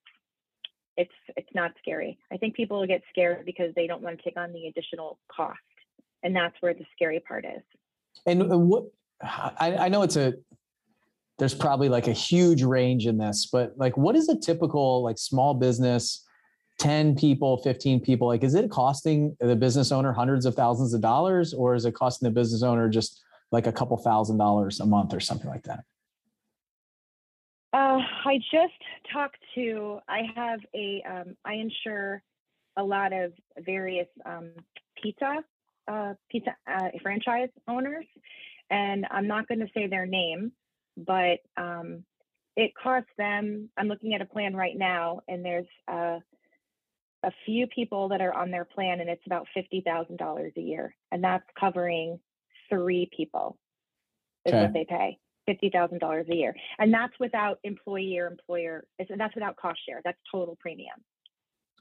it's 0.96 1.14
it's 1.36 1.48
not 1.54 1.72
scary. 1.78 2.18
I 2.32 2.36
think 2.36 2.54
people 2.54 2.80
will 2.80 2.86
get 2.86 3.02
scared 3.10 3.46
because 3.46 3.72
they 3.74 3.86
don't 3.86 4.02
want 4.02 4.18
to 4.18 4.22
take 4.22 4.36
on 4.36 4.52
the 4.52 4.66
additional 4.66 5.18
cost, 5.34 5.58
and 6.22 6.34
that's 6.34 6.54
where 6.60 6.74
the 6.74 6.84
scary 6.94 7.20
part 7.20 7.44
is. 7.44 7.62
And 8.26 8.68
what 8.68 8.84
I, 9.22 9.76
I 9.78 9.88
know 9.88 10.02
it's 10.02 10.16
a 10.16 10.34
there's 11.38 11.54
probably 11.54 11.88
like 11.88 12.06
a 12.06 12.12
huge 12.12 12.62
range 12.62 13.06
in 13.06 13.16
this, 13.16 13.48
but 13.50 13.72
like 13.76 13.96
what 13.96 14.14
is 14.14 14.28
a 14.28 14.38
typical 14.38 15.02
like 15.02 15.18
small 15.18 15.54
business? 15.54 16.24
10 16.78 17.14
people, 17.14 17.58
15 17.58 18.00
people, 18.00 18.26
like 18.26 18.42
is 18.42 18.54
it 18.54 18.70
costing 18.70 19.36
the 19.40 19.56
business 19.56 19.92
owner 19.92 20.12
hundreds 20.12 20.46
of 20.46 20.54
thousands 20.54 20.94
of 20.94 21.00
dollars 21.02 21.52
or 21.52 21.74
is 21.74 21.84
it 21.84 21.94
costing 21.94 22.26
the 22.26 22.30
business 22.30 22.62
owner 22.62 22.88
just 22.88 23.22
like 23.52 23.66
a 23.66 23.72
couple 23.72 23.96
thousand 23.98 24.38
dollars 24.38 24.80
a 24.80 24.86
month 24.86 25.12
or 25.12 25.20
something 25.20 25.48
like 25.48 25.62
that? 25.64 25.80
Uh, 27.72 27.98
I 28.24 28.38
just 28.50 28.72
talked 29.12 29.38
to, 29.54 30.00
I 30.08 30.22
have 30.34 30.60
a, 30.74 31.02
um, 31.08 31.36
I 31.44 31.54
insure 31.54 32.22
a 32.76 32.82
lot 32.82 33.12
of 33.12 33.32
various 33.58 34.08
um, 34.24 34.50
pizza, 35.00 35.44
uh, 35.86 36.14
pizza 36.30 36.56
uh, 36.68 36.88
franchise 37.02 37.48
owners, 37.68 38.06
and 38.70 39.06
I'm 39.10 39.28
not 39.28 39.46
going 39.46 39.60
to 39.60 39.68
say 39.72 39.86
their 39.86 40.06
name, 40.06 40.52
but 40.96 41.38
um, 41.56 42.04
it 42.56 42.72
costs 42.80 43.10
them, 43.16 43.68
I'm 43.76 43.86
looking 43.86 44.14
at 44.14 44.20
a 44.20 44.26
plan 44.26 44.56
right 44.56 44.76
now, 44.76 45.20
and 45.28 45.44
there's 45.44 45.66
uh, 45.86 46.18
a 47.22 47.30
few 47.46 47.68
people 47.68 48.08
that 48.08 48.20
are 48.20 48.34
on 48.34 48.50
their 48.50 48.64
plan, 48.64 49.00
and 49.00 49.08
it's 49.08 49.26
about 49.26 49.46
$50,000 49.56 50.56
a 50.56 50.60
year, 50.60 50.94
and 51.12 51.22
that's 51.22 51.46
covering 51.58 52.18
three 52.68 53.08
people 53.16 53.56
is 54.44 54.52
okay. 54.52 54.62
what 54.62 54.72
they 54.72 54.86
pay 54.88 55.18
$50,000 55.50 56.30
a 56.30 56.34
year. 56.34 56.54
And 56.78 56.92
that's 56.92 57.12
without 57.18 57.58
employee 57.64 58.18
or 58.18 58.26
employer, 58.26 58.84
that's 58.98 59.34
without 59.34 59.56
cost 59.56 59.80
share. 59.86 60.00
That's 60.04 60.18
total 60.30 60.56
premium. 60.60 60.96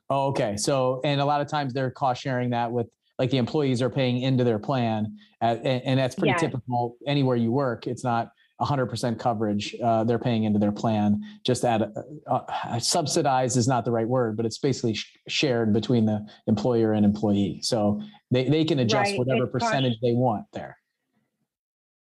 Oh, 0.09 0.27
okay. 0.29 0.57
So, 0.57 1.01
and 1.03 1.21
a 1.21 1.25
lot 1.25 1.41
of 1.41 1.47
times 1.47 1.73
they're 1.73 1.91
cost 1.91 2.21
sharing 2.21 2.49
that 2.51 2.71
with 2.71 2.87
like 3.19 3.29
the 3.29 3.37
employees 3.37 3.81
are 3.81 3.89
paying 3.89 4.21
into 4.21 4.43
their 4.43 4.59
plan. 4.59 5.17
and, 5.41 5.65
and, 5.65 5.99
that's 5.99 6.15
pretty 6.15 6.29
yes. 6.29 6.39
typical 6.39 6.95
anywhere 7.05 7.35
you 7.35 7.51
work. 7.51 7.85
It's 7.85 8.03
not 8.03 8.31
100% 8.61 9.19
coverage. 9.19 9.75
Uh, 9.83 10.03
they're 10.05 10.19
paying 10.19 10.45
into 10.45 10.57
their 10.57 10.71
plan. 10.71 11.21
Just 11.45 11.63
at 11.65 11.81
uh, 11.81 11.91
uh, 12.27 12.79
subsidized 12.79 13.57
is 13.57 13.67
not 13.67 13.85
the 13.85 13.91
right 13.91 14.07
word, 14.07 14.37
but 14.37 14.45
it's 14.45 14.57
basically 14.57 14.93
sh- 14.93 15.17
shared 15.27 15.73
between 15.73 16.05
the 16.05 16.25
employer 16.47 16.93
and 16.93 17.05
employee. 17.05 17.59
So 17.61 18.01
they, 18.31 18.47
they 18.49 18.65
can 18.65 18.79
adjust 18.79 19.11
right. 19.11 19.19
whatever 19.19 19.43
it's 19.43 19.51
percentage 19.51 19.93
cost- 19.93 20.01
they 20.01 20.13
want 20.13 20.45
there. 20.53 20.77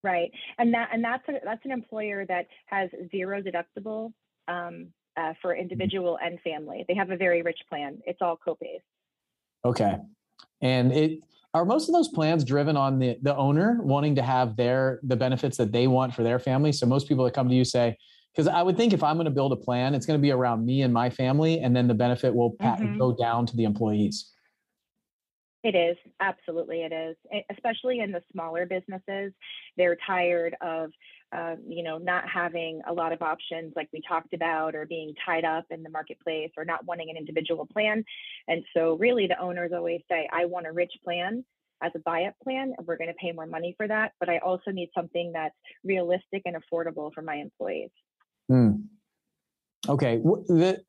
Right, 0.01 0.31
and 0.57 0.73
that 0.73 0.89
and 0.93 1.03
that's 1.03 1.27
a, 1.27 1.33
that's 1.43 1.65
an 1.65 1.71
employer 1.71 2.25
that 2.25 2.47
has 2.67 2.89
zero 3.11 3.41
deductible 3.41 4.13
um, 4.47 4.87
uh, 5.17 5.33
for 5.41 5.51
mm-hmm. 5.51 5.61
individual 5.61 6.17
and 6.23 6.39
family. 6.41 6.85
They 6.87 6.95
have 6.95 7.11
a 7.11 7.17
very 7.17 7.41
rich 7.41 7.59
plan. 7.67 7.99
It's 8.05 8.19
all 8.21 8.37
copays. 8.45 8.81
Okay, 9.65 9.97
and 10.61 10.93
it 10.93 11.19
are 11.53 11.65
most 11.65 11.89
of 11.89 11.93
those 11.93 12.07
plans 12.07 12.45
driven 12.45 12.77
on 12.77 12.99
the 12.99 13.17
the 13.21 13.35
owner 13.35 13.79
wanting 13.81 14.15
to 14.15 14.21
have 14.21 14.55
their 14.55 14.99
the 15.03 15.15
benefits 15.15 15.57
that 15.57 15.71
they 15.71 15.87
want 15.87 16.13
for 16.13 16.23
their 16.23 16.39
family. 16.39 16.71
So 16.71 16.85
most 16.85 17.07
people 17.07 17.25
that 17.25 17.33
come 17.33 17.49
to 17.49 17.55
you 17.55 17.65
say, 17.65 17.97
because 18.33 18.47
I 18.47 18.61
would 18.61 18.77
think 18.77 18.93
if 18.93 19.03
I'm 19.03 19.17
going 19.17 19.25
to 19.25 19.31
build 19.31 19.51
a 19.51 19.57
plan, 19.57 19.95
it's 19.95 20.05
going 20.05 20.17
to 20.17 20.21
be 20.21 20.31
around 20.31 20.65
me 20.65 20.83
and 20.83 20.93
my 20.93 21.09
family, 21.09 21.59
and 21.59 21.75
then 21.75 21.87
the 21.87 21.93
benefit 21.93 22.33
will 22.33 22.53
mm-hmm. 22.53 22.97
go 22.97 23.15
down 23.15 23.45
to 23.47 23.55
the 23.57 23.65
employees. 23.65 24.31
It 25.63 25.75
is 25.75 25.97
absolutely 26.19 26.83
it 26.83 26.93
is, 26.93 27.17
especially 27.51 27.99
in 27.99 28.11
the 28.11 28.23
smaller 28.31 28.65
businesses. 28.65 29.33
They're 29.75 29.97
tired 30.07 30.55
of, 30.61 30.91
uh, 31.35 31.55
you 31.67 31.83
know, 31.83 31.97
not 31.97 32.27
having 32.29 32.81
a 32.87 32.93
lot 32.93 33.11
of 33.11 33.21
options 33.21 33.73
like 33.75 33.89
we 33.91 34.01
talked 34.07 34.33
about, 34.33 34.73
or 34.73 34.85
being 34.85 35.13
tied 35.25 35.43
up 35.43 35.65
in 35.69 35.83
the 35.83 35.89
marketplace, 35.89 36.51
or 36.57 36.63
not 36.63 36.85
wanting 36.85 37.09
an 37.09 37.17
individual 37.17 37.65
plan. 37.65 38.05
And 38.47 38.63
so, 38.73 38.95
really, 38.95 39.27
the 39.27 39.39
owners 39.39 39.71
always 39.73 40.01
say, 40.09 40.29
"I 40.31 40.45
want 40.45 40.67
a 40.67 40.71
rich 40.71 40.93
plan." 41.03 41.43
As 41.81 41.93
a 41.95 41.99
buy-up 41.99 42.33
plan, 42.43 42.73
and 42.77 42.85
we're 42.85 42.97
going 42.97 43.07
to 43.07 43.13
pay 43.13 43.31
more 43.31 43.45
money 43.45 43.73
for 43.77 43.87
that. 43.87 44.11
But 44.19 44.27
I 44.27 44.39
also 44.39 44.69
need 44.69 44.89
something 44.93 45.31
that's 45.31 45.55
realistic 45.85 46.41
and 46.43 46.57
affordable 46.57 47.13
for 47.13 47.21
my 47.21 47.35
employees. 47.35 47.91
Mm. 48.51 48.83
Okay. 49.87 50.17
The, 50.17 50.83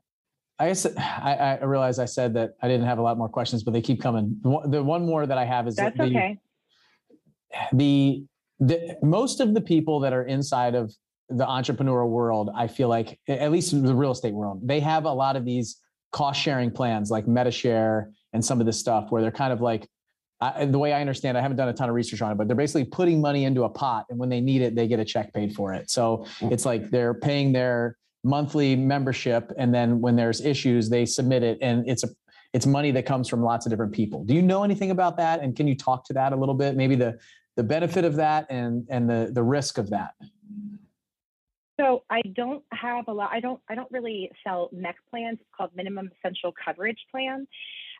I 0.61 0.66
guess 0.66 0.84
I, 0.84 1.58
I 1.61 1.64
realize 1.64 1.98
I 1.98 2.04
said 2.04 2.34
that 2.34 2.50
I 2.62 2.68
didn't 2.68 2.86
have 2.86 2.98
a 2.98 3.02
lot 3.02 3.16
more 3.16 3.30
questions, 3.30 3.62
but 3.62 3.72
they 3.72 3.80
keep 3.80 4.00
coming. 4.00 4.38
The 4.66 4.82
one 4.82 5.06
more 5.06 5.26
that 5.26 5.38
I 5.38 5.46
have 5.46 5.66
is 5.66 5.74
that's 5.74 5.96
the, 5.96 6.04
okay. 6.04 6.38
The, 7.72 8.24
the 8.61 8.96
most 9.02 9.40
of 9.40 9.54
the 9.54 9.62
people 9.62 10.00
that 10.00 10.12
are 10.12 10.24
inside 10.24 10.74
of 10.74 10.92
the 11.30 11.46
entrepreneurial 11.46 12.11
world, 12.11 12.50
I 12.54 12.66
feel 12.66 12.88
like, 12.88 13.18
at 13.26 13.50
least 13.50 13.72
in 13.72 13.82
the 13.82 13.94
real 13.94 14.11
estate 14.11 14.34
world, 14.34 14.61
they 14.62 14.80
have 14.80 15.06
a 15.06 15.12
lot 15.12 15.34
of 15.34 15.46
these 15.46 15.78
cost 16.12 16.38
sharing 16.40 16.70
plans 16.70 17.11
like 17.11 17.24
MediShare 17.24 18.12
and 18.34 18.44
some 18.44 18.61
of 18.61 18.66
this 18.66 18.78
stuff 18.78 19.11
where 19.11 19.22
they're 19.22 19.32
kind 19.32 19.52
of 19.52 19.62
like, 19.62 19.88
I, 20.42 20.66
the 20.66 20.78
way 20.78 20.92
I 20.92 21.00
understand, 21.00 21.38
I 21.38 21.40
haven't 21.40 21.56
done 21.56 21.68
a 21.68 21.72
ton 21.72 21.88
of 21.88 21.94
research 21.94 22.20
on 22.20 22.32
it, 22.32 22.34
but 22.34 22.48
they're 22.48 22.56
basically 22.56 22.84
putting 22.84 23.20
money 23.20 23.44
into 23.44 23.64
a 23.64 23.68
pot, 23.70 24.06
and 24.11 24.18
when 24.18 24.28
they 24.28 24.40
need 24.40 24.61
it, 24.61 24.74
they 24.74 24.86
get 24.88 24.98
a 25.00 25.04
check 25.04 25.32
paid 25.32 25.54
for 25.54 25.72
it. 25.72 25.88
So 25.90 26.26
mm. 26.40 26.52
it's 26.52 26.66
like 26.66 26.90
they're 26.90 27.14
paying 27.14 27.52
their 27.52 27.96
monthly 28.24 28.76
membership, 28.76 29.52
and 29.56 29.74
then 29.74 30.00
when 30.00 30.16
there's 30.16 30.40
issues, 30.40 30.88
they 30.88 31.06
submit 31.06 31.42
it, 31.42 31.58
and 31.60 31.88
it's 31.88 32.04
a 32.04 32.08
it's 32.52 32.66
money 32.66 32.90
that 32.90 33.06
comes 33.06 33.28
from 33.28 33.42
lots 33.42 33.64
of 33.64 33.70
different 33.70 33.92
people. 33.92 34.24
Do 34.24 34.34
you 34.34 34.42
know 34.42 34.64
anything 34.64 34.90
about 34.90 35.16
that? 35.18 35.40
And 35.40 35.54
can 35.54 35.68
you 35.68 35.76
talk 35.76 36.04
to 36.06 36.12
that 36.14 36.32
a 36.32 36.36
little 36.36 36.54
bit? 36.54 36.76
Maybe 36.76 36.96
the 36.96 37.18
the 37.56 37.62
benefit 37.62 38.04
of 38.04 38.16
that 38.16 38.46
and 38.50 38.86
and 38.90 39.08
the 39.08 39.30
the 39.32 39.42
risk 39.42 39.78
of 39.78 39.90
that. 39.90 40.14
So 41.80 42.04
I 42.10 42.20
don't 42.34 42.62
have 42.72 43.08
a 43.08 43.12
lot. 43.12 43.30
I 43.32 43.40
don't. 43.40 43.60
I 43.68 43.74
don't 43.74 43.90
really 43.90 44.30
sell 44.44 44.68
MEC 44.74 44.94
plans. 45.10 45.38
It's 45.40 45.48
called 45.56 45.70
minimum 45.74 46.10
essential 46.18 46.52
coverage 46.62 46.98
plan, 47.10 47.46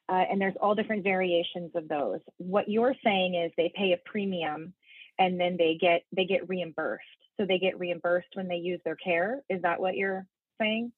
uh, 0.09 0.25
and 0.31 0.41
there's 0.41 0.55
all 0.61 0.75
different 0.75 1.03
variations 1.03 1.71
of 1.75 1.89
those. 1.89 2.21
What 2.37 2.69
you're 2.69 2.95
saying 3.03 3.37
is 3.37 3.53
they 3.57 3.73
pay 3.75 3.93
a 3.93 3.99
premium, 4.05 4.75
and 5.19 5.41
then 5.41 5.57
they 5.57 5.79
get 5.81 6.03
they 6.15 6.27
get 6.27 6.47
reimbursed. 6.49 7.05
So 7.41 7.47
they 7.47 7.59
get 7.59 7.79
reimbursed 7.79 8.29
when 8.35 8.49
they 8.49 8.57
use 8.57 8.81
their 8.85 8.97
care. 8.97 9.43
Is 9.49 9.63
that 9.63 9.81
what 9.81 9.97
you're 9.97 10.27
saying? 10.61 10.93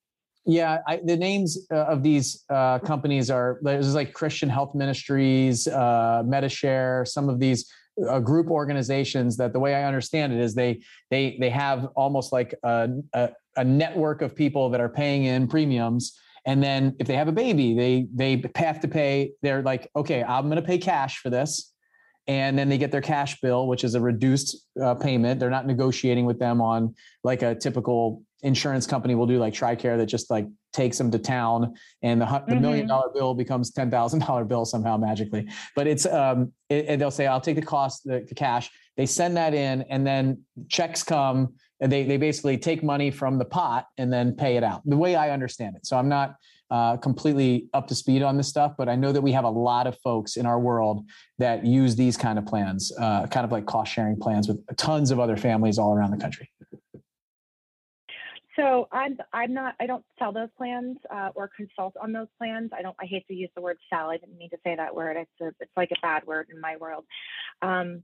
Yeah, 0.45 0.79
I, 0.89 0.97
the 0.97 1.17
names 1.17 1.69
uh, 1.71 1.85
of 1.85 2.03
these 2.03 2.43
uh, 2.51 2.81
companies 2.81 3.31
are 3.31 3.61
there's 3.63 3.95
like 3.95 4.13
Christian 4.13 4.49
Health 4.49 4.75
Ministries, 4.75 5.69
uh, 5.69 6.25
MediShare, 6.27 7.07
some 7.07 7.29
of 7.29 7.39
these 7.39 7.73
uh, 8.09 8.19
group 8.19 8.51
organizations 8.51 9.37
that 9.37 9.53
the 9.53 9.61
way 9.61 9.77
I 9.77 9.85
understand 9.85 10.33
it 10.33 10.41
is 10.41 10.53
they 10.53 10.83
they 11.13 11.37
they 11.39 11.51
have 11.51 11.87
almost 11.95 12.33
like 12.33 12.57
a, 12.65 12.89
a, 13.13 13.31
a 13.57 13.63
network 13.63 14.21
of 14.21 14.35
people 14.35 14.69
that 14.71 14.81
are 14.81 14.89
paying 14.89 15.27
in 15.27 15.47
premiums 15.47 16.19
and 16.45 16.61
then 16.63 16.97
if 16.99 17.07
they 17.07 17.15
have 17.15 17.29
a 17.29 17.33
baby, 17.33 17.75
they 17.75 18.09
they 18.13 18.51
have 18.57 18.81
to 18.81 18.89
pay. 18.89 19.33
They're 19.43 19.63
like, 19.63 19.89
okay, 19.95 20.25
I'm 20.25 20.47
going 20.47 20.57
to 20.57 20.67
pay 20.67 20.79
cash 20.79 21.19
for 21.19 21.31
this, 21.31 21.72
and 22.27 22.59
then 22.59 22.69
they 22.69 22.79
get 22.79 22.93
their 22.93 23.01
cash 23.01 23.41
bill, 23.41 23.67
which 23.67 23.85
is 23.85 23.95
a 23.95 24.01
reduced 24.01 24.69
uh, 24.81 24.95
payment. 24.95 25.41
They're 25.41 25.51
not 25.51 25.67
negotiating 25.67 26.25
with 26.25 26.39
them 26.39 26.61
on 26.61 26.95
like 27.25 27.43
a 27.43 27.55
typical 27.55 28.23
insurance 28.43 28.87
company 28.87 29.15
will 29.15 29.27
do, 29.27 29.39
like 29.39 29.55
TRICARE, 29.55 29.97
that 29.99 30.07
just 30.07 30.31
like 30.31 30.47
takes 30.73 30.99
them 30.99 31.11
to 31.11 31.19
town, 31.19 31.75
and 32.03 32.21
the, 32.21 32.25
the 32.25 32.31
mm-hmm. 32.31 32.61
million 32.61 32.87
dollar 32.87 33.11
bill 33.15 33.35
becomes 33.35 33.71
ten 33.71 33.91
thousand 33.91 34.21
dollar 34.21 34.45
bill 34.45 34.65
somehow 34.65 34.97
magically. 34.97 35.49
But 35.75 35.87
it's 35.87 36.07
um, 36.07 36.53
it, 36.69 36.87
and 36.89 37.01
they'll 37.01 37.11
say, 37.11 37.27
I'll 37.27 37.41
take 37.41 37.57
the 37.57 37.63
cost, 37.63 38.05
the, 38.05 38.25
the 38.29 38.35
cash. 38.35 38.71
They 38.97 39.07
send 39.07 39.37
that 39.37 39.55
in, 39.55 39.83
and 39.83 40.07
then 40.07 40.43
checks 40.69 41.03
come 41.03 41.55
and 41.83 41.91
they 41.91 42.05
they 42.05 42.17
basically 42.17 42.57
take 42.57 42.83
money 42.83 43.11
from 43.11 43.39
the 43.39 43.45
pot 43.45 43.87
and 43.99 44.11
then 44.11 44.35
pay 44.35 44.57
it 44.57 44.65
out. 44.65 44.83
The 44.87 44.97
way 44.97 45.17
I 45.17 45.31
understand 45.31 45.77
it. 45.77 45.85
So 45.85 45.99
I'm 45.99 46.09
not 46.09 46.37
uh, 46.73 46.97
completely 46.97 47.69
up 47.75 47.87
to 47.87 47.95
speed 47.95 48.23
on 48.23 48.39
this 48.39 48.49
stuff, 48.49 48.73
but 48.79 48.89
I 48.89 48.97
know 48.97 49.13
that 49.13 49.21
we 49.21 49.31
have 49.33 49.45
a 49.45 49.51
lot 49.51 49.87
of 49.87 49.99
folks 49.99 50.39
in 50.39 50.47
our 50.47 50.59
world 50.59 51.05
that 51.39 51.67
use 51.67 51.95
these 51.97 52.17
kind 52.17 52.39
of 52.39 52.47
plans, 52.47 52.91
uh, 52.99 53.27
kind 53.27 53.45
of 53.45 53.53
like 53.53 53.67
cost 53.67 53.93
sharing 53.93 54.17
plans 54.19 54.49
with 54.49 54.59
tons 54.79 55.11
of 55.11 55.21
other 55.21 55.37
families 55.37 55.79
all 55.79 55.95
around 55.95 56.13
the 56.13 56.17
country. 56.17 56.51
So 58.57 58.89
I'm 58.91 59.19
I'm 59.35 59.53
not 59.53 59.75
I 59.81 59.87
don't 59.87 60.05
sell 60.19 60.33
those 60.33 60.49
plans 60.57 60.97
uh, 61.11 61.29
or 61.35 61.51
consult 61.55 61.95
on 62.03 62.13
those 62.13 62.29
plans. 62.39 62.71
I 62.77 62.81
don't 62.81 62.97
I 62.99 63.05
hate 63.05 63.27
to 63.29 63.35
use 63.35 63.51
the 63.55 63.61
word 63.61 63.77
sell. 63.91 64.09
I 64.09 64.17
didn't 64.17 64.39
mean 64.39 64.51
to 64.51 64.59
say 64.65 64.75
that 64.75 64.95
word. 64.95 65.19
It's 65.19 65.31
a, 65.43 65.49
it's 65.61 65.73
like 65.77 65.91
a 65.91 66.01
bad 66.01 66.27
word 66.27 66.49
in 66.51 66.59
my 66.59 66.77
world. 66.77 67.05
Um, 67.61 68.03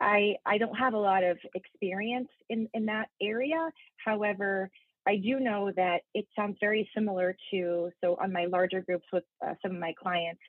I, 0.00 0.36
I 0.46 0.58
don't 0.58 0.74
have 0.76 0.94
a 0.94 0.98
lot 0.98 1.22
of 1.22 1.38
experience 1.54 2.28
in, 2.48 2.68
in 2.72 2.86
that 2.86 3.08
area. 3.20 3.70
However, 4.04 4.70
I 5.10 5.16
do 5.16 5.40
know 5.40 5.72
that 5.74 6.02
it 6.14 6.26
sounds 6.36 6.56
very 6.60 6.88
similar 6.94 7.36
to, 7.50 7.90
so 8.02 8.16
on 8.22 8.32
my 8.32 8.44
larger 8.44 8.80
groups 8.80 9.06
with 9.12 9.24
uh, 9.44 9.54
some 9.60 9.72
of 9.72 9.80
my 9.80 9.92
clients, 10.00 10.40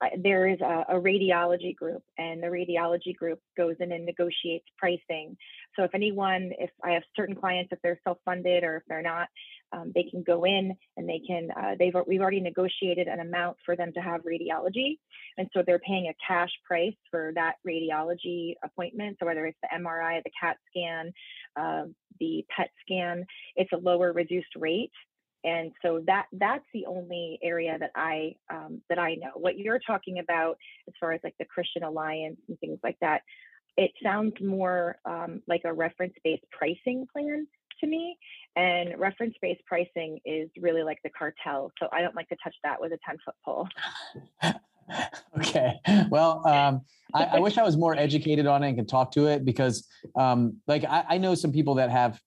uh, 0.00 0.08
there 0.18 0.48
is 0.48 0.60
a, 0.60 0.84
a, 0.88 0.94
radiology 0.94 1.76
group, 1.76 2.02
and 2.18 2.42
the 2.42 2.48
radiology 2.48 3.14
group 3.14 3.38
goes 3.56 3.76
in 3.78 3.92
and 3.92 4.04
negotiates 4.04 4.64
pricing. 4.78 5.36
So 5.76 5.84
if 5.84 5.94
anyone, 5.94 6.50
if 6.58 6.70
I 6.82 6.90
have 6.90 7.04
certain 7.14 7.36
clients, 7.36 7.70
if 7.70 7.78
they're 7.82 8.00
self-funded 8.02 8.64
or 8.64 8.78
if 8.78 8.82
they're 8.88 9.00
not, 9.00 9.28
um, 9.72 9.92
they 9.94 10.04
can 10.04 10.22
go 10.22 10.44
in 10.44 10.76
and 10.96 11.08
they 11.08 11.20
can 11.26 11.50
uh, 11.56 11.74
they've 11.78 11.94
we've 12.06 12.20
already 12.20 12.40
negotiated 12.40 13.08
an 13.08 13.20
amount 13.20 13.56
for 13.64 13.76
them 13.76 13.92
to 13.94 14.00
have 14.00 14.22
radiology. 14.22 14.98
And 15.38 15.48
so 15.54 15.62
they're 15.64 15.78
paying 15.78 16.08
a 16.08 16.14
cash 16.26 16.50
price 16.66 16.94
for 17.10 17.32
that 17.34 17.54
radiology 17.66 18.54
appointment. 18.64 19.16
So 19.20 19.26
whether 19.26 19.46
it's 19.46 19.58
the 19.62 19.68
mri 19.78 20.22
the 20.24 20.30
cat 20.40 20.56
scan 20.70 21.12
uh, 21.56 21.84
the 22.18 22.44
pet 22.54 22.70
scan 22.82 23.24
it's 23.56 23.72
a 23.72 23.76
lower 23.76 24.12
reduced 24.12 24.56
rate. 24.56 24.92
And 25.42 25.72
so 25.82 26.02
that 26.06 26.26
that's 26.32 26.66
the 26.74 26.86
only 26.86 27.38
area 27.42 27.76
that 27.78 27.92
i 27.94 28.34
um, 28.52 28.82
that 28.88 28.98
i 28.98 29.14
know. 29.14 29.30
What 29.34 29.58
you're 29.58 29.80
talking 29.80 30.18
about 30.18 30.58
as 30.88 30.94
far 30.98 31.12
as 31.12 31.20
like 31.24 31.34
the 31.38 31.46
christian 31.46 31.82
alliance 31.82 32.38
and 32.48 32.58
things 32.58 32.78
like 32.82 32.96
that 33.00 33.22
it 33.76 33.92
sounds 34.02 34.34
more 34.42 34.96
um, 35.04 35.42
like 35.46 35.62
a 35.64 35.72
reference 35.72 36.14
based 36.24 36.44
pricing 36.50 37.06
plan 37.12 37.46
to 37.80 37.86
me. 37.86 38.16
And 38.56 38.98
reference 38.98 39.34
based 39.40 39.64
pricing 39.66 40.18
is 40.24 40.48
really 40.60 40.82
like 40.82 40.98
the 41.04 41.10
cartel. 41.10 41.70
So 41.78 41.88
I 41.92 42.00
don't 42.00 42.16
like 42.16 42.28
to 42.28 42.36
touch 42.42 42.54
that 42.64 42.80
with 42.80 42.92
a 42.92 42.98
10 43.06 43.16
foot 43.24 43.34
pole. 43.44 43.68
okay. 45.38 45.74
Well, 46.10 46.46
um, 46.46 46.82
I, 47.14 47.24
I, 47.24 47.38
wish 47.38 47.58
I 47.58 47.62
was 47.62 47.76
more 47.76 47.94
educated 47.94 48.46
on 48.46 48.62
it 48.62 48.68
and 48.68 48.78
could 48.78 48.88
talk 48.88 49.12
to 49.12 49.26
it 49.26 49.44
because, 49.44 49.86
um, 50.18 50.56
like, 50.66 50.84
I, 50.84 51.04
I 51.10 51.18
know 51.18 51.34
some 51.34 51.52
people 51.52 51.76
that 51.76 51.90
have 51.90 52.20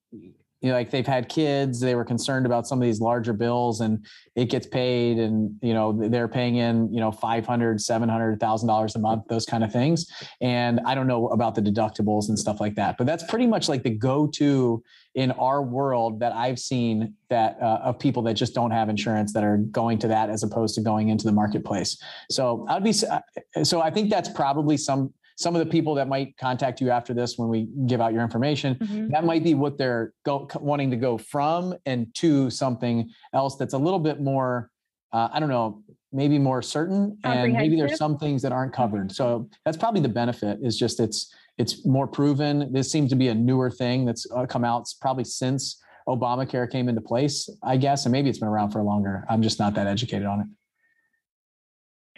you 0.63 0.69
know, 0.69 0.75
like 0.75 0.89
they've 0.89 1.05
had 1.05 1.27
kids, 1.27 1.81
they 1.81 1.93
were 1.93 2.05
concerned 2.05 2.45
about 2.45 2.65
some 2.65 2.79
of 2.79 2.83
these 2.83 3.01
larger 3.01 3.33
bills 3.33 3.81
and 3.81 4.05
it 4.35 4.45
gets 4.45 4.65
paid 4.65 5.19
and, 5.19 5.53
you 5.61 5.73
know, 5.73 5.91
they're 5.91 6.29
paying 6.29 6.55
in, 6.55 6.91
you 6.91 7.01
know, 7.01 7.11
500, 7.11 7.81
700,000 7.81 8.67
dollars 8.67 8.95
a 8.95 8.99
month, 8.99 9.23
those 9.27 9.45
kind 9.45 9.65
of 9.65 9.73
things. 9.73 10.09
And 10.39 10.79
I 10.85 10.95
don't 10.95 11.05
know 11.05 11.27
about 11.27 11.53
the 11.55 11.61
deductibles 11.61 12.29
and 12.29 12.39
stuff 12.39 12.61
like 12.61 12.75
that, 12.75 12.97
but 12.97 13.05
that's 13.05 13.25
pretty 13.25 13.45
much 13.45 13.67
like 13.67 13.83
the 13.83 13.89
go-to 13.89 14.81
in 15.15 15.31
our 15.31 15.61
world 15.61 16.21
that 16.21 16.31
I've 16.31 16.57
seen 16.57 17.13
that 17.29 17.57
uh, 17.61 17.81
of 17.83 17.99
people 17.99 18.23
that 18.23 18.35
just 18.35 18.55
don't 18.55 18.71
have 18.71 18.87
insurance 18.87 19.33
that 19.33 19.43
are 19.43 19.57
going 19.57 19.99
to 19.99 20.07
that 20.07 20.29
as 20.29 20.43
opposed 20.43 20.75
to 20.75 20.81
going 20.81 21.09
into 21.09 21.25
the 21.25 21.33
marketplace. 21.33 22.01
So 22.31 22.65
I'd 22.69 22.85
be, 22.85 22.93
uh, 23.11 23.63
so 23.65 23.81
I 23.81 23.91
think 23.91 24.09
that's 24.09 24.29
probably 24.29 24.77
some, 24.77 25.13
some 25.35 25.55
of 25.55 25.59
the 25.65 25.71
people 25.71 25.95
that 25.95 26.07
might 26.07 26.35
contact 26.37 26.79
you 26.81 26.89
after 26.89 27.13
this 27.13 27.37
when 27.37 27.49
we 27.49 27.67
give 27.87 28.01
out 28.01 28.13
your 28.13 28.21
information 28.21 28.75
mm-hmm. 28.75 29.09
that 29.09 29.25
might 29.25 29.43
be 29.43 29.53
what 29.53 29.77
they're 29.77 30.13
go, 30.25 30.47
wanting 30.59 30.91
to 30.91 30.97
go 30.97 31.17
from 31.17 31.73
and 31.85 32.13
to 32.15 32.49
something 32.49 33.09
else 33.33 33.55
that's 33.55 33.73
a 33.73 33.77
little 33.77 33.99
bit 33.99 34.21
more 34.21 34.69
uh, 35.11 35.29
i 35.33 35.39
don't 35.39 35.49
know 35.49 35.83
maybe 36.13 36.37
more 36.37 36.61
certain 36.61 37.17
and 37.23 37.53
maybe 37.53 37.75
there's 37.75 37.97
some 37.97 38.17
things 38.17 38.41
that 38.43 38.51
aren't 38.51 38.71
covered. 38.71 39.07
Mm-hmm. 39.07 39.13
so 39.13 39.49
that's 39.65 39.75
probably 39.75 39.99
the 39.99 40.09
benefit 40.09 40.59
is 40.61 40.77
just 40.77 40.99
it's 40.99 41.33
it's 41.57 41.85
more 41.85 42.07
proven. 42.07 42.73
This 42.73 42.91
seems 42.91 43.11
to 43.11 43.15
be 43.15 43.27
a 43.27 43.35
newer 43.35 43.69
thing 43.69 44.05
that's 44.05 44.25
uh, 44.35 44.45
come 44.45 44.63
out 44.63 44.87
probably 45.01 45.23
since 45.23 45.79
obamacare 46.07 46.69
came 46.69 46.89
into 46.89 46.99
place 46.99 47.49
i 47.63 47.77
guess 47.77 48.05
and 48.05 48.11
maybe 48.11 48.29
it's 48.29 48.39
been 48.39 48.47
around 48.47 48.71
for 48.71 48.83
longer. 48.83 49.25
I'm 49.29 49.41
just 49.41 49.57
not 49.59 49.73
that 49.73 49.87
educated 49.87 50.27
on 50.27 50.41
it 50.41 50.47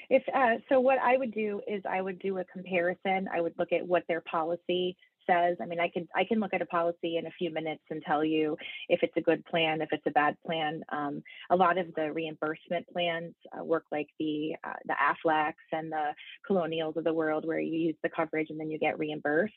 if 0.10 0.24
uh, 0.34 0.62
so, 0.70 0.80
what 0.80 1.00
I 1.00 1.18
would 1.18 1.34
do 1.34 1.62
is 1.68 1.84
I 1.90 2.02
would 2.02 2.20
do 2.20 2.38
a 2.40 2.46
comparison. 2.46 3.28
I 3.34 3.42
would 3.42 3.54
look 3.58 3.72
at 3.72 3.86
what 3.86 4.04
their 4.08 4.22
policy 4.22 4.98
says. 5.28 5.58
I 5.62 5.66
mean, 5.66 5.80
I 5.80 5.90
can 5.90 6.08
I 6.16 6.24
can 6.24 6.40
look 6.40 6.54
at 6.54 6.62
a 6.62 6.66
policy 6.68 7.18
in 7.18 7.26
a 7.26 7.32
few 7.38 7.52
minutes 7.52 7.84
and 7.90 8.02
tell 8.04 8.24
you 8.24 8.58
if 8.90 9.02
it's 9.04 9.16
a 9.18 9.22
good 9.22 9.44
plan, 9.46 9.82
if 9.82 9.90
it's 9.92 10.06
a 10.08 10.12
bad 10.12 10.36
plan. 10.46 10.82
Um, 10.92 11.22
a 11.50 11.56
lot 11.56 11.78
of 11.78 11.88
the 11.96 12.12
reimbursement 12.12 12.88
plans 12.92 13.34
uh, 13.58 13.64
work 13.64 13.86
like 13.92 14.08
the 14.20 14.56
uh, 14.64 14.74
the 14.86 14.94
Aflacs 14.94 15.54
and 15.72 15.92
the 15.92 16.14
Colonials 16.46 16.98
of 16.98 17.04
the 17.04 17.14
world, 17.14 17.46
where 17.46 17.60
you 17.60 17.78
use 17.78 17.96
the 18.04 18.10
coverage 18.10 18.50
and 18.50 18.60
then 18.60 18.70
you 18.70 18.80
get 18.80 19.00
reimbursed. 19.00 19.54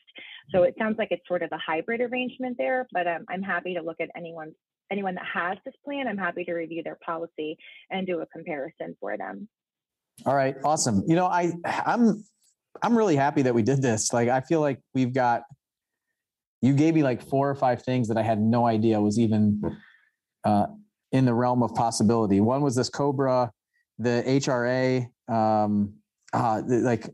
So 0.51 0.63
it 0.63 0.75
sounds 0.77 0.97
like 0.97 1.09
it's 1.11 1.27
sort 1.27 1.43
of 1.43 1.51
a 1.51 1.57
hybrid 1.57 2.01
arrangement 2.01 2.57
there. 2.57 2.87
But 2.91 3.07
um, 3.07 3.25
I'm 3.29 3.43
happy 3.43 3.73
to 3.75 3.81
look 3.81 3.97
at 3.99 4.09
anyone's 4.15 4.55
anyone 4.91 5.15
that 5.15 5.25
has 5.31 5.57
this 5.65 5.75
plan. 5.85 6.07
I'm 6.07 6.17
happy 6.17 6.43
to 6.45 6.53
review 6.53 6.83
their 6.83 6.97
policy 7.05 7.57
and 7.91 8.07
do 8.07 8.21
a 8.21 8.25
comparison 8.25 8.95
for 8.99 9.17
them. 9.17 9.47
All 10.25 10.35
right, 10.35 10.55
awesome. 10.63 11.03
You 11.07 11.15
know, 11.15 11.25
I 11.25 11.51
I'm 11.65 12.23
I'm 12.81 12.97
really 12.97 13.15
happy 13.15 13.41
that 13.43 13.53
we 13.53 13.63
did 13.63 13.81
this. 13.81 14.13
Like 14.13 14.29
I 14.29 14.41
feel 14.41 14.61
like 14.61 14.79
we've 14.93 15.13
got 15.13 15.43
you 16.61 16.73
gave 16.73 16.93
me 16.93 17.03
like 17.03 17.21
four 17.21 17.49
or 17.49 17.55
five 17.55 17.83
things 17.83 18.07
that 18.09 18.17
I 18.17 18.23
had 18.23 18.39
no 18.41 18.65
idea 18.65 18.99
was 18.99 19.17
even 19.17 19.61
uh, 20.43 20.67
in 21.11 21.25
the 21.25 21.33
realm 21.33 21.63
of 21.63 21.73
possibility. 21.73 22.41
One 22.41 22.61
was 22.61 22.75
this 22.75 22.89
Cobra, 22.89 23.51
the 23.97 24.23
HRA, 24.27 25.07
um, 25.33 25.93
uh, 26.33 26.61
like, 26.65 27.09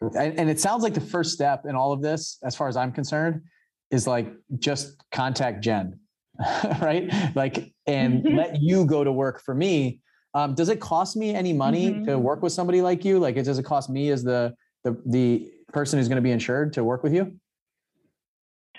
and, 0.00 0.38
and 0.38 0.50
it 0.50 0.60
sounds 0.60 0.82
like 0.82 0.94
the 0.94 1.00
first 1.00 1.32
step 1.32 1.64
in 1.66 1.74
all 1.74 1.92
of 1.92 2.02
this, 2.02 2.38
as 2.44 2.56
far 2.56 2.68
as 2.68 2.76
I'm 2.76 2.92
concerned, 2.92 3.42
is 3.90 4.06
like 4.06 4.32
just 4.58 5.02
contact 5.12 5.62
Jen, 5.62 6.00
right? 6.80 7.12
Like, 7.34 7.72
and 7.86 8.24
let 8.36 8.60
you 8.60 8.86
go 8.86 9.04
to 9.04 9.12
work 9.12 9.42
for 9.44 9.54
me 9.54 10.00
Um, 10.36 10.54
does 10.54 10.68
it 10.68 10.80
cost 10.80 11.16
me 11.16 11.34
any 11.34 11.54
money 11.54 11.92
mm-hmm. 11.92 12.04
to 12.04 12.18
work 12.18 12.42
with 12.42 12.52
somebody 12.52 12.82
like 12.82 13.06
you? 13.06 13.18
Like, 13.18 13.42
does 13.42 13.58
it 13.58 13.64
cost 13.64 13.88
me 13.88 14.10
as 14.10 14.22
the 14.22 14.54
the 14.84 14.94
the 15.06 15.50
person 15.72 15.98
who's 15.98 16.08
going 16.08 16.16
to 16.16 16.22
be 16.22 16.30
insured 16.30 16.74
to 16.74 16.84
work 16.84 17.02
with 17.02 17.14
you? 17.14 17.40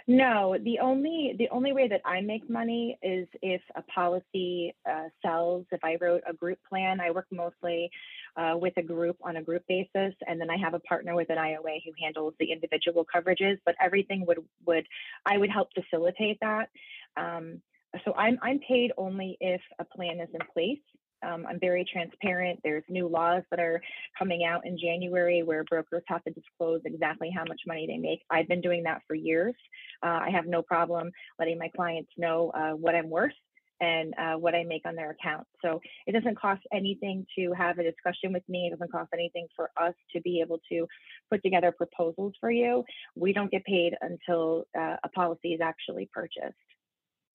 No, 0.06 0.56
the 0.64 0.78
only 0.78 1.34
the 1.40 1.50
only 1.50 1.74
way 1.74 1.88
that 1.88 2.02
I 2.06 2.22
make 2.22 2.48
money 2.48 3.00
is 3.02 3.28
if 3.42 3.62
a 3.76 3.82
policy 3.82 4.76
uh, 4.88 5.06
sells. 5.26 5.66
If 5.72 5.84
I 5.84 5.98
wrote 6.00 6.22
a 6.30 6.34
group 6.34 6.60
plan, 6.70 7.02
I 7.02 7.10
work 7.10 7.26
mostly 7.32 7.90
uh, 8.36 8.54
with 8.56 8.74
a 8.78 8.84
group 8.84 9.18
on 9.24 9.38
a 9.38 9.42
group 9.42 9.64
basis, 9.68 10.14
and 10.28 10.40
then 10.40 10.52
I 10.52 10.58
have 10.58 10.76
a 10.76 10.80
partner 10.82 11.16
with 11.16 11.32
an 11.32 11.38
IOA 11.38 11.82
who 11.84 11.92
handles 12.00 12.36
the 12.40 12.52
individual 12.52 13.04
coverages. 13.04 13.58
But 13.66 13.74
everything 13.82 14.28
would 14.28 14.46
would 14.68 14.86
I 15.26 15.40
would 15.40 15.50
help 15.50 15.70
facilitate 15.74 16.38
that. 16.42 16.70
Um, 17.18 17.64
so 18.06 18.14
I'm 18.14 18.38
I'm 18.44 18.60
paid 18.60 18.92
only 18.96 19.38
if 19.42 19.62
a 19.80 19.86
plan 19.86 20.20
is 20.20 20.30
in 20.36 20.42
place. 20.54 20.78
Um, 21.26 21.46
I'm 21.48 21.60
very 21.60 21.86
transparent. 21.92 22.60
There's 22.64 22.84
new 22.90 23.08
laws 23.08 23.44
that 23.52 23.60
are 23.60 23.82
coming 24.18 24.44
out 24.44 24.66
in 24.66 24.78
January 24.78 25.44
where 25.44 25.64
brokers 25.64 26.04
have 26.08 26.24
to 26.26 26.32
disclose 26.32 26.82
exactly 26.86 27.32
how 27.36 27.44
much 27.48 27.62
money 27.66 27.88
they 27.88 27.98
make. 27.98 28.22
I've 28.30 28.48
been 28.48 28.62
doing 28.62 28.84
that 28.84 29.02
for 29.08 29.16
years. 29.16 29.56
Uh, 30.04 30.20
I 30.22 30.30
have 30.32 30.46
no 30.46 30.62
problem 30.62 31.12
letting 31.40 31.58
my 31.58 31.70
clients 31.76 32.12
know 32.18 32.52
uh, 32.52 32.72
what 32.72 32.96
I'm 32.96 33.10
worth 33.10 33.34
and 33.80 34.14
uh, 34.18 34.34
what 34.34 34.56
I 34.56 34.64
make 34.64 34.84
on 34.86 34.96
their 34.96 35.12
account. 35.12 35.46
So 35.62 35.80
it 36.08 36.14
doesn't 36.14 36.40
cost 36.40 36.62
anything 36.74 37.26
to 37.38 37.54
have 37.54 37.78
a 37.78 37.84
discussion 37.84 38.34
with 38.34 38.44
me. 38.50 38.68
It 38.68 38.72
doesn't 38.72 38.92
cost 38.92 39.10
anything 39.14 39.48
for 39.56 39.70
us 39.80 39.94
to 40.14 40.22
be 40.22 40.42
able 40.42 40.60
to 40.70 40.88
put 41.32 41.44
together 41.44 41.72
proposals 41.72 42.34
for 42.40 42.52
you. 42.52 42.84
We 43.16 43.34
don't 43.34 43.52
get 43.52 43.64
paid 43.66 43.94
until 44.02 44.66
uh, 44.78 44.96
a 45.04 45.10
policy 45.10 45.50
is 45.50 45.62
actually 45.62 46.10
purchased. 46.12 46.56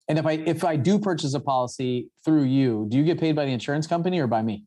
And 0.08 0.18
if 0.18 0.26
I 0.26 0.32
if 0.32 0.64
I 0.64 0.76
do 0.76 0.98
purchase 0.98 1.34
a 1.34 1.40
policy 1.40 2.10
through 2.24 2.44
you, 2.44 2.86
do 2.88 2.96
you 2.96 3.04
get 3.04 3.20
paid 3.20 3.36
by 3.36 3.44
the 3.44 3.52
insurance 3.52 3.86
company 3.86 4.20
or 4.20 4.26
by 4.26 4.42
me? 4.42 4.64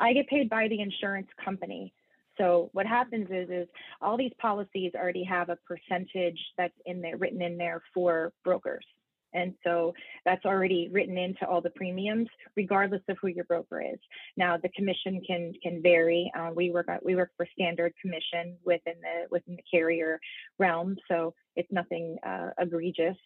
I 0.00 0.12
get 0.12 0.28
paid 0.28 0.48
by 0.48 0.68
the 0.68 0.80
insurance 0.80 1.28
company. 1.44 1.92
So 2.38 2.70
what 2.72 2.86
happens 2.86 3.28
is 3.30 3.48
is 3.50 3.68
all 4.00 4.16
these 4.16 4.32
policies 4.40 4.92
already 4.94 5.24
have 5.24 5.50
a 5.50 5.58
percentage 5.68 6.38
that's 6.58 6.74
in 6.86 7.00
there 7.00 7.16
written 7.16 7.42
in 7.42 7.56
there 7.56 7.82
for 7.92 8.32
brokers. 8.44 8.84
And 9.34 9.52
so 9.64 9.92
that's 10.24 10.44
already 10.44 10.88
written 10.92 11.18
into 11.18 11.46
all 11.46 11.60
the 11.60 11.70
premiums, 11.70 12.28
regardless 12.56 13.02
of 13.08 13.16
who 13.20 13.28
your 13.28 13.44
broker 13.44 13.82
is. 13.82 13.98
Now 14.36 14.56
the 14.56 14.68
commission 14.70 15.20
can 15.26 15.52
can 15.62 15.82
vary. 15.82 16.30
Uh, 16.38 16.50
we 16.54 16.70
work 16.70 16.88
we 17.04 17.16
work 17.16 17.30
for 17.36 17.46
standard 17.52 17.92
commission 18.00 18.56
within 18.64 18.94
the 19.02 19.26
within 19.30 19.56
the 19.56 19.62
carrier 19.70 20.20
realm, 20.58 20.96
so 21.08 21.34
it's 21.56 21.70
nothing 21.72 22.16
uh, 22.24 22.50
egregious. 22.58 23.16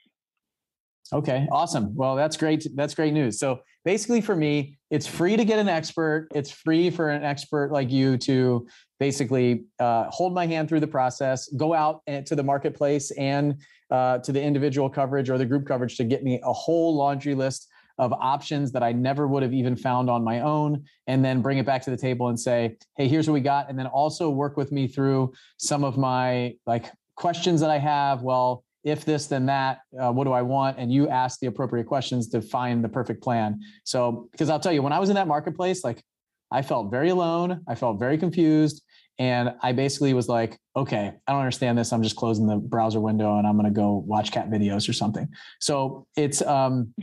Okay, 1.12 1.46
awesome. 1.50 1.94
Well, 1.94 2.16
that's 2.16 2.36
great. 2.36 2.66
That's 2.74 2.94
great 2.94 3.14
news. 3.14 3.38
So 3.38 3.60
basically, 3.84 4.20
for 4.20 4.36
me, 4.36 4.78
it's 4.90 5.06
free 5.06 5.36
to 5.36 5.44
get 5.44 5.58
an 5.58 5.68
expert. 5.68 6.28
It's 6.34 6.50
free 6.50 6.90
for 6.90 7.08
an 7.08 7.24
expert 7.24 7.72
like 7.72 7.90
you 7.90 8.18
to 8.18 8.66
basically 9.00 9.64
uh, 9.78 10.04
hold 10.10 10.34
my 10.34 10.46
hand 10.46 10.68
through 10.68 10.80
the 10.80 10.86
process, 10.86 11.48
go 11.56 11.72
out 11.72 12.02
to 12.06 12.34
the 12.34 12.42
marketplace 12.42 13.10
and 13.12 13.54
uh, 13.90 14.18
to 14.18 14.32
the 14.32 14.42
individual 14.42 14.90
coverage 14.90 15.30
or 15.30 15.38
the 15.38 15.46
group 15.46 15.66
coverage 15.66 15.96
to 15.96 16.04
get 16.04 16.22
me 16.22 16.40
a 16.44 16.52
whole 16.52 16.94
laundry 16.94 17.34
list 17.34 17.68
of 17.96 18.12
options 18.12 18.70
that 18.72 18.82
I 18.82 18.92
never 18.92 19.26
would 19.26 19.42
have 19.42 19.52
even 19.52 19.74
found 19.74 20.08
on 20.08 20.22
my 20.22 20.40
own, 20.40 20.84
and 21.06 21.24
then 21.24 21.42
bring 21.42 21.58
it 21.58 21.66
back 21.66 21.82
to 21.82 21.90
the 21.90 21.96
table 21.96 22.28
and 22.28 22.38
say, 22.38 22.76
hey, 22.96 23.08
here's 23.08 23.26
what 23.26 23.34
we 23.34 23.40
got. 23.40 23.68
And 23.68 23.78
then 23.78 23.86
also 23.86 24.30
work 24.30 24.56
with 24.56 24.70
me 24.70 24.86
through 24.86 25.32
some 25.56 25.82
of 25.84 25.96
my 25.96 26.54
like 26.66 26.92
questions 27.16 27.60
that 27.60 27.70
I 27.70 27.78
have. 27.78 28.22
Well, 28.22 28.62
if 28.90 29.04
this, 29.04 29.26
then 29.26 29.46
that, 29.46 29.80
uh, 30.00 30.12
what 30.12 30.24
do 30.24 30.32
I 30.32 30.42
want? 30.42 30.78
And 30.78 30.92
you 30.92 31.08
ask 31.08 31.40
the 31.40 31.46
appropriate 31.46 31.86
questions 31.86 32.28
to 32.30 32.40
find 32.40 32.82
the 32.82 32.88
perfect 32.88 33.22
plan. 33.22 33.60
So, 33.84 34.28
because 34.32 34.50
I'll 34.50 34.60
tell 34.60 34.72
you, 34.72 34.82
when 34.82 34.92
I 34.92 34.98
was 34.98 35.08
in 35.08 35.14
that 35.16 35.28
marketplace, 35.28 35.84
like 35.84 36.02
I 36.50 36.62
felt 36.62 36.90
very 36.90 37.10
alone, 37.10 37.60
I 37.68 37.74
felt 37.74 37.98
very 37.98 38.18
confused. 38.18 38.82
And 39.18 39.54
I 39.62 39.72
basically 39.72 40.14
was 40.14 40.28
like, 40.28 40.58
okay, 40.76 41.12
I 41.26 41.32
don't 41.32 41.40
understand 41.40 41.76
this. 41.76 41.92
I'm 41.92 42.04
just 42.04 42.14
closing 42.14 42.46
the 42.46 42.56
browser 42.56 43.00
window 43.00 43.36
and 43.38 43.46
I'm 43.46 43.54
going 43.54 43.64
to 43.64 43.72
go 43.72 44.04
watch 44.06 44.30
cat 44.30 44.48
videos 44.48 44.88
or 44.88 44.92
something. 44.92 45.28
So 45.58 46.06
it's, 46.16 46.40
um, 46.42 46.94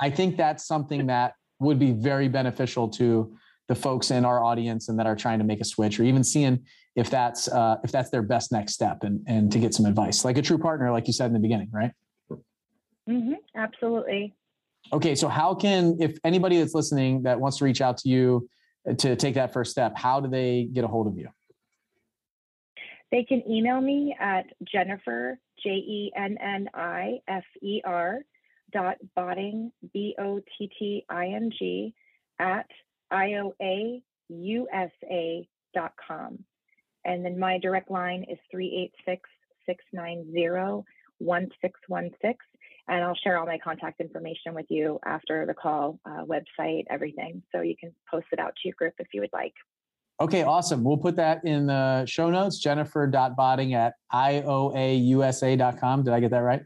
I 0.00 0.10
think 0.10 0.36
that's 0.36 0.66
something 0.66 1.06
that 1.06 1.34
would 1.60 1.78
be 1.78 1.92
very 1.92 2.26
beneficial 2.28 2.88
to 2.88 3.36
the 3.68 3.74
folks 3.76 4.10
in 4.10 4.24
our 4.24 4.42
audience 4.42 4.88
and 4.88 4.98
that 4.98 5.06
are 5.06 5.14
trying 5.14 5.38
to 5.38 5.44
make 5.44 5.60
a 5.60 5.64
switch 5.64 6.00
or 6.00 6.02
even 6.02 6.24
seeing 6.24 6.58
if 6.96 7.10
that's 7.10 7.48
uh, 7.48 7.76
if 7.84 7.92
that's 7.92 8.10
their 8.10 8.22
best 8.22 8.52
next 8.52 8.74
step 8.74 9.02
and 9.02 9.22
and 9.26 9.52
to 9.52 9.58
get 9.58 9.74
some 9.74 9.86
advice 9.86 10.24
like 10.24 10.38
a 10.38 10.42
true 10.42 10.58
partner 10.58 10.90
like 10.90 11.06
you 11.06 11.12
said 11.12 11.26
in 11.26 11.32
the 11.32 11.38
beginning 11.38 11.68
right? 11.72 11.92
Mm-hmm, 13.08 13.34
absolutely. 13.56 14.34
Okay 14.92 15.14
so 15.14 15.28
how 15.28 15.54
can 15.54 15.96
if 16.00 16.18
anybody 16.24 16.58
that's 16.58 16.74
listening 16.74 17.22
that 17.22 17.40
wants 17.40 17.58
to 17.58 17.64
reach 17.64 17.80
out 17.80 17.98
to 17.98 18.08
you 18.08 18.48
uh, 18.88 18.94
to 18.94 19.14
take 19.16 19.34
that 19.34 19.52
first 19.52 19.70
step 19.70 19.92
how 19.96 20.20
do 20.20 20.28
they 20.28 20.68
get 20.72 20.84
a 20.84 20.88
hold 20.88 21.06
of 21.06 21.16
you? 21.16 21.28
They 23.10 23.24
can 23.24 23.42
email 23.50 23.80
me 23.80 24.14
at 24.18 24.46
jennifer 24.64 25.38
j-e-n-n-i-f-e-r 25.62 26.10
dot 28.72 28.96
botting 29.16 29.72
b-o-t-t-i-n-g 29.92 31.94
at 32.38 32.66
ioausa.com. 33.12 33.64
And 37.04 37.24
then 37.24 37.38
my 37.38 37.58
direct 37.58 37.90
line 37.90 38.24
is 38.28 38.38
386 38.50 39.28
690 39.66 40.84
1616. 41.18 42.34
And 42.88 43.04
I'll 43.04 43.14
share 43.14 43.38
all 43.38 43.46
my 43.46 43.58
contact 43.58 44.00
information 44.00 44.54
with 44.54 44.66
you 44.68 44.98
after 45.04 45.46
the 45.46 45.54
call, 45.54 46.00
uh, 46.04 46.24
website, 46.24 46.84
everything. 46.90 47.42
So 47.52 47.60
you 47.60 47.76
can 47.78 47.94
post 48.10 48.26
it 48.32 48.40
out 48.40 48.54
to 48.56 48.68
your 48.68 48.74
group 48.76 48.94
if 48.98 49.06
you 49.12 49.20
would 49.20 49.32
like. 49.32 49.54
Okay, 50.20 50.42
awesome. 50.42 50.84
We'll 50.84 50.98
put 50.98 51.16
that 51.16 51.44
in 51.44 51.66
the 51.66 52.04
show 52.04 52.30
notes. 52.30 52.58
Jennifer.botting 52.58 53.74
at 53.74 53.94
ioausa.com. 54.12 56.02
Did 56.02 56.12
I 56.12 56.20
get 56.20 56.30
that 56.32 56.40
right? 56.40 56.62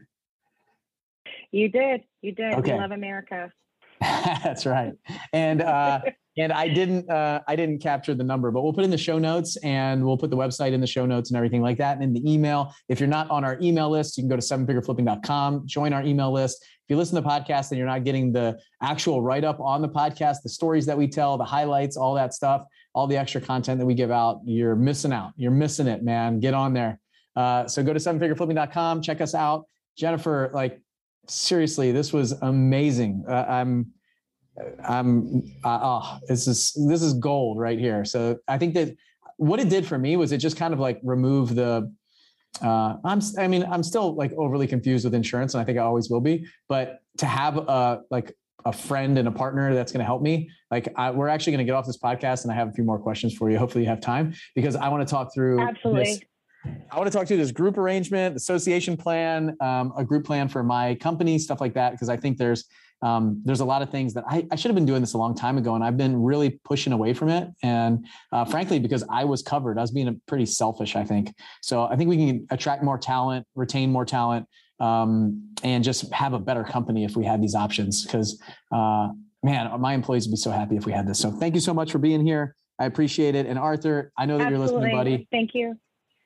You 1.51 1.69
did. 1.69 2.01
You 2.21 2.33
did. 2.33 2.55
Okay. 2.55 2.73
We 2.73 2.79
love 2.79 2.91
America. 2.91 3.49
That's 4.01 4.65
right. 4.65 4.93
And 5.31 5.61
uh, 5.61 6.01
and 6.37 6.51
I 6.51 6.67
didn't 6.67 7.09
uh, 7.09 7.41
I 7.47 7.55
didn't 7.55 7.79
capture 7.79 8.13
the 8.13 8.23
number, 8.23 8.51
but 8.51 8.61
we'll 8.61 8.73
put 8.73 8.83
in 8.83 8.89
the 8.89 8.97
show 8.97 9.17
notes 9.17 9.57
and 9.57 10.05
we'll 10.05 10.17
put 10.17 10.29
the 10.29 10.37
website 10.37 10.73
in 10.73 10.81
the 10.81 10.87
show 10.87 11.05
notes 11.05 11.29
and 11.29 11.37
everything 11.37 11.61
like 11.61 11.77
that. 11.77 11.95
And 11.95 12.03
in 12.03 12.13
the 12.13 12.31
email, 12.31 12.73
if 12.89 12.99
you're 12.99 13.07
not 13.07 13.29
on 13.29 13.45
our 13.45 13.57
email 13.61 13.89
list, 13.89 14.17
you 14.17 14.23
can 14.23 14.29
go 14.29 14.35
to 14.35 14.41
sevenfigureflipping.com, 14.41 15.65
join 15.65 15.93
our 15.93 16.03
email 16.03 16.31
list. 16.31 16.61
If 16.61 16.89
you 16.89 16.97
listen 16.97 17.15
to 17.15 17.21
the 17.21 17.27
podcast 17.27 17.71
and 17.71 17.77
you're 17.77 17.87
not 17.87 18.03
getting 18.03 18.31
the 18.31 18.59
actual 18.81 19.21
write 19.21 19.43
up 19.43 19.59
on 19.59 19.81
the 19.81 19.89
podcast, 19.89 20.41
the 20.43 20.49
stories 20.49 20.85
that 20.85 20.97
we 20.97 21.07
tell, 21.07 21.37
the 21.37 21.45
highlights, 21.45 21.97
all 21.97 22.13
that 22.15 22.33
stuff, 22.33 22.63
all 22.93 23.07
the 23.07 23.17
extra 23.17 23.41
content 23.41 23.79
that 23.79 23.85
we 23.85 23.95
give 23.95 24.11
out, 24.11 24.41
you're 24.45 24.75
missing 24.75 25.11
out. 25.11 25.31
You're 25.35 25.51
missing 25.51 25.87
it, 25.87 26.03
man. 26.03 26.39
Get 26.39 26.53
on 26.53 26.73
there. 26.73 26.99
Uh, 27.35 27.67
so 27.67 27.81
go 27.81 27.91
to 27.91 27.99
sevenfigureflipping.com, 27.99 29.01
check 29.01 29.19
us 29.19 29.33
out. 29.33 29.65
Jennifer, 29.97 30.51
like 30.53 30.79
seriously, 31.27 31.91
this 31.91 32.13
was 32.13 32.33
amazing. 32.33 33.25
Uh, 33.27 33.45
I'm 33.47 33.87
I'm 34.83 35.43
uh, 35.63 35.79
oh, 35.81 36.19
this 36.27 36.47
is 36.47 36.71
this 36.87 37.01
is 37.01 37.13
gold 37.13 37.59
right 37.59 37.79
here. 37.79 38.05
So 38.05 38.37
I 38.47 38.57
think 38.57 38.73
that 38.75 38.95
what 39.37 39.59
it 39.59 39.69
did 39.69 39.85
for 39.85 39.97
me 39.97 40.15
was 40.17 40.31
it 40.31 40.37
just 40.37 40.57
kind 40.57 40.73
of 40.73 40.79
like 40.79 40.99
remove 41.03 41.55
the 41.55 41.91
uh, 42.61 42.95
I'm 43.03 43.21
I 43.37 43.47
mean 43.47 43.65
I'm 43.69 43.83
still 43.83 44.15
like 44.15 44.31
overly 44.33 44.67
confused 44.67 45.03
with 45.03 45.13
insurance 45.13 45.53
and 45.53 45.61
I 45.61 45.65
think 45.65 45.77
I 45.77 45.81
always 45.81 46.09
will 46.09 46.21
be, 46.21 46.45
but 46.69 46.99
to 47.17 47.25
have 47.25 47.57
a 47.57 48.01
like 48.09 48.33
a 48.65 48.73
friend 48.73 49.17
and 49.17 49.27
a 49.27 49.31
partner 49.31 49.73
that's 49.73 49.91
going 49.91 49.99
to 49.99 50.05
help 50.05 50.21
me. 50.21 50.49
Like 50.71 50.91
I, 50.95 51.11
we're 51.11 51.27
actually 51.27 51.51
going 51.51 51.65
to 51.65 51.65
get 51.65 51.75
off 51.75 51.85
this 51.85 51.97
podcast 51.97 52.43
and 52.43 52.51
I 52.51 52.55
have 52.55 52.67
a 52.67 52.71
few 52.71 52.83
more 52.83 52.97
questions 52.97 53.33
for 53.35 53.49
you. 53.51 53.59
Hopefully 53.59 53.83
you 53.83 53.89
have 53.89 54.01
time 54.01 54.33
because 54.55 54.75
I 54.75 54.89
want 54.89 55.07
to 55.07 55.11
talk 55.11 55.33
through 55.33 55.59
Absolutely. 55.59 56.03
This, 56.03 56.19
I 56.91 56.97
want 56.97 57.11
to 57.11 57.15
talk 57.15 57.27
to 57.27 57.35
you 57.35 57.39
this 57.39 57.51
group 57.51 57.77
arrangement, 57.77 58.35
association 58.35 58.97
plan, 58.97 59.55
um, 59.61 59.93
a 59.95 60.03
group 60.03 60.25
plan 60.25 60.49
for 60.49 60.63
my 60.63 60.95
company, 60.95 61.37
stuff 61.37 61.61
like 61.61 61.75
that. 61.75 61.91
Because 61.91 62.09
I 62.09 62.17
think 62.17 62.39
there's 62.39 62.65
um, 63.05 63.39
there's 63.45 63.59
a 63.59 63.65
lot 63.65 63.83
of 63.83 63.91
things 63.91 64.15
that 64.15 64.23
I, 64.27 64.47
I, 64.51 64.55
should 64.55 64.69
have 64.69 64.75
been 64.75 64.87
doing 64.87 65.01
this 65.01 65.13
a 65.13 65.19
long 65.19 65.35
time 65.35 65.59
ago, 65.59 65.75
and 65.75 65.83
I've 65.83 65.95
been 65.95 66.23
really 66.23 66.59
pushing 66.65 66.91
away 66.91 67.13
from 67.13 67.29
it. 67.29 67.47
And 67.61 68.03
uh, 68.31 68.45
frankly, 68.45 68.79
because 68.79 69.03
I 69.11 69.25
was 69.25 69.43
covered, 69.43 69.77
I 69.77 69.81
was 69.81 69.91
being 69.91 70.19
pretty 70.27 70.47
selfish. 70.47 70.95
I 70.95 71.03
think 71.03 71.31
so. 71.61 71.83
I 71.83 71.97
think 71.97 72.09
we 72.09 72.17
can 72.17 72.47
attract 72.49 72.81
more 72.81 72.97
talent, 72.97 73.45
retain 73.53 73.91
more 73.91 74.05
talent, 74.05 74.47
um, 74.79 75.53
and 75.63 75.83
just 75.83 76.11
have 76.11 76.33
a 76.33 76.39
better 76.39 76.63
company 76.63 77.03
if 77.03 77.15
we 77.15 77.23
had 77.23 77.43
these 77.43 77.53
options. 77.53 78.03
Because 78.03 78.41
uh, 78.71 79.09
man, 79.43 79.79
my 79.79 79.93
employees 79.93 80.25
would 80.25 80.31
be 80.31 80.37
so 80.37 80.49
happy 80.49 80.75
if 80.75 80.87
we 80.87 80.91
had 80.91 81.07
this. 81.07 81.19
So 81.19 81.29
thank 81.29 81.53
you 81.53 81.61
so 81.61 81.75
much 81.75 81.91
for 81.91 81.99
being 81.99 82.25
here. 82.25 82.55
I 82.79 82.85
appreciate 82.85 83.35
it. 83.35 83.45
And 83.45 83.59
Arthur, 83.59 84.11
I 84.17 84.25
know 84.25 84.39
that 84.39 84.47
Absolutely. 84.47 84.73
you're 84.73 84.79
listening, 84.79 84.97
buddy. 84.97 85.27
Thank 85.31 85.53
you. 85.53 85.77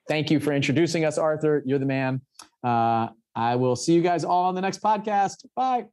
Thank 0.08 0.30
you 0.30 0.40
for 0.40 0.54
introducing 0.54 1.04
us, 1.04 1.18
Arthur. 1.18 1.62
You're 1.66 1.78
the 1.78 1.84
man. 1.84 2.22
Uh, 2.64 3.08
I 3.34 3.56
will 3.56 3.76
see 3.76 3.92
you 3.92 4.00
guys 4.00 4.24
all 4.24 4.44
on 4.44 4.54
the 4.54 4.62
next 4.62 4.82
podcast. 4.82 5.44
Bye. 5.54 5.84